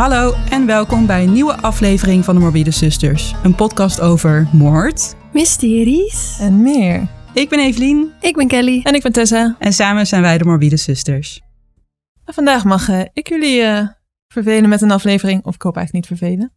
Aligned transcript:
Hallo 0.00 0.34
en 0.50 0.66
welkom 0.66 1.06
bij 1.06 1.22
een 1.22 1.32
nieuwe 1.32 1.56
aflevering 1.56 2.24
van 2.24 2.34
de 2.34 2.40
Morbide 2.40 2.70
Zusters. 2.70 3.34
Een 3.42 3.54
podcast 3.54 4.00
over 4.00 4.48
moord. 4.52 5.14
Mysteries. 5.32 6.38
En 6.38 6.62
meer. 6.62 7.08
Ik 7.34 7.48
ben 7.48 7.58
Evelien 7.58 8.12
Ik 8.20 8.36
ben 8.36 8.48
Kelly. 8.48 8.80
En 8.82 8.94
ik 8.94 9.02
ben 9.02 9.12
Tessa. 9.12 9.56
en 9.58 9.72
samen 9.72 10.06
zijn 10.06 10.22
wij 10.22 10.38
de 10.38 10.44
Morbide 10.44 10.76
Zusters. 10.76 11.40
En 12.24 12.34
vandaag 12.34 12.64
mag 12.64 12.88
eh, 12.88 13.00
ik 13.12 13.28
jullie 13.28 13.62
eh, 13.62 13.88
vervelen 14.28 14.68
met 14.68 14.82
een 14.82 14.90
aflevering. 14.90 15.44
Of 15.44 15.54
ik 15.54 15.62
hoop 15.62 15.76
eigenlijk 15.76 16.08
niet 16.08 16.18
vervelen. 16.18 16.52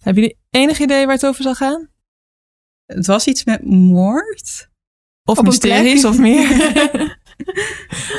Hebben 0.00 0.22
jullie 0.22 0.38
enig 0.50 0.80
idee 0.80 1.04
waar 1.06 1.14
het 1.14 1.26
over 1.26 1.42
zal 1.42 1.54
gaan? 1.54 1.88
Het 2.86 3.06
was 3.06 3.26
iets 3.26 3.44
met 3.44 3.64
moord. 3.64 4.68
Of 5.24 5.38
Op 5.38 5.38
een 5.38 5.44
mysteries 5.44 6.00
plek. 6.00 6.12
of 6.12 6.18
meer? 6.18 7.18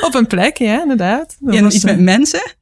Op 0.08 0.14
een 0.14 0.28
plek, 0.28 0.58
ja, 0.58 0.82
inderdaad. 0.82 1.38
Dat 1.40 1.54
Ja, 1.54 1.62
was, 1.62 1.76
iets 1.76 1.84
eh, 1.84 1.96
met 1.96 2.04
mensen. 2.04 2.56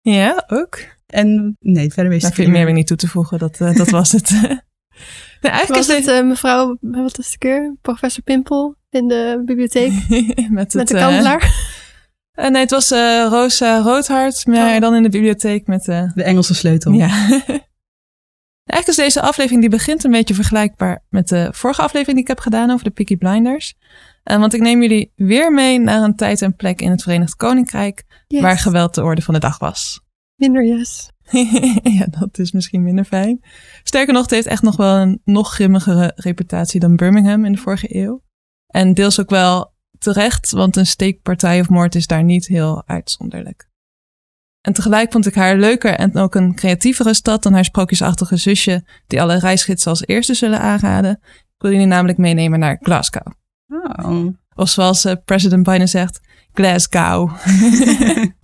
Ja, 0.00 0.44
ook. 0.46 0.78
En 1.06 1.56
nee, 1.60 1.92
verder 1.92 2.12
wist 2.12 2.26
ik 2.26 2.34
vind 2.34 2.48
ik 2.48 2.54
meer 2.54 2.64
weer 2.64 2.74
niet 2.74 2.86
toe 2.86 2.96
te 2.96 3.08
voegen. 3.08 3.38
Dat, 3.38 3.60
eh, 3.60 3.74
dat 3.74 3.90
was 3.90 4.12
het. 4.12 4.30
nee, 5.40 5.52
eigenlijk 5.52 5.86
Was 5.86 5.88
is 5.98 6.06
het 6.06 6.14
eh, 6.16 6.24
mevrouw, 6.26 6.76
wat 6.80 7.18
is 7.18 7.30
de 7.30 7.38
keer? 7.38 7.76
Professor 7.82 8.22
Pimpel 8.22 8.76
in 8.90 9.08
de 9.08 9.42
bibliotheek 9.44 9.92
met, 10.08 10.50
met 10.50 10.72
het, 10.72 10.88
de 10.88 10.94
eh, 10.96 11.00
kandelaar. 11.06 11.42
eh, 12.32 12.50
nee, 12.50 12.60
het 12.62 12.70
was 12.70 12.90
eh, 12.90 13.26
Rosa 13.30 13.78
Roodhart, 13.80 14.46
maar 14.46 14.74
Oh. 14.74 14.80
dan 14.80 14.94
in 14.94 15.02
de 15.02 15.08
bibliotheek 15.08 15.66
met... 15.66 15.88
eh, 15.88 16.02
De 16.14 16.22
Engelse 16.22 16.54
sleutel. 16.54 16.92
Ja. 16.92 17.08
Eigenlijk 18.64 18.98
is 18.98 19.14
deze 19.14 19.20
aflevering 19.28 19.60
die 19.60 19.70
begint 19.70 20.04
een 20.04 20.10
beetje 20.10 20.34
vergelijkbaar 20.34 21.04
met 21.08 21.28
de 21.28 21.48
vorige 21.52 21.82
aflevering 21.82 22.14
die 22.16 22.22
ik 22.22 22.28
heb 22.28 22.38
gedaan 22.40 22.70
over 22.70 22.84
de 22.84 22.90
Peaky 22.90 23.16
Blinders. 23.16 23.74
Eh, 24.22 24.38
want 24.38 24.54
ik 24.54 24.60
neem 24.60 24.82
jullie 24.82 25.12
weer 25.16 25.52
mee 25.52 25.78
naar 25.80 26.02
een 26.02 26.16
tijd 26.16 26.42
en 26.42 26.56
plek 26.56 26.80
in 26.80 26.90
het 26.90 27.02
Verenigd 27.02 27.34
Koninkrijk 27.36 28.04
Yes. 28.28 28.40
waar 28.42 28.58
geweld 28.58 28.94
de 28.94 29.02
orde 29.02 29.22
van 29.22 29.34
de 29.34 29.40
dag 29.40 29.58
was. 29.58 30.00
Minder 30.36 30.64
yes. 30.64 31.10
ja, 31.98 32.06
dat 32.10 32.38
is 32.38 32.52
misschien 32.52 32.82
minder 32.82 33.04
fijn. 33.04 33.44
Sterker 33.82 34.12
nog, 34.12 34.22
het 34.22 34.30
heeft 34.30 34.46
echt 34.46 34.62
nog 34.62 34.76
wel 34.76 34.96
een 34.96 35.20
nog 35.24 35.54
grimmigere 35.54 36.12
reputatie 36.16 36.80
dan 36.80 36.96
Birmingham 36.96 37.44
in 37.44 37.52
de 37.52 37.58
vorige 37.58 37.96
eeuw. 37.96 38.22
En 38.66 38.94
deels 38.94 39.20
ook 39.20 39.30
wel 39.30 39.74
terecht, 39.98 40.50
want 40.50 40.76
een 40.76 40.86
steekpartij 40.86 41.60
of 41.60 41.68
moord 41.68 41.94
is 41.94 42.06
daar 42.06 42.24
niet 42.24 42.46
heel 42.46 42.82
uitzonderlijk. 42.86 43.68
En 44.60 44.72
tegelijk 44.72 45.12
vond 45.12 45.26
ik 45.26 45.34
haar 45.34 45.56
leuker 45.56 45.94
en 45.94 46.16
ook 46.16 46.34
een 46.34 46.54
creatievere 46.54 47.14
stad 47.14 47.42
dan 47.42 47.52
haar 47.52 47.64
sprookjesachtige 47.64 48.36
zusje, 48.36 48.84
die 49.06 49.20
alle 49.20 49.38
reisgidsen 49.38 49.90
als 49.90 50.06
eerste 50.06 50.34
zullen 50.34 50.60
aanraden. 50.60 51.20
Ik 51.22 51.62
wil 51.62 51.70
jullie 51.70 51.86
namelijk 51.86 52.18
meenemen 52.18 52.58
naar 52.58 52.78
Glasgow. 52.80 53.32
Oh. 53.96 54.26
Of 54.54 54.68
zoals 54.68 55.04
eh, 55.04 55.14
president 55.24 55.62
Biden 55.62 55.88
zegt, 55.88 56.20
Glasgow. 56.52 57.30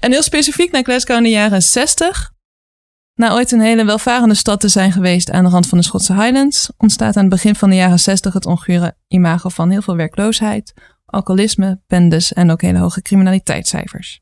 en 0.00 0.10
heel 0.10 0.22
specifiek 0.22 0.72
naar 0.72 0.82
Glasgow 0.82 1.16
in 1.16 1.22
de 1.22 1.28
jaren 1.28 1.62
60. 1.62 2.32
Na 3.14 3.32
ooit 3.32 3.52
een 3.52 3.60
hele 3.60 3.84
welvarende 3.84 4.34
stad 4.34 4.60
te 4.60 4.68
zijn 4.68 4.92
geweest 4.92 5.30
aan 5.30 5.44
de 5.44 5.50
rand 5.50 5.66
van 5.66 5.78
de 5.78 5.84
Schotse 5.84 6.12
Highlands, 6.12 6.70
ontstaat 6.76 7.16
aan 7.16 7.22
het 7.22 7.32
begin 7.32 7.54
van 7.54 7.70
de 7.70 7.76
jaren 7.76 7.98
60 7.98 8.32
het 8.32 8.46
ongure 8.46 8.96
imago 9.08 9.48
van 9.48 9.70
heel 9.70 9.82
veel 9.82 9.96
werkloosheid, 9.96 10.74
alcoholisme, 11.06 11.80
bendes 11.86 12.32
en 12.32 12.50
ook 12.50 12.62
hele 12.62 12.78
hoge 12.78 13.02
criminaliteitscijfers. 13.02 14.20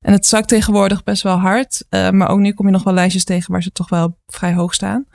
En 0.00 0.12
het 0.12 0.26
zakt 0.26 0.48
tegenwoordig 0.48 1.02
best 1.02 1.22
wel 1.22 1.36
hard, 1.36 1.84
eh, 1.88 2.10
maar 2.10 2.28
ook 2.28 2.38
nu 2.38 2.52
kom 2.52 2.66
je 2.66 2.72
nog 2.72 2.82
wel 2.82 2.94
lijstjes 2.94 3.24
tegen 3.24 3.52
waar 3.52 3.62
ze 3.62 3.70
toch 3.70 3.88
wel 3.88 4.18
vrij 4.26 4.54
hoog 4.54 4.74
staan. 4.74 5.06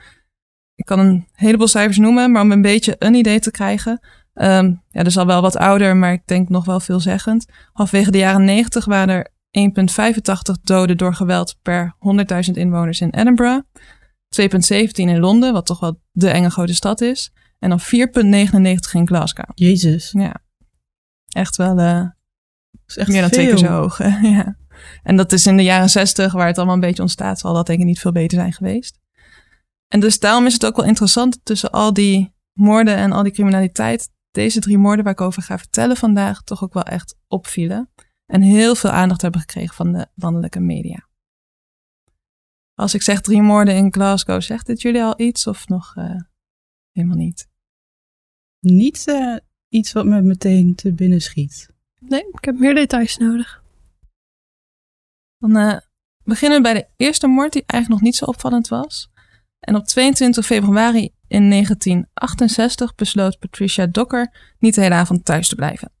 Ik 0.74 0.84
kan 0.84 0.98
een 0.98 1.28
heleboel 1.32 1.68
cijfers 1.68 1.98
noemen, 1.98 2.32
maar 2.32 2.42
om 2.42 2.52
een 2.52 2.62
beetje 2.62 2.96
een 2.98 3.14
idee 3.14 3.40
te 3.40 3.50
krijgen. 3.50 4.00
ehm 4.34 4.72
ja, 4.90 5.04
is 5.04 5.18
al 5.18 5.26
wel 5.26 5.42
wat 5.42 5.56
ouder, 5.56 5.96
maar 5.96 6.12
ik 6.12 6.26
denk 6.26 6.48
nog 6.48 6.64
wel 6.64 6.80
veelzeggend. 6.80 7.46
Halfwege 7.72 8.10
de 8.10 8.18
jaren 8.18 8.44
90 8.44 8.84
waren 8.84 9.14
er 9.14 9.32
1,85 9.58 10.60
doden 10.62 10.96
door 10.96 11.14
geweld 11.14 11.56
per 11.62 11.96
100.000 12.46 12.52
inwoners 12.52 13.00
in 13.00 13.10
Edinburgh. 13.10 13.62
2,17 14.40 14.90
in 14.94 15.18
Londen, 15.18 15.52
wat 15.52 15.66
toch 15.66 15.80
wel 15.80 16.00
de 16.12 16.28
enge 16.28 16.50
grote 16.50 16.74
stad 16.74 17.00
is. 17.00 17.32
En 17.58 17.68
dan 17.68 17.80
4,99 17.80 17.84
in 18.92 19.06
Glasgow. 19.06 19.50
Jezus. 19.54 20.10
Ja, 20.12 20.34
echt 21.28 21.56
wel 21.56 21.78
eh, 21.78 22.06
is 22.86 22.96
echt 22.96 23.08
meer 23.08 23.20
dan 23.20 23.30
veel. 23.30 23.38
twee 23.38 23.48
keer 23.48 23.66
zo 23.66 23.72
hoog. 23.72 23.98
ja. 24.36 24.56
En 25.02 25.16
dat 25.16 25.32
is 25.32 25.46
in 25.46 25.56
de 25.56 25.62
jaren 25.62 25.90
60, 25.90 26.32
waar 26.32 26.46
het 26.46 26.56
allemaal 26.56 26.74
een 26.74 26.80
beetje 26.80 27.02
ontstaat, 27.02 27.38
zal 27.38 27.54
dat 27.54 27.66
denk 27.66 27.78
ik 27.78 27.84
niet 27.84 28.00
veel 28.00 28.12
beter 28.12 28.38
zijn 28.38 28.52
geweest. 28.52 28.98
En 29.88 30.00
dus 30.00 30.18
daarom 30.18 30.46
is 30.46 30.52
het 30.52 30.66
ook 30.66 30.76
wel 30.76 30.86
interessant 30.86 31.40
tussen 31.42 31.70
al 31.70 31.92
die 31.92 32.34
moorden 32.52 32.96
en 32.96 33.12
al 33.12 33.22
die 33.22 33.32
criminaliteit. 33.32 34.10
Deze 34.30 34.60
drie 34.60 34.78
moorden 34.78 35.04
waar 35.04 35.12
ik 35.12 35.20
over 35.20 35.42
ga 35.42 35.58
vertellen 35.58 35.96
vandaag 35.96 36.42
toch 36.42 36.62
ook 36.62 36.74
wel 36.74 36.82
echt 36.82 37.16
opvielen. 37.28 37.90
En 38.34 38.42
heel 38.42 38.74
veel 38.74 38.90
aandacht 38.90 39.22
hebben 39.22 39.40
gekregen 39.40 39.74
van 39.74 39.92
de 39.92 40.06
landelijke 40.14 40.60
media. 40.60 41.08
Als 42.74 42.94
ik 42.94 43.02
zeg 43.02 43.20
drie 43.20 43.42
moorden 43.42 43.76
in 43.76 43.92
Glasgow, 43.92 44.40
zegt 44.40 44.66
dit 44.66 44.82
jullie 44.82 45.02
al 45.02 45.20
iets 45.20 45.46
of 45.46 45.68
nog 45.68 45.96
eh, 45.96 46.20
helemaal 46.92 47.16
niet? 47.16 47.48
Niet 48.60 49.06
eh, 49.08 49.36
iets 49.68 49.92
wat 49.92 50.04
me 50.04 50.20
meteen 50.22 50.74
te 50.74 50.92
binnen 50.92 51.20
schiet. 51.20 51.68
Nee, 51.98 52.28
ik 52.32 52.44
heb 52.44 52.58
meer 52.58 52.74
details 52.74 53.16
nodig. 53.16 53.62
Dan 55.38 55.56
eh, 55.56 55.78
beginnen 56.24 56.56
we 56.56 56.62
bij 56.62 56.74
de 56.74 56.88
eerste 56.96 57.26
moord 57.26 57.52
die 57.52 57.64
eigenlijk 57.66 58.00
nog 58.00 58.10
niet 58.10 58.18
zo 58.18 58.24
opvallend 58.24 58.68
was. 58.68 59.10
En 59.58 59.76
op 59.76 59.84
22 59.84 60.46
februari 60.46 61.14
in 61.26 61.50
1968 61.50 62.94
besloot 62.94 63.38
Patricia 63.38 63.86
Docker 63.86 64.54
niet 64.58 64.74
de 64.74 64.80
hele 64.80 64.94
avond 64.94 65.24
thuis 65.24 65.48
te 65.48 65.54
blijven. 65.54 65.93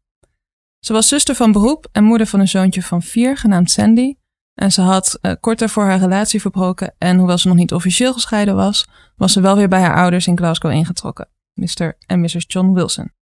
Ze 0.84 0.92
was 0.92 1.08
zuster 1.08 1.34
van 1.34 1.52
beroep 1.52 1.88
en 1.92 2.04
moeder 2.04 2.26
van 2.26 2.40
een 2.40 2.48
zoontje 2.48 2.82
van 2.82 3.02
vier, 3.02 3.36
genaamd 3.36 3.70
Sandy. 3.70 4.14
En 4.54 4.72
ze 4.72 4.80
had 4.80 5.18
eh, 5.20 5.32
kort 5.40 5.58
daarvoor 5.58 5.84
haar 5.84 5.98
relatie 5.98 6.40
verbroken 6.40 6.94
en 6.98 7.16
hoewel 7.16 7.38
ze 7.38 7.48
nog 7.48 7.56
niet 7.56 7.72
officieel 7.72 8.12
gescheiden 8.12 8.56
was, 8.56 8.86
was 9.16 9.32
ze 9.32 9.40
wel 9.40 9.56
weer 9.56 9.68
bij 9.68 9.80
haar 9.80 9.96
ouders 9.96 10.26
in 10.26 10.36
Glasgow 10.36 10.72
ingetrokken, 10.72 11.28
Mr. 11.52 11.96
en 12.06 12.20
Mrs. 12.20 12.44
John 12.46 12.72
Wilson. 12.72 13.12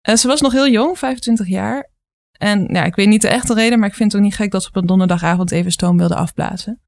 En 0.00 0.18
ze 0.18 0.26
was 0.26 0.40
nog 0.40 0.52
heel 0.52 0.68
jong, 0.68 0.98
25 0.98 1.46
jaar, 1.46 1.90
en 2.32 2.66
ja, 2.72 2.84
ik 2.84 2.94
weet 2.94 3.08
niet 3.08 3.22
de 3.22 3.28
echte 3.28 3.54
reden, 3.54 3.78
maar 3.78 3.88
ik 3.88 3.94
vind 3.94 4.12
het 4.12 4.20
ook 4.20 4.26
niet 4.26 4.36
gek 4.36 4.50
dat 4.50 4.62
ze 4.62 4.68
op 4.68 4.76
een 4.76 4.86
donderdagavond 4.86 5.50
even 5.50 5.72
stoom 5.72 5.98
wilde 5.98 6.16
afblazen. 6.16 6.80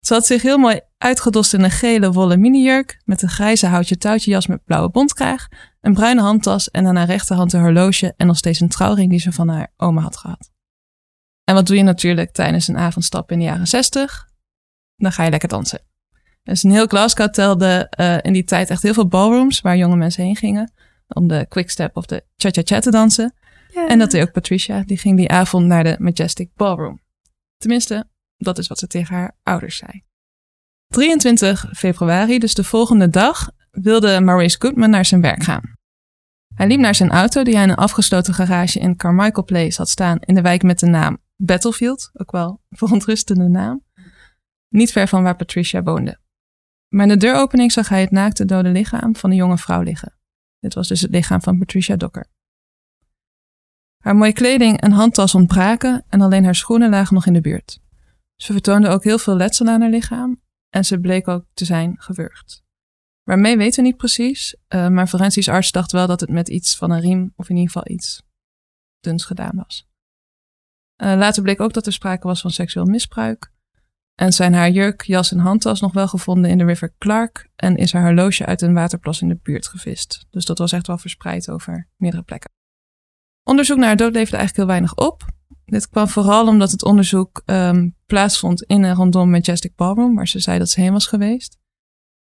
Ze 0.00 0.14
had 0.14 0.26
zich 0.26 0.42
heel 0.42 0.58
mooi 0.58 0.80
uitgedost 0.98 1.54
in 1.54 1.62
een 1.62 1.70
gele 1.70 2.12
wollen 2.12 2.40
minijurk 2.40 3.00
met 3.04 3.22
een 3.22 3.28
grijze 3.28 3.66
houtje 3.66 3.98
touwtje 3.98 4.30
jas 4.30 4.46
met 4.46 4.64
blauwe 4.64 4.90
bontkraag, 4.90 5.48
een 5.88 5.94
bruine 5.94 6.20
handtas 6.20 6.70
en 6.70 6.86
aan 6.86 6.96
haar 6.96 7.06
rechterhand 7.06 7.52
een 7.52 7.60
horloge 7.60 8.14
en 8.16 8.26
nog 8.26 8.36
steeds 8.36 8.60
een 8.60 8.68
trouwring 8.68 9.10
die 9.10 9.20
ze 9.20 9.32
van 9.32 9.48
haar 9.48 9.72
oma 9.76 10.00
had 10.00 10.16
gehad. 10.16 10.50
En 11.44 11.54
wat 11.54 11.66
doe 11.66 11.76
je 11.76 11.82
natuurlijk 11.82 12.32
tijdens 12.32 12.68
een 12.68 12.76
avondstap 12.76 13.30
in 13.30 13.38
de 13.38 13.44
jaren 13.44 13.66
60? 13.66 14.28
Dan 14.96 15.12
ga 15.12 15.24
je 15.24 15.30
lekker 15.30 15.48
dansen. 15.48 15.80
Dus 16.42 16.62
een 16.62 16.70
heel 16.70 16.86
Glasgow 16.86 17.30
telde 17.30 17.86
eh, 17.90 18.16
in 18.22 18.32
die 18.32 18.44
tijd 18.44 18.70
echt 18.70 18.82
heel 18.82 18.94
veel 18.94 19.08
ballrooms 19.08 19.60
waar 19.60 19.76
jonge 19.76 19.96
mensen 19.96 20.24
heen 20.24 20.36
gingen 20.36 20.72
om 21.08 21.28
de 21.28 21.46
quickstep 21.48 21.96
of 21.96 22.06
de 22.06 22.24
cha-cha-cha 22.36 22.80
te 22.80 22.90
dansen. 22.90 23.34
En 23.88 23.98
dat 23.98 24.10
deed 24.10 24.22
ook 24.22 24.32
Patricia. 24.32 24.82
Die 24.86 24.98
ging 24.98 25.16
die 25.16 25.30
avond 25.30 25.66
naar 25.66 25.84
de 25.84 25.96
Majestic 25.98 26.50
Ballroom. 26.54 27.00
Tenminste, 27.56 28.08
dat 28.36 28.58
is 28.58 28.66
wat 28.66 28.78
ze 28.78 28.86
tegen 28.86 29.14
haar 29.14 29.36
ouders 29.42 29.76
zei. 29.76 30.02
23 30.86 31.66
februari, 31.72 32.38
dus 32.38 32.54
de 32.54 32.64
volgende 32.64 33.08
dag, 33.08 33.50
wilde 33.70 34.20
Maurice 34.20 34.56
Goodman 34.58 34.90
naar 34.90 35.04
zijn 35.04 35.20
werk 35.20 35.42
gaan. 35.42 35.77
Hij 36.58 36.66
liep 36.66 36.80
naar 36.80 36.94
zijn 36.94 37.10
auto 37.10 37.42
die 37.42 37.54
hij 37.54 37.62
in 37.62 37.68
een 37.68 37.76
afgesloten 37.76 38.34
garage 38.34 38.78
in 38.78 38.96
Carmichael 38.96 39.44
Place 39.44 39.78
had 39.78 39.88
staan 39.88 40.18
in 40.20 40.34
de 40.34 40.40
wijk 40.40 40.62
met 40.62 40.78
de 40.78 40.86
naam 40.86 41.18
Battlefield, 41.36 42.10
ook 42.12 42.30
wel 42.30 42.62
een 42.68 42.76
verontrustende 42.76 43.48
naam, 43.48 43.84
niet 44.68 44.92
ver 44.92 45.08
van 45.08 45.22
waar 45.22 45.36
Patricia 45.36 45.82
woonde. 45.82 46.18
Maar 46.88 47.02
in 47.02 47.08
de 47.08 47.16
deuropening 47.16 47.72
zag 47.72 47.88
hij 47.88 48.00
het 48.00 48.10
naakte 48.10 48.44
dode 48.44 48.68
lichaam 48.68 49.16
van 49.16 49.30
een 49.30 49.36
jonge 49.36 49.58
vrouw 49.58 49.82
liggen. 49.82 50.18
Dit 50.60 50.74
was 50.74 50.88
dus 50.88 51.00
het 51.00 51.10
lichaam 51.10 51.42
van 51.42 51.58
Patricia 51.58 51.96
Docker. 51.96 52.26
Haar 53.98 54.16
mooie 54.16 54.32
kleding 54.32 54.80
en 54.80 54.90
handtas 54.90 55.34
ontbraken 55.34 56.04
en 56.08 56.20
alleen 56.20 56.44
haar 56.44 56.54
schoenen 56.54 56.90
lagen 56.90 57.14
nog 57.14 57.26
in 57.26 57.32
de 57.32 57.40
buurt. 57.40 57.80
Ze 58.36 58.52
vertoonde 58.52 58.88
ook 58.88 59.04
heel 59.04 59.18
veel 59.18 59.36
letsel 59.36 59.66
aan 59.66 59.80
haar 59.80 59.90
lichaam 59.90 60.40
en 60.68 60.84
ze 60.84 61.00
bleek 61.00 61.28
ook 61.28 61.44
te 61.54 61.64
zijn 61.64 61.94
gewurgd. 61.98 62.66
Waarmee 63.28 63.56
weten 63.56 63.82
we 63.82 63.88
niet 63.88 63.96
precies, 63.96 64.56
eh, 64.68 64.88
maar 64.88 65.06
forensisch 65.06 65.48
arts 65.48 65.72
dacht 65.72 65.92
wel 65.92 66.06
dat 66.06 66.20
het 66.20 66.30
met 66.30 66.48
iets 66.48 66.76
van 66.76 66.90
een 66.90 67.00
riem 67.00 67.32
of 67.36 67.48
in 67.48 67.56
ieder 67.56 67.72
geval 67.72 67.94
iets 67.94 68.22
duns 69.00 69.24
gedaan 69.24 69.56
was. 69.56 69.88
Eh, 70.96 71.14
later 71.16 71.42
bleek 71.42 71.60
ook 71.60 71.72
dat 71.72 71.86
er 71.86 71.92
sprake 71.92 72.26
was 72.26 72.40
van 72.40 72.50
seksueel 72.50 72.84
misbruik. 72.86 73.52
En 74.14 74.32
zijn 74.32 74.54
haar 74.54 74.70
jurk, 74.70 75.02
jas 75.02 75.32
en 75.32 75.38
handtas 75.38 75.80
nog 75.80 75.92
wel 75.92 76.08
gevonden 76.08 76.50
in 76.50 76.58
de 76.58 76.64
River 76.64 76.94
Clark 76.98 77.48
en 77.56 77.76
is 77.76 77.92
haar 77.92 78.02
horloge 78.02 78.46
uit 78.46 78.62
een 78.62 78.74
waterplas 78.74 79.20
in 79.20 79.28
de 79.28 79.38
buurt 79.42 79.66
gevist. 79.66 80.26
Dus 80.30 80.44
dat 80.44 80.58
was 80.58 80.72
echt 80.72 80.86
wel 80.86 80.98
verspreid 80.98 81.50
over 81.50 81.88
meerdere 81.96 82.22
plekken. 82.22 82.50
Onderzoek 83.42 83.78
naar 83.78 83.86
haar 83.86 83.96
dood 83.96 84.12
leverde 84.12 84.36
eigenlijk 84.36 84.56
heel 84.56 84.78
weinig 84.78 84.94
op. 84.94 85.24
Dit 85.64 85.88
kwam 85.88 86.08
vooral 86.08 86.46
omdat 86.46 86.70
het 86.70 86.84
onderzoek 86.84 87.42
ehm, 87.44 87.88
plaatsvond 88.06 88.62
in 88.62 88.84
en 88.84 88.94
rondom 88.94 89.30
Majestic 89.30 89.74
Ballroom, 89.74 90.14
waar 90.14 90.28
ze 90.28 90.38
zei 90.38 90.58
dat 90.58 90.68
ze 90.68 90.80
heen 90.80 90.92
was 90.92 91.06
geweest. 91.06 91.58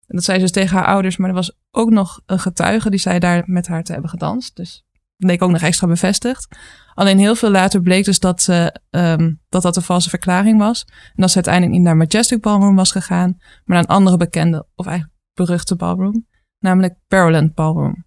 En 0.08 0.16
dat 0.16 0.24
zei 0.24 0.38
ze 0.38 0.44
dus 0.44 0.54
tegen 0.54 0.78
haar 0.78 0.86
ouders, 0.86 1.18
maar 1.18 1.30
er 1.30 1.36
was 1.36 1.58
ook 1.72 1.90
nog 1.90 2.22
een 2.26 2.40
getuige 2.40 2.90
die 2.90 3.00
zei 3.00 3.20
daar 3.20 3.44
met 3.46 3.68
haar 3.68 3.84
te 3.84 3.92
hebben 3.92 4.10
gedanst. 4.10 4.56
Dus 4.56 4.86
leek 5.18 5.42
ook 5.42 5.52
nog 5.52 5.62
extra 5.62 5.88
bevestigd. 5.88 6.58
Alleen 6.94 7.18
heel 7.18 7.36
veel 7.36 7.50
later 7.50 7.82
bleek 7.82 8.06
dus 8.06 8.20
dat, 8.20 8.42
ze, 8.42 8.80
ehm, 8.90 9.34
dat 9.50 9.62
dat 9.62 9.76
een 9.76 9.82
valse 9.82 10.10
verklaring 10.10 10.60
was. 10.60 10.86
En 10.88 11.14
dat 11.16 11.30
ze 11.30 11.36
uiteindelijk 11.36 11.74
niet 11.76 11.84
naar 11.84 11.98
Majestic 11.98 12.42
Ballroom 12.42 12.76
was 12.76 12.92
gegaan, 12.92 13.36
maar 13.40 13.64
naar 13.66 13.80
een 13.80 13.96
andere 13.96 14.18
bekende, 14.18 14.68
of 14.76 14.86
eigenlijk 14.86 15.18
beruchte 15.34 15.76
ballroom, 15.76 16.28
namelijk 16.60 16.96
Barrowland 17.08 17.54
Ballroom. 17.54 18.06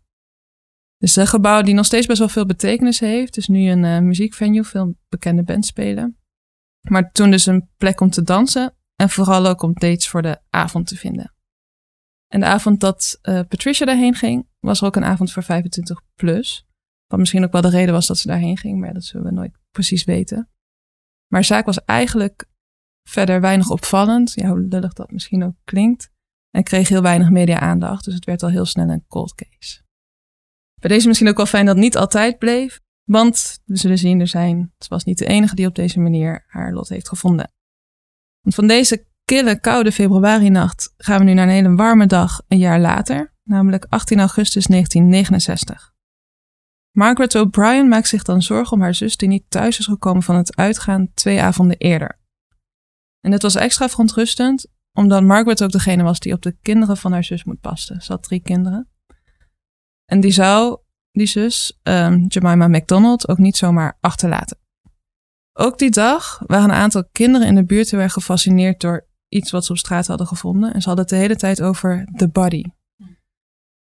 Dus 0.98 1.16
een 1.16 1.26
gebouw 1.26 1.62
die 1.62 1.74
nog 1.74 1.86
steeds 1.86 2.06
best 2.06 2.18
wel 2.18 2.28
veel 2.28 2.46
betekenis 2.46 3.00
heeft. 3.00 3.34
Dus 3.34 3.48
nu 3.48 3.70
een 3.70 3.84
uh, 3.84 3.98
muziekvenue, 3.98 4.64
veel 4.64 4.94
bekende 5.08 5.42
bands 5.42 5.68
spelen. 5.68 6.18
Maar 6.80 7.10
toen 7.12 7.30
dus 7.30 7.46
een 7.46 7.68
plek 7.76 8.00
om 8.00 8.10
te 8.10 8.22
dansen 8.22 8.74
en 8.96 9.10
vooral 9.10 9.46
ook 9.46 9.62
om 9.62 9.72
dates 9.72 10.08
voor 10.08 10.22
de 10.22 10.40
avond 10.50 10.86
te 10.86 10.96
vinden. 10.96 11.34
En 12.32 12.40
de 12.40 12.46
avond 12.46 12.80
dat 12.80 13.18
uh, 13.22 13.40
Patricia 13.48 13.86
daarheen 13.86 14.14
ging, 14.14 14.48
was 14.58 14.80
er 14.80 14.86
ook 14.86 14.96
een 14.96 15.04
avond 15.04 15.32
voor 15.32 15.42
25 15.42 16.02
plus. 16.14 16.66
Wat 17.06 17.18
misschien 17.18 17.44
ook 17.44 17.52
wel 17.52 17.60
de 17.60 17.68
reden 17.68 17.94
was 17.94 18.06
dat 18.06 18.18
ze 18.18 18.26
daarheen 18.26 18.56
ging, 18.56 18.80
maar 18.80 18.94
dat 18.94 19.04
zullen 19.04 19.26
we 19.26 19.32
nooit 19.32 19.58
precies 19.70 20.04
weten. 20.04 20.48
Maar 21.26 21.44
zaak 21.44 21.66
was 21.66 21.84
eigenlijk 21.84 22.48
verder 23.08 23.40
weinig 23.40 23.70
opvallend. 23.70 24.32
Ja, 24.34 24.48
hoe 24.48 24.60
lullig 24.60 24.92
dat 24.92 25.10
misschien 25.10 25.44
ook 25.44 25.54
klinkt. 25.64 26.10
En 26.50 26.62
kreeg 26.62 26.88
heel 26.88 27.02
weinig 27.02 27.30
media-aandacht, 27.30 28.04
dus 28.04 28.14
het 28.14 28.24
werd 28.24 28.42
al 28.42 28.48
heel 28.48 28.64
snel 28.64 28.88
een 28.88 29.04
cold 29.06 29.34
case. 29.34 29.82
Bij 30.80 30.90
deze 30.90 31.06
misschien 31.06 31.28
ook 31.28 31.36
wel 31.36 31.46
fijn 31.46 31.66
dat 31.66 31.74
het 31.74 31.84
niet 31.84 31.96
altijd 31.96 32.38
bleef, 32.38 32.80
want 33.04 33.60
we 33.64 33.76
zullen 33.76 33.98
zien, 33.98 34.20
er 34.20 34.26
zijn, 34.26 34.72
het 34.78 34.88
was 34.88 35.04
niet 35.04 35.18
de 35.18 35.26
enige 35.26 35.54
die 35.54 35.66
op 35.66 35.74
deze 35.74 36.00
manier 36.00 36.44
haar 36.46 36.72
lot 36.72 36.88
heeft 36.88 37.08
gevonden. 37.08 37.52
Want 38.40 38.54
van 38.54 38.66
deze 38.66 39.06
kille, 39.30 39.60
koude 39.60 39.92
februari-nacht 39.92 40.94
gaan 40.96 41.18
we 41.18 41.24
nu 41.24 41.32
naar 41.32 41.46
een 41.46 41.52
hele 41.52 41.74
warme 41.74 42.06
dag 42.06 42.42
een 42.48 42.58
jaar 42.58 42.80
later, 42.80 43.34
namelijk 43.42 43.86
18 43.88 44.18
augustus 44.18 44.66
1969. 44.66 45.92
Margaret 46.90 47.34
O'Brien 47.34 47.88
maakt 47.88 48.08
zich 48.08 48.22
dan 48.22 48.42
zorgen 48.42 48.76
om 48.76 48.82
haar 48.82 48.94
zus 48.94 49.16
die 49.16 49.28
niet 49.28 49.44
thuis 49.48 49.78
is 49.78 49.86
gekomen 49.86 50.22
van 50.22 50.36
het 50.36 50.56
uitgaan 50.56 51.10
twee 51.14 51.42
avonden 51.42 51.76
eerder. 51.76 52.18
En 53.20 53.30
dit 53.30 53.42
was 53.42 53.54
extra 53.54 53.88
verontrustend, 53.88 54.66
omdat 54.92 55.22
Margaret 55.22 55.62
ook 55.62 55.72
degene 55.72 56.02
was 56.02 56.20
die 56.20 56.32
op 56.32 56.42
de 56.42 56.56
kinderen 56.62 56.96
van 56.96 57.12
haar 57.12 57.24
zus 57.24 57.44
moet 57.44 57.60
passen. 57.60 58.02
Ze 58.02 58.12
had 58.12 58.22
drie 58.22 58.40
kinderen. 58.40 58.88
En 60.04 60.20
die 60.20 60.32
zou, 60.32 60.78
die 61.10 61.26
zus, 61.26 61.80
um, 61.82 62.24
Jemima 62.28 62.68
MacDonald, 62.68 63.28
ook 63.28 63.38
niet 63.38 63.56
zomaar 63.56 63.98
achterlaten. 64.00 64.58
Ook 65.52 65.78
die 65.78 65.90
dag 65.90 66.42
waren 66.46 66.70
een 66.70 66.76
aantal 66.76 67.04
kinderen 67.12 67.46
in 67.46 67.54
de 67.54 67.64
buurt 67.64 67.92
erg 67.92 68.12
gefascineerd 68.12 68.80
door 68.80 69.08
iets 69.30 69.50
wat 69.50 69.64
ze 69.64 69.72
op 69.72 69.78
straat 69.78 70.06
hadden 70.06 70.26
gevonden. 70.26 70.74
En 70.74 70.80
ze 70.80 70.88
hadden 70.88 71.04
het 71.04 71.14
de 71.14 71.20
hele 71.20 71.36
tijd 71.36 71.62
over 71.62 72.08
the 72.16 72.28
body. 72.28 72.62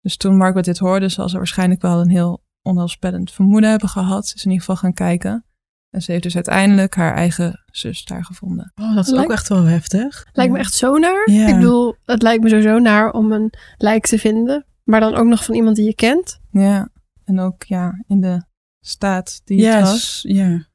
Dus 0.02 0.18
toen 0.18 0.38
Margaret 0.38 0.66
dit 0.66 0.78
hoorde, 0.78 1.10
zal 1.10 1.30
ze 1.30 1.38
waarschijnlijk 1.38 1.82
wel 1.82 2.00
een 2.00 2.10
heel 2.10 2.44
onheilspellend 2.62 3.32
vermoeden 3.32 3.70
hebben 3.70 3.90
gehad. 3.90 4.28
Ze 4.28 4.36
is 4.36 4.46
in 4.46 4.52
ieder 4.52 4.66
geval 4.66 4.82
gaan 4.82 4.94
kijken. 4.94 5.46
En 5.90 6.02
ze 6.02 6.12
heeft 6.12 6.24
dus 6.24 6.36
uiteindelijk 6.36 6.96
haar 6.96 7.16
eigen 7.16 7.64
zus 7.72 8.06
daar 8.06 8.26
gevonden. 8.26 8.72
Oh, 8.76 8.96
dat 8.96 9.08
is 9.08 9.14
ook 9.14 9.32
echt 9.32 9.48
wel 9.48 9.64
heftig. 9.64 10.26
Lijkt 10.32 10.54
me 10.54 10.60
echt 10.60 10.74
zo 10.74 10.98
naar. 10.98 11.26
Ik 11.26 11.56
bedoel, 11.56 11.96
het 12.04 12.22
lijkt 12.22 12.44
me 12.44 12.50
sowieso 12.50 12.80
naar 12.80 13.12
om 13.12 13.32
een 13.32 13.54
lijk 13.78 14.06
te 14.06 14.20
vinden. 14.20 14.66
Maar 14.84 15.00
dan 15.00 15.16
ook 15.16 15.26
nog 15.26 15.44
van 15.44 15.56
iemand 15.56 15.76
die 15.76 15.86
je 15.86 15.96
kent. 15.96 16.40
Ja, 16.52 16.90
en 17.24 17.40
ook 17.40 17.64
ja, 17.64 18.04
in 18.08 18.22
de 18.22 18.44
staat 18.80 19.42
die 19.44 19.60
yes, 19.60 19.74
het 19.74 19.84
was. 19.84 20.24
Ja. 20.28 20.68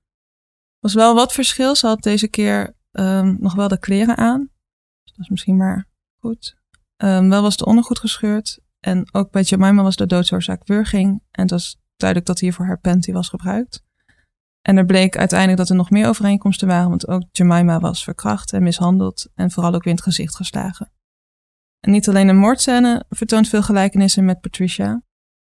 was 0.78 0.94
wel 0.94 1.14
wat 1.14 1.32
verschil. 1.32 1.74
Ze 1.74 1.86
had 1.86 2.02
deze 2.02 2.28
keer 2.28 2.76
um, 2.90 3.36
nog 3.40 3.54
wel 3.54 3.68
de 3.68 3.78
kleren 3.78 4.16
aan. 4.16 4.50
Dat 5.12 5.20
is 5.20 5.28
misschien 5.28 5.56
maar 5.56 5.88
goed. 6.18 6.56
Um, 6.96 7.28
wel 7.28 7.42
was 7.42 7.56
de 7.56 7.64
ondergoed 7.64 7.98
gescheurd. 7.98 8.60
En 8.80 9.08
ook 9.14 9.30
bij 9.30 9.42
Jemima 9.42 9.82
was 9.82 9.96
de 9.96 10.06
doodsoorzaak 10.06 10.66
wurging. 10.66 11.22
En 11.30 11.42
het 11.42 11.50
was 11.50 11.80
duidelijk 11.96 12.28
dat 12.28 12.40
hiervoor 12.40 12.66
haar 12.66 12.80
panty 12.80 13.12
was 13.12 13.28
gebruikt. 13.28 13.84
En 14.62 14.76
er 14.76 14.86
bleek 14.86 15.16
uiteindelijk 15.16 15.58
dat 15.58 15.68
er 15.68 15.76
nog 15.76 15.90
meer 15.90 16.08
overeenkomsten 16.08 16.68
waren, 16.68 16.88
want 16.88 17.08
ook 17.08 17.22
Jemima 17.32 17.80
was 17.80 18.04
verkracht 18.04 18.52
en 18.52 18.62
mishandeld 18.62 19.30
en 19.34 19.50
vooral 19.50 19.74
ook 19.74 19.84
in 19.84 19.94
het 19.94 20.02
gezicht 20.02 20.36
geslagen. 20.36 20.92
En 21.80 21.90
niet 21.90 22.08
alleen 22.08 22.26
de 22.26 22.32
moordscène 22.32 23.04
vertoont 23.08 23.48
veel 23.48 23.62
gelijkenissen 23.62 24.24
met 24.24 24.40
Patricia. 24.40 25.02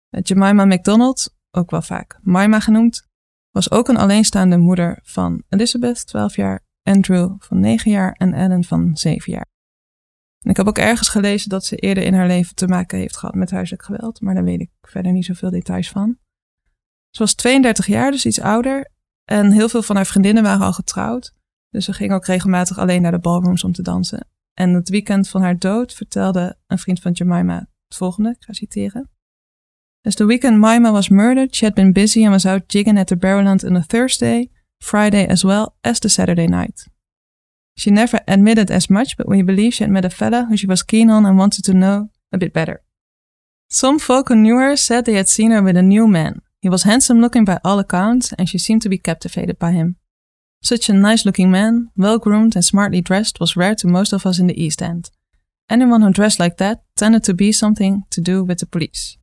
Jemima 0.10 0.66
MacDonald, 0.66 1.36
ook 1.52 1.72
wel 1.72 1.82
vaak 1.82 2.20
Maima 2.22 2.60
genoemd, 2.60 3.08
was 3.52 3.72
ook 3.72 3.88
een 3.88 3.98
alleenstaande 3.98 4.58
moeder 4.58 5.00
van 5.04 5.44
Elizabeth, 5.50 6.08
12 6.08 6.36
jaar, 6.36 6.66
Andrew 6.84 7.36
van 7.40 7.60
9 7.60 7.92
jaar 7.92 8.12
en 8.12 8.34
Ellen 8.34 8.64
van 8.64 8.98
7 8.98 9.32
jaar. 9.32 9.53
En 10.44 10.50
ik 10.50 10.58
heb 10.58 10.68
ook 10.68 10.78
ergens 10.78 11.10
gelezen 11.10 11.50
dat 11.50 11.66
ze 11.66 11.76
eerder 11.76 12.04
in 12.04 12.14
haar 12.14 12.28
leven 12.28 12.56
te 12.56 12.68
maken 12.68 12.98
heeft 12.98 13.18
gehad 13.18 13.36
met 13.36 13.52
huiselijk 13.52 13.84
geweld, 13.84 14.22
maar 14.22 14.34
daar 14.34 14.44
weet 14.44 14.62
ik 14.62 14.70
verder 14.82 15.12
niet 15.12 15.26
zoveel 15.26 15.50
details 15.50 15.90
van. 15.90 16.18
Ze 17.10 17.20
was 17.20 17.34
32 17.34 17.88
jaar, 17.88 18.12
dus 18.12 18.26
iets 18.26 18.42
ouder, 18.42 18.92
en 19.24 19.52
heel 19.52 19.70
veel 19.70 19.82
van 19.82 19.96
haar 19.96 20.06
vriendinnen 20.06 20.44
waren 20.44 20.66
al 20.66 20.74
getrouwd. 20.74 21.34
Dus 21.70 21.86
ze 21.86 21.94
ging 21.94 22.12
ook 22.12 22.26
regelmatig 22.26 22.78
alleen 22.78 23.02
naar 23.02 23.12
de 23.12 23.20
ballrooms 23.20 23.64
om 23.64 23.72
te 23.72 23.82
dansen. 23.82 24.28
En 24.54 24.74
het 24.74 24.90
weekend 24.90 25.30
van 25.30 25.42
haar 25.42 25.58
dood 25.58 25.94
vertelde 25.94 26.58
een 26.68 26.80
vriend 26.80 27.00
van 27.00 27.12
Jemima 27.12 27.58
het 27.88 27.98
volgende, 27.98 28.30
ik 28.30 28.44
ga 28.44 28.54
citeren. 28.54 29.10
As 30.02 30.16
the 30.16 30.26
weekend 30.26 30.60
Mima 30.60 30.92
was 30.92 31.10
murdered, 31.10 31.56
she 31.56 31.66
had 31.66 31.74
been 31.74 31.94
busy 31.94 32.24
and 32.24 32.32
was 32.32 32.46
out 32.46 32.72
jigging 32.72 33.00
at 33.00 33.08
the 33.08 33.18
Barrowland 33.18 33.64
on 33.64 33.76
a 33.76 33.82
Thursday, 33.82 34.52
Friday 34.84 35.28
as 35.28 35.44
well 35.44 35.76
as 35.82 36.00
the 36.00 36.10
Saturday 36.10 36.48
night. 36.48 36.88
She 37.76 37.92
never 37.92 38.20
admitted 38.28 38.72
as 38.72 38.90
much, 38.90 39.18
but 39.18 39.28
we 39.28 39.42
believe 39.42 39.74
she 39.74 39.84
had 39.84 39.92
met 39.92 40.06
a 40.06 40.10
fella 40.10 40.46
who 40.46 40.58
she 40.58 40.68
was 40.68 40.84
keen 40.84 41.10
on 41.10 41.26
and 41.26 41.38
wanted 41.38 41.66
to 41.66 41.74
know 41.74 42.10
a 42.32 42.38
bit 42.38 42.54
better. 42.54 42.82
Some 43.70 44.00
folk 44.00 44.30
who 44.30 44.36
knew 44.36 44.58
her 44.58 44.76
said 44.76 45.06
they 45.06 45.16
had 45.16 45.28
seen 45.28 45.52
her 45.52 45.62
with 45.62 45.78
a 45.78 45.82
new 45.82 46.08
man. 46.08 46.42
He 46.62 46.70
was 46.70 46.84
handsome 46.84 47.20
looking 47.20 47.46
by 47.46 47.60
all 47.64 47.80
accounts, 47.80 48.34
and 48.34 48.48
she 48.48 48.58
seemed 48.58 48.82
to 48.84 48.90
be 48.90 48.98
captivated 48.98 49.58
by 49.58 49.72
him. 49.72 49.98
Such 50.62 50.90
a 50.90 50.94
nice 50.94 51.26
looking 51.26 51.52
man, 51.52 51.90
well 51.98 52.20
groomed 52.20 52.56
and 52.56 52.64
smartly 52.64 53.02
dressed, 53.02 53.40
was 53.40 53.58
rare 53.58 53.76
to 53.76 53.88
most 53.88 54.14
of 54.14 54.26
us 54.26 54.40
in 54.40 54.48
the 54.48 54.64
East 54.64 54.82
End. 54.82 55.10
Anyone 55.70 56.02
who 56.04 56.12
dressed 56.12 56.40
like 56.40 56.58
that 56.58 56.84
tended 56.96 57.24
to 57.24 57.34
be 57.34 57.52
something 57.52 58.06
to 58.10 58.22
do 58.22 58.46
with 58.46 58.60
the 58.60 58.66
police. 58.66 59.18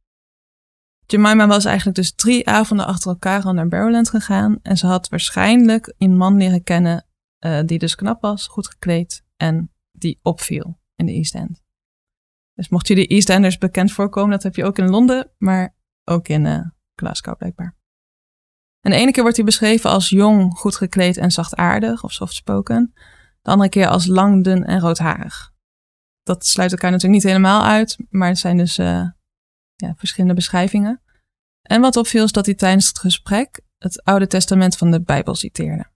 Jemima 1.06 1.46
was 1.46 1.64
eigenlijk 1.64 1.96
dus 1.96 2.12
drie 2.12 2.48
avonden 2.48 2.86
achter 2.86 3.10
elkaar 3.10 3.42
al 3.42 3.52
naar 3.52 3.68
Barrowland 3.68 4.08
gegaan 4.08 4.58
en 4.62 4.76
ze 4.76 4.86
had 4.86 5.08
waarschijnlijk 5.08 5.94
een 5.98 6.16
man 6.16 6.36
leren 6.36 6.62
kennen 6.62 7.04
uh, 7.40 7.60
die 7.64 7.78
dus 7.78 7.94
knap 7.94 8.20
was, 8.20 8.46
goed 8.46 8.68
gekleed 8.68 9.24
en 9.36 9.72
die 9.92 10.18
opviel 10.22 10.80
in 10.96 11.06
de 11.06 11.12
East 11.12 11.34
End. 11.34 11.62
Dus 12.54 12.68
mocht 12.68 12.88
je 12.88 12.94
de 12.94 13.06
East 13.06 13.28
Enders 13.28 13.58
bekend 13.58 13.92
voorkomen, 13.92 14.30
dat 14.30 14.42
heb 14.42 14.54
je 14.54 14.64
ook 14.64 14.78
in 14.78 14.90
Londen, 14.90 15.30
maar 15.38 15.76
ook 16.04 16.28
in 16.28 16.44
uh, 16.44 16.66
Glasgow 16.94 17.36
blijkbaar. 17.36 17.78
En 18.80 18.90
de 18.90 18.96
ene 18.96 19.10
keer 19.10 19.22
wordt 19.22 19.36
hij 19.36 19.46
beschreven 19.46 19.90
als 19.90 20.08
jong, 20.08 20.54
goed 20.58 20.76
gekleed 20.76 21.16
en 21.16 21.30
zachtaardig 21.30 22.04
of 22.04 22.12
softspoken. 22.12 22.92
De 23.42 23.50
andere 23.50 23.68
keer 23.68 23.88
als 23.88 24.06
lang, 24.06 24.44
dun 24.44 24.64
en 24.64 24.80
roodharig. 24.80 25.52
Dat 26.22 26.46
sluit 26.46 26.72
elkaar 26.72 26.90
natuurlijk 26.90 27.22
niet 27.22 27.32
helemaal 27.32 27.64
uit, 27.64 27.96
maar 28.08 28.28
het 28.28 28.38
zijn 28.38 28.56
dus 28.56 28.78
uh, 28.78 29.08
ja, 29.74 29.94
verschillende 29.96 30.34
beschrijvingen. 30.34 31.02
En 31.62 31.80
wat 31.80 31.96
opviel 31.96 32.24
is 32.24 32.32
dat 32.32 32.46
hij 32.46 32.54
tijdens 32.54 32.88
het 32.88 32.98
gesprek 32.98 33.60
het 33.78 34.04
Oude 34.04 34.26
Testament 34.26 34.76
van 34.76 34.90
de 34.90 35.02
Bijbel 35.02 35.34
citeerde. 35.34 35.90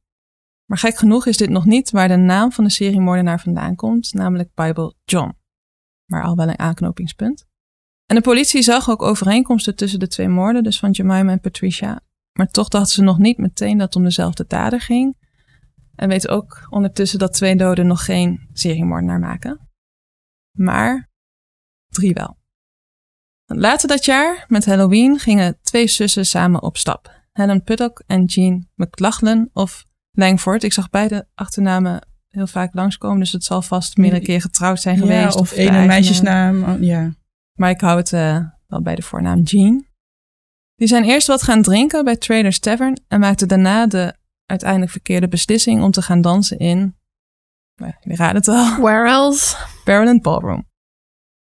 Maar 0.64 0.78
gek 0.78 0.96
genoeg 0.96 1.26
is 1.26 1.36
dit 1.36 1.50
nog 1.50 1.64
niet 1.64 1.90
waar 1.90 2.08
de 2.08 2.16
naam 2.16 2.52
van 2.52 2.64
de 2.64 2.70
seriemoordenaar 2.70 3.40
vandaan 3.40 3.74
komt, 3.74 4.12
namelijk 4.12 4.54
Bible 4.54 4.94
John. 5.04 5.36
Maar 6.10 6.22
al 6.22 6.36
wel 6.36 6.48
een 6.48 6.58
aanknopingspunt. 6.58 7.46
En 8.06 8.16
de 8.16 8.22
politie 8.22 8.62
zag 8.62 8.90
ook 8.90 9.02
overeenkomsten 9.02 9.76
tussen 9.76 9.98
de 9.98 10.08
twee 10.08 10.28
moorden, 10.28 10.62
dus 10.62 10.78
van 10.78 10.90
Jemima 10.90 11.32
en 11.32 11.40
Patricia. 11.40 12.00
Maar 12.32 12.50
toch 12.50 12.68
dachten 12.68 12.92
ze 12.92 13.02
nog 13.02 13.18
niet 13.18 13.38
meteen 13.38 13.78
dat 13.78 13.86
het 13.86 13.96
om 13.96 14.02
dezelfde 14.02 14.44
dader 14.48 14.80
ging. 14.80 15.16
En 15.94 16.08
weten 16.08 16.30
ook 16.30 16.66
ondertussen 16.70 17.18
dat 17.18 17.32
twee 17.32 17.56
doden 17.56 17.86
nog 17.86 18.04
geen 18.04 18.48
seriemoordenaar 18.52 19.18
maken. 19.18 19.68
Maar 20.58 21.10
drie 21.88 22.12
wel. 22.12 22.36
Later 23.46 23.88
dat 23.88 24.04
jaar, 24.04 24.44
met 24.48 24.64
Halloween, 24.64 25.18
gingen 25.18 25.58
twee 25.62 25.88
zussen 25.88 26.26
samen 26.26 26.62
op 26.62 26.76
stap. 26.76 27.22
Helen 27.32 27.62
Puddock 27.62 28.02
en 28.06 28.24
Jean 28.24 28.68
McLachlan 28.74 29.50
of 29.52 29.84
Langford. 30.14 30.62
Ik 30.62 30.72
zag 30.72 30.90
beide 30.90 31.28
achternamen 31.34 32.06
heel 32.28 32.46
vaak 32.46 32.74
langskomen, 32.74 33.18
dus 33.18 33.32
het 33.32 33.44
zal 33.44 33.62
vast 33.62 33.96
meerdere 33.96 34.22
keer 34.22 34.40
getrouwd 34.40 34.80
zijn 34.80 34.98
geweest. 34.98 35.34
Of, 35.34 35.40
of 35.40 35.56
een 35.56 35.86
meisjesnaam, 35.86 36.62
oh, 36.62 36.82
ja. 36.82 37.14
Maar 37.58 37.70
ik 37.70 37.80
hou 37.80 37.96
het 37.96 38.12
uh, 38.12 38.46
wel 38.66 38.82
bij 38.82 38.94
de 38.94 39.02
voornaam 39.02 39.42
Jean. 39.42 39.86
Die 40.74 40.88
zijn 40.88 41.04
eerst 41.04 41.26
wat 41.26 41.42
gaan 41.42 41.62
drinken 41.62 42.04
bij 42.04 42.16
Trader's 42.16 42.58
Tavern 42.58 43.00
en 43.08 43.20
maakten 43.20 43.48
daarna 43.48 43.86
de 43.86 44.14
uiteindelijk 44.46 44.90
verkeerde 44.90 45.28
beslissing 45.28 45.82
om 45.82 45.90
te 45.90 46.02
gaan 46.02 46.20
dansen 46.20 46.58
in, 46.58 46.96
je 48.00 48.16
raadt 48.16 48.34
het 48.34 48.48
al. 48.48 48.80
Where 48.80 49.08
else? 49.08 49.56
Barrowland 49.84 50.22
Ballroom. 50.22 50.68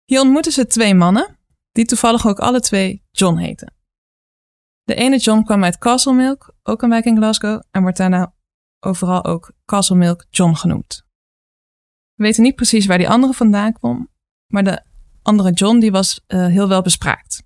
Hier 0.03 0.22
ontmoeten 0.22 0.51
ze 0.51 0.67
twee 0.67 0.93
mannen, 0.93 1.38
die 1.72 1.86
toevallig 1.86 2.27
ook 2.27 2.39
alle 2.39 2.60
twee 2.60 3.03
John 3.12 3.38
heten. 3.38 3.74
De 4.84 4.95
ene 4.95 5.17
John 5.17 5.43
kwam 5.43 5.63
uit 5.63 5.77
Castlemilk, 5.77 6.55
ook 6.63 6.81
een 6.81 6.89
wijk 6.89 7.05
in 7.05 7.17
Glasgow, 7.17 7.62
en 7.72 7.81
wordt 7.81 7.98
daarna 7.98 8.34
overal 8.79 9.25
ook 9.25 9.51
Castlemilk 9.65 10.25
John 10.29 10.53
genoemd. 10.53 11.05
We 12.13 12.24
weten 12.24 12.44
niet 12.44 12.55
precies 12.55 12.86
waar 12.86 12.98
die 12.98 13.10
andere 13.10 13.34
vandaan 13.34 13.74
kwam, 13.74 14.10
maar 14.48 14.63
de 14.63 14.84
andere 15.22 15.51
John 15.51 15.79
die 15.79 15.91
was 15.91 16.24
uh, 16.27 16.46
heel 16.46 16.67
wel 16.67 16.82
bespraakt. 16.82 17.44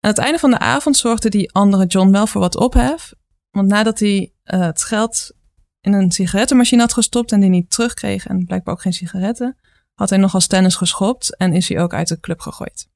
Aan 0.00 0.10
het 0.10 0.18
einde 0.18 0.38
van 0.38 0.50
de 0.50 0.58
avond 0.58 0.96
zorgde 0.96 1.28
die 1.28 1.52
andere 1.52 1.86
John 1.86 2.10
wel 2.10 2.26
voor 2.26 2.40
wat 2.40 2.56
ophef. 2.56 3.12
Want 3.50 3.68
nadat 3.68 3.98
hij 3.98 4.32
uh, 4.44 4.60
het 4.60 4.82
geld 4.82 5.32
in 5.80 5.92
een 5.92 6.10
sigarettenmachine 6.10 6.80
had 6.80 6.92
gestopt 6.92 7.32
en 7.32 7.40
die 7.40 7.50
niet 7.50 7.70
terugkreeg 7.70 8.26
en 8.26 8.44
blijkbaar 8.44 8.74
ook 8.74 8.80
geen 8.80 8.92
sigaretten, 8.92 9.56
had 9.94 10.10
hij 10.10 10.18
nogal 10.18 10.40
tennis 10.40 10.74
geschopt 10.74 11.36
en 11.36 11.52
is 11.52 11.68
hij 11.68 11.80
ook 11.80 11.94
uit 11.94 12.08
de 12.08 12.20
club 12.20 12.40
gegooid. 12.40 12.88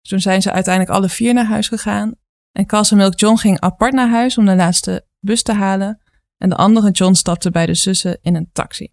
Dus 0.00 0.10
toen 0.10 0.20
zijn 0.20 0.42
ze 0.42 0.52
uiteindelijk 0.52 0.96
alle 0.96 1.08
vier 1.08 1.34
naar 1.34 1.44
huis 1.44 1.68
gegaan 1.68 2.14
en 2.52 2.66
Castle 2.66 2.96
Milk 2.96 3.18
John 3.18 3.36
ging 3.36 3.60
apart 3.60 3.92
naar 3.92 4.08
huis 4.08 4.38
om 4.38 4.44
de 4.44 4.54
laatste 4.54 5.06
bus 5.20 5.42
te 5.42 5.52
halen 5.52 6.00
en 6.38 6.48
de 6.48 6.56
andere 6.56 6.90
John 6.90 7.12
stapte 7.12 7.50
bij 7.50 7.66
de 7.66 7.74
zussen 7.74 8.18
in 8.22 8.34
een 8.34 8.50
taxi. 8.52 8.92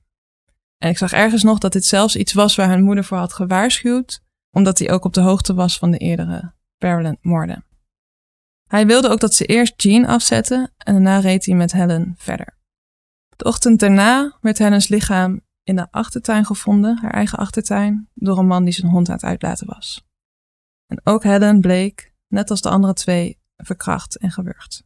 En 0.77 0.89
ik 0.89 0.97
zag 0.97 1.11
ergens 1.11 1.43
nog 1.43 1.57
dat 1.57 1.71
dit 1.73 1.85
zelfs 1.85 2.15
iets 2.15 2.33
was 2.33 2.55
waar 2.55 2.69
hun 2.69 2.83
moeder 2.83 3.03
voor 3.03 3.17
had 3.17 3.33
gewaarschuwd, 3.33 4.23
omdat 4.51 4.79
hij 4.79 4.91
ook 4.91 5.05
op 5.05 5.13
de 5.13 5.21
hoogte 5.21 5.53
was 5.53 5.77
van 5.77 5.91
de 5.91 5.97
eerdere 5.97 6.53
Maryland-moorden. 6.77 7.65
Hij 8.67 8.85
wilde 8.85 9.09
ook 9.09 9.19
dat 9.19 9.33
ze 9.33 9.45
eerst 9.45 9.81
Jean 9.81 10.05
afzetten 10.05 10.73
en 10.77 10.93
daarna 10.93 11.19
reed 11.19 11.45
hij 11.45 11.55
met 11.55 11.71
Helen 11.71 12.13
verder. 12.17 12.57
De 13.35 13.43
ochtend 13.43 13.79
daarna 13.79 14.37
werd 14.41 14.57
Helens 14.57 14.87
lichaam 14.87 15.41
in 15.63 15.75
de 15.75 15.91
achtertuin 15.91 16.45
gevonden, 16.45 16.97
haar 16.97 17.11
eigen 17.11 17.37
achtertuin, 17.37 18.09
door 18.13 18.37
een 18.37 18.47
man 18.47 18.63
die 18.63 18.73
zijn 18.73 18.91
hond 18.91 19.09
aan 19.09 19.15
het 19.15 19.23
uitlaten 19.23 19.67
was. 19.67 20.05
En 20.85 21.01
ook 21.03 21.23
Helen 21.23 21.61
bleek, 21.61 22.13
net 22.27 22.49
als 22.49 22.61
de 22.61 22.69
andere 22.69 22.93
twee, 22.93 23.39
verkracht 23.55 24.17
en 24.17 24.31
gewurgd. 24.31 24.83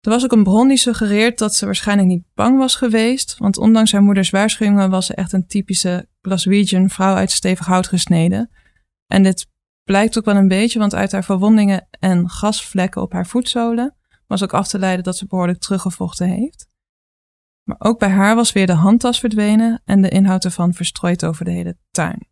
Er 0.00 0.10
was 0.10 0.24
ook 0.24 0.32
een 0.32 0.42
bron 0.42 0.68
die 0.68 0.76
suggereert 0.76 1.38
dat 1.38 1.54
ze 1.54 1.64
waarschijnlijk 1.64 2.08
niet 2.08 2.24
bang 2.34 2.58
was 2.58 2.74
geweest, 2.74 3.38
want 3.38 3.58
ondanks 3.58 3.92
haar 3.92 4.02
moeders 4.02 4.30
waarschuwingen 4.30 4.90
was 4.90 5.06
ze 5.06 5.14
echt 5.14 5.32
een 5.32 5.46
typische 5.46 6.08
Glaswegian 6.20 6.90
vrouw 6.90 7.14
uit 7.14 7.30
stevig 7.30 7.66
hout 7.66 7.86
gesneden. 7.86 8.50
En 9.06 9.22
dit 9.22 9.46
blijkt 9.84 10.18
ook 10.18 10.24
wel 10.24 10.36
een 10.36 10.48
beetje, 10.48 10.78
want 10.78 10.94
uit 10.94 11.12
haar 11.12 11.24
verwondingen 11.24 11.88
en 11.90 12.28
gasvlekken 12.30 13.02
op 13.02 13.12
haar 13.12 13.26
voetzolen 13.26 13.96
was 14.26 14.42
ook 14.42 14.52
af 14.52 14.68
te 14.68 14.78
leiden 14.78 15.04
dat 15.04 15.16
ze 15.16 15.26
behoorlijk 15.26 15.58
teruggevochten 15.58 16.28
heeft. 16.28 16.68
Maar 17.62 17.76
ook 17.78 17.98
bij 17.98 18.08
haar 18.08 18.34
was 18.34 18.52
weer 18.52 18.66
de 18.66 18.72
handtas 18.72 19.20
verdwenen 19.20 19.82
en 19.84 20.02
de 20.02 20.08
inhoud 20.08 20.44
ervan 20.44 20.74
verstrooid 20.74 21.24
over 21.24 21.44
de 21.44 21.50
hele 21.50 21.76
tuin. 21.90 22.28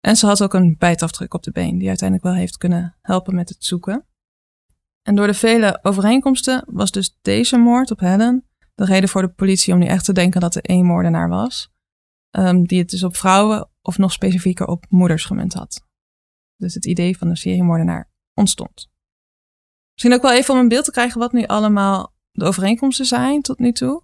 En 0.00 0.16
ze 0.16 0.26
had 0.26 0.42
ook 0.42 0.54
een 0.54 0.76
bijtafdruk 0.78 1.34
op 1.34 1.42
de 1.42 1.50
been, 1.50 1.78
die 1.78 1.88
uiteindelijk 1.88 2.28
wel 2.28 2.38
heeft 2.38 2.56
kunnen 2.56 2.96
helpen 3.00 3.34
met 3.34 3.48
het 3.48 3.64
zoeken. 3.64 4.04
En 5.02 5.14
door 5.14 5.26
de 5.26 5.34
vele 5.34 5.78
overeenkomsten 5.82 6.64
was 6.66 6.90
dus 6.90 7.18
deze 7.22 7.56
moord 7.56 7.90
op 7.90 8.00
Helen 8.00 8.50
de 8.74 8.86
reden 8.86 9.08
voor 9.08 9.22
de 9.22 9.28
politie 9.28 9.72
om 9.72 9.78
nu 9.78 9.86
echt 9.86 10.04
te 10.04 10.12
denken 10.12 10.40
dat 10.40 10.54
er 10.54 10.62
één 10.62 10.84
moordenaar 10.84 11.28
was, 11.28 11.70
um, 12.30 12.66
die 12.66 12.78
het 12.78 12.90
dus 12.90 13.02
op 13.02 13.16
vrouwen 13.16 13.70
of 13.82 13.98
nog 13.98 14.12
specifieker 14.12 14.66
op 14.66 14.84
moeders 14.88 15.24
gemunt 15.24 15.52
had. 15.52 15.86
Dus 16.56 16.74
het 16.74 16.86
idee 16.86 17.18
van 17.18 17.28
de 17.28 17.36
seriemoordenaar 17.36 18.10
ontstond. 18.34 18.88
Misschien 19.92 20.14
ook 20.14 20.22
wel 20.22 20.32
even 20.32 20.54
om 20.54 20.60
een 20.60 20.68
beeld 20.68 20.84
te 20.84 20.90
krijgen 20.90 21.20
wat 21.20 21.32
nu 21.32 21.44
allemaal 21.44 22.14
de 22.30 22.44
overeenkomsten 22.44 23.06
zijn 23.06 23.42
tot 23.42 23.58
nu 23.58 23.72
toe. 23.72 24.02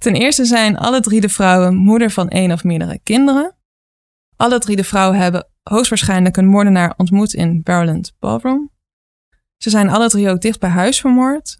Ten 0.00 0.14
eerste 0.14 0.44
zijn 0.44 0.76
alle 0.76 1.00
drie 1.00 1.20
de 1.20 1.28
vrouwen 1.28 1.74
moeder 1.74 2.10
van 2.10 2.28
één 2.28 2.52
of 2.52 2.64
meerdere 2.64 2.98
kinderen. 2.98 3.56
Alle 4.36 4.58
drie 4.58 4.76
de 4.76 4.84
vrouwen 4.84 5.18
hebben 5.18 5.48
hoogstwaarschijnlijk 5.62 6.36
een 6.36 6.46
moordenaar 6.46 6.94
ontmoet 6.96 7.34
in 7.34 7.60
Maryland 7.64 8.14
Ballroom. 8.18 8.71
Ze 9.62 9.70
zijn 9.70 9.88
alle 9.88 10.08
drie 10.08 10.28
ook 10.28 10.40
dicht 10.40 10.60
bij 10.60 10.70
huis 10.70 11.00
vermoord. 11.00 11.56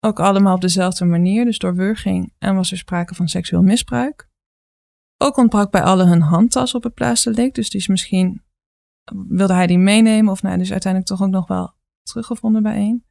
Ook 0.00 0.20
allemaal 0.20 0.54
op 0.54 0.60
dezelfde 0.60 1.04
manier, 1.04 1.44
dus 1.44 1.58
door 1.58 1.74
wurging 1.74 2.34
en 2.38 2.54
was 2.54 2.70
er 2.70 2.76
sprake 2.76 3.14
van 3.14 3.28
seksueel 3.28 3.62
misbruik. 3.62 4.28
Ook 5.16 5.36
ontbrak 5.36 5.70
bij 5.70 5.82
allen 5.82 6.08
hun 6.08 6.20
handtas 6.20 6.74
op 6.74 6.82
het 6.82 6.94
plaatselijk, 6.94 7.54
dus 7.54 7.70
die 7.70 7.80
is 7.80 7.86
misschien 7.86 8.42
wilde 9.28 9.52
hij 9.52 9.66
die 9.66 9.78
meenemen 9.78 10.32
of 10.32 10.42
nou, 10.42 10.58
dus 10.58 10.70
uiteindelijk 10.70 11.12
toch 11.12 11.22
ook 11.22 11.32
nog 11.32 11.46
wel 11.46 11.74
teruggevonden 12.02 12.62
bij 12.62 12.74
één. 12.74 13.04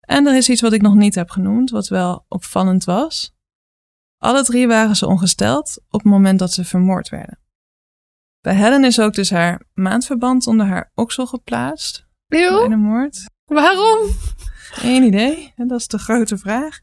En 0.00 0.26
er 0.26 0.36
is 0.36 0.48
iets 0.48 0.60
wat 0.60 0.72
ik 0.72 0.82
nog 0.82 0.94
niet 0.94 1.14
heb 1.14 1.30
genoemd, 1.30 1.70
wat 1.70 1.88
wel 1.88 2.24
opvallend 2.28 2.84
was. 2.84 3.34
Alle 4.18 4.44
drie 4.44 4.66
waren 4.66 4.96
ze 4.96 5.06
ongesteld 5.06 5.78
op 5.88 6.02
het 6.02 6.12
moment 6.12 6.38
dat 6.38 6.52
ze 6.52 6.64
vermoord 6.64 7.08
werden. 7.08 7.38
Bij 8.40 8.54
Helen 8.54 8.84
is 8.84 9.00
ook 9.00 9.14
dus 9.14 9.30
haar 9.30 9.66
maandverband 9.72 10.46
onder 10.46 10.66
haar 10.66 10.90
oksel 10.94 11.26
geplaatst. 11.26 12.06
Eeuw? 12.28 12.58
Bij 12.58 12.68
de 12.68 12.76
moord. 12.76 13.32
Waarom? 13.44 14.08
Geen 14.70 15.02
idee. 15.02 15.52
Dat 15.56 15.80
is 15.80 15.88
de 15.88 15.98
grote 15.98 16.38
vraag. 16.38 16.80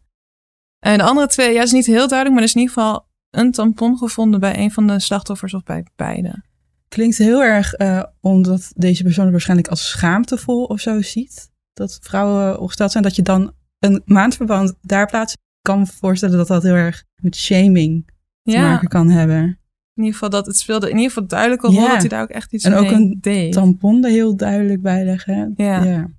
En 0.79 0.97
de 0.97 1.03
andere 1.03 1.27
twee, 1.27 1.53
ja, 1.53 1.61
is 1.61 1.71
niet 1.71 1.85
heel 1.85 2.07
duidelijk, 2.07 2.29
maar 2.29 2.37
er 2.37 2.49
is 2.49 2.55
in 2.55 2.61
ieder 2.61 2.75
geval 2.75 3.07
een 3.29 3.51
tampon 3.51 3.97
gevonden 3.97 4.39
bij 4.39 4.57
een 4.57 4.71
van 4.71 4.87
de 4.87 4.99
slachtoffers 4.99 5.53
of 5.53 5.63
bij 5.63 5.85
beide. 5.95 6.43
Klinkt 6.87 7.17
heel 7.17 7.43
erg 7.43 7.79
uh, 7.79 8.03
omdat 8.19 8.71
deze 8.75 9.03
persoon 9.03 9.23
het 9.23 9.31
waarschijnlijk 9.31 9.69
als 9.69 9.89
schaamtevol 9.89 10.63
of 10.63 10.79
zo 10.79 11.01
ziet. 11.01 11.51
Dat 11.73 11.99
vrouwen 12.01 12.59
ongesteld 12.59 12.91
zijn, 12.91 13.03
dat 13.03 13.15
je 13.15 13.21
dan 13.21 13.53
een 13.79 14.01
maandverband 14.05 14.73
daar 14.81 15.07
plaatst. 15.07 15.35
Ik 15.35 15.69
kan 15.69 15.79
me 15.79 15.85
voorstellen 15.85 16.37
dat 16.37 16.47
dat 16.47 16.63
heel 16.63 16.73
erg 16.73 17.03
met 17.21 17.35
shaming 17.35 18.09
te 18.43 18.57
maken 18.57 18.87
kan 18.87 19.09
hebben. 19.09 19.59
In 19.93 20.03
ieder 20.03 20.13
geval 20.13 20.29
dat 20.29 20.45
het 20.45 20.57
speelde 20.57 20.89
in 20.89 20.95
ieder 20.95 21.11
geval 21.11 21.27
duidelijk 21.27 21.63
een 21.63 21.73
rol 21.73 21.87
dat 21.87 21.97
hij 21.97 22.07
daar 22.07 22.21
ook 22.21 22.29
echt 22.29 22.53
iets 22.53 22.63
en 22.63 22.71
mee 22.71 22.79
ook 22.79 22.91
een 22.91 23.17
deed. 23.21 23.53
tampon 23.53 24.03
er 24.03 24.11
heel 24.11 24.35
duidelijk 24.35 24.81
bij 24.81 25.05
leggen. 25.05 25.53
Ja. 25.55 25.83
ja. 25.83 26.09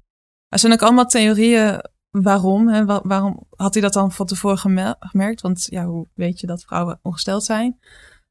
Er 0.52 0.58
zijn 0.58 0.72
ook 0.72 0.82
allemaal 0.82 1.06
theorieën 1.06 1.80
waarom. 2.10 2.68
Hè? 2.68 2.84
waarom 2.84 3.46
had 3.50 3.72
hij 3.72 3.82
dat 3.82 3.92
dan 3.92 4.12
van 4.12 4.26
tevoren 4.26 4.58
gemerkt? 4.98 5.40
Want 5.40 5.66
ja, 5.70 5.84
hoe 5.84 6.08
weet 6.14 6.40
je 6.40 6.46
dat 6.46 6.62
vrouwen 6.62 6.98
ongesteld 7.02 7.44
zijn? 7.44 7.78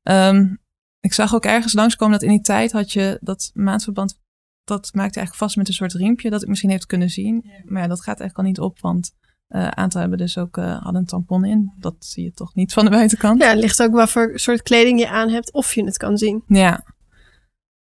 Um, 0.03 0.59
ik 0.99 1.13
zag 1.13 1.35
ook 1.35 1.45
ergens 1.45 1.73
langskomen 1.73 2.13
dat 2.19 2.23
in 2.23 2.29
die 2.29 2.41
tijd 2.41 2.71
had 2.71 2.91
je 2.91 3.17
dat 3.21 3.51
maandverband. 3.53 4.19
Dat 4.63 4.89
maakte 4.93 5.17
eigenlijk 5.17 5.35
vast 5.35 5.55
met 5.55 5.67
een 5.67 5.73
soort 5.73 5.93
riempje 5.93 6.29
dat 6.29 6.41
ik 6.41 6.47
misschien 6.47 6.69
heeft 6.69 6.85
kunnen 6.85 7.09
zien. 7.09 7.51
Maar 7.65 7.81
ja, 7.81 7.87
dat 7.87 8.01
gaat 8.01 8.19
eigenlijk 8.19 8.37
al 8.37 8.43
niet 8.43 8.59
op, 8.59 8.79
want 8.79 9.11
uh, 9.49 9.67
aantal 9.67 10.01
hebben 10.01 10.17
dus 10.17 10.37
ook 10.37 10.57
uh, 10.57 10.81
hadden 10.81 11.01
een 11.01 11.07
tampon 11.07 11.45
in. 11.45 11.73
Dat 11.77 11.95
zie 11.99 12.23
je 12.23 12.31
toch 12.31 12.55
niet 12.55 12.73
van 12.73 12.85
de 12.85 12.91
buitenkant. 12.91 13.41
Ja, 13.41 13.49
het 13.49 13.59
ligt 13.59 13.81
ook 13.81 13.93
wat 13.93 14.09
voor 14.09 14.31
soort 14.39 14.61
kleding 14.61 14.99
je 14.99 15.09
aan 15.09 15.29
hebt 15.29 15.51
of 15.51 15.73
je 15.73 15.83
het 15.83 15.97
kan 15.97 16.17
zien. 16.17 16.43
Ja. 16.47 16.83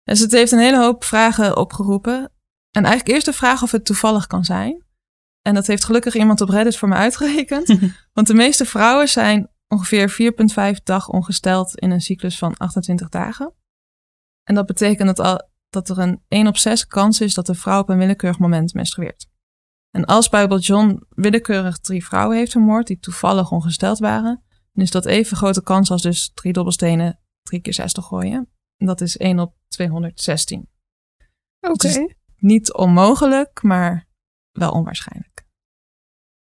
Dus 0.04 0.20
het 0.20 0.32
heeft 0.32 0.52
een 0.52 0.60
hele 0.60 0.80
hoop 0.80 1.04
vragen 1.04 1.58
opgeroepen. 1.58 2.32
En 2.76 2.84
eigenlijk 2.84 3.16
eerst 3.16 3.26
de 3.26 3.34
vraag 3.34 3.62
of 3.64 3.72
het 3.72 3.86
toevallig 3.86 4.28
kan 4.28 4.44
zijn. 4.44 4.86
En 5.42 5.54
dat 5.54 5.68
heeft 5.68 5.84
gelukkig 5.84 6.16
iemand 6.16 6.42
op 6.42 6.50
Reddit 6.50 6.78
voor 6.78 6.88
me 6.88 6.96
uitgerekend. 6.96 7.78
want 8.14 8.28
de 8.28 8.34
meeste 8.34 8.66
vrouwen 8.66 9.08
zijn 9.08 9.50
ongeveer 9.68 10.34
4,5 10.76 10.84
dag 10.84 11.10
ongesteld 11.10 11.80
in 11.80 11.92
een 11.92 12.02
cyclus 12.02 12.38
van 12.38 12.58
28 12.58 13.10
dagen. 13.10 13.54
En 14.44 14.56
dat 14.56 14.66
betekent 14.66 15.16
dat, 15.16 15.20
al, 15.20 15.50
dat 15.70 15.90
er 15.90 16.00
een 16.00 16.24
1 16.28 16.48
op 16.48 16.58
6 16.58 16.88
kans 16.88 17.22
is 17.22 17.34
dat 17.34 17.46
de 17.46 17.56
vrouw 17.56 17.80
op 17.80 17.90
een 17.90 17.98
willekeurig 17.98 18.40
moment 18.40 18.74
menstrueert. 18.74 19.28
En 19.92 20.06
als 20.06 20.30
Bijbel 20.30 20.60
John 20.60 21.04
willekeurig 21.10 21.78
drie 21.78 22.06
vrouwen 22.06 22.38
heeft 22.38 22.52
vermoord 22.52 22.88
die 22.88 23.00
toevallig 23.00 23.52
ongesteld 23.52 24.00
waren, 24.00 24.44
dan 24.74 24.84
is 24.84 24.92
dat 24.92 25.06
even 25.06 25.38
grote 25.38 25.64
kans 25.64 25.92
als 25.92 26.02
dus 26.02 26.32
drie 26.34 26.54
dobbelstenen 26.54 27.20
drie 27.44 27.62
keer 27.62 27.74
6 27.74 27.94
te 27.94 28.02
gooien. 28.02 28.50
En 28.78 28.86
dat 28.86 29.02
is 29.02 29.18
1 29.18 29.40
op 29.40 29.56
216. 29.68 30.70
Oké. 31.60 31.74
Okay. 31.74 32.16
Niet 32.46 32.74
onmogelijk, 32.74 33.64
maar 33.64 34.08
wel 34.52 34.72
onwaarschijnlijk. 34.72 35.46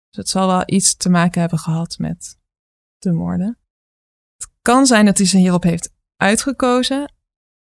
Dus 0.09 0.17
het 0.17 0.29
zal 0.29 0.47
wel 0.47 0.63
iets 0.67 0.97
te 0.97 1.09
maken 1.09 1.41
hebben 1.41 1.59
gehad 1.59 1.99
met 1.99 2.39
de 2.99 3.13
moorden. 3.13 3.59
Het 4.37 4.51
kan 4.63 4.87
zijn 4.87 5.05
dat 5.05 5.19
hij 5.19 5.27
ze 5.27 5.37
hierop 5.39 5.63
heeft 5.63 5.95
uitgekozen. 6.17 7.13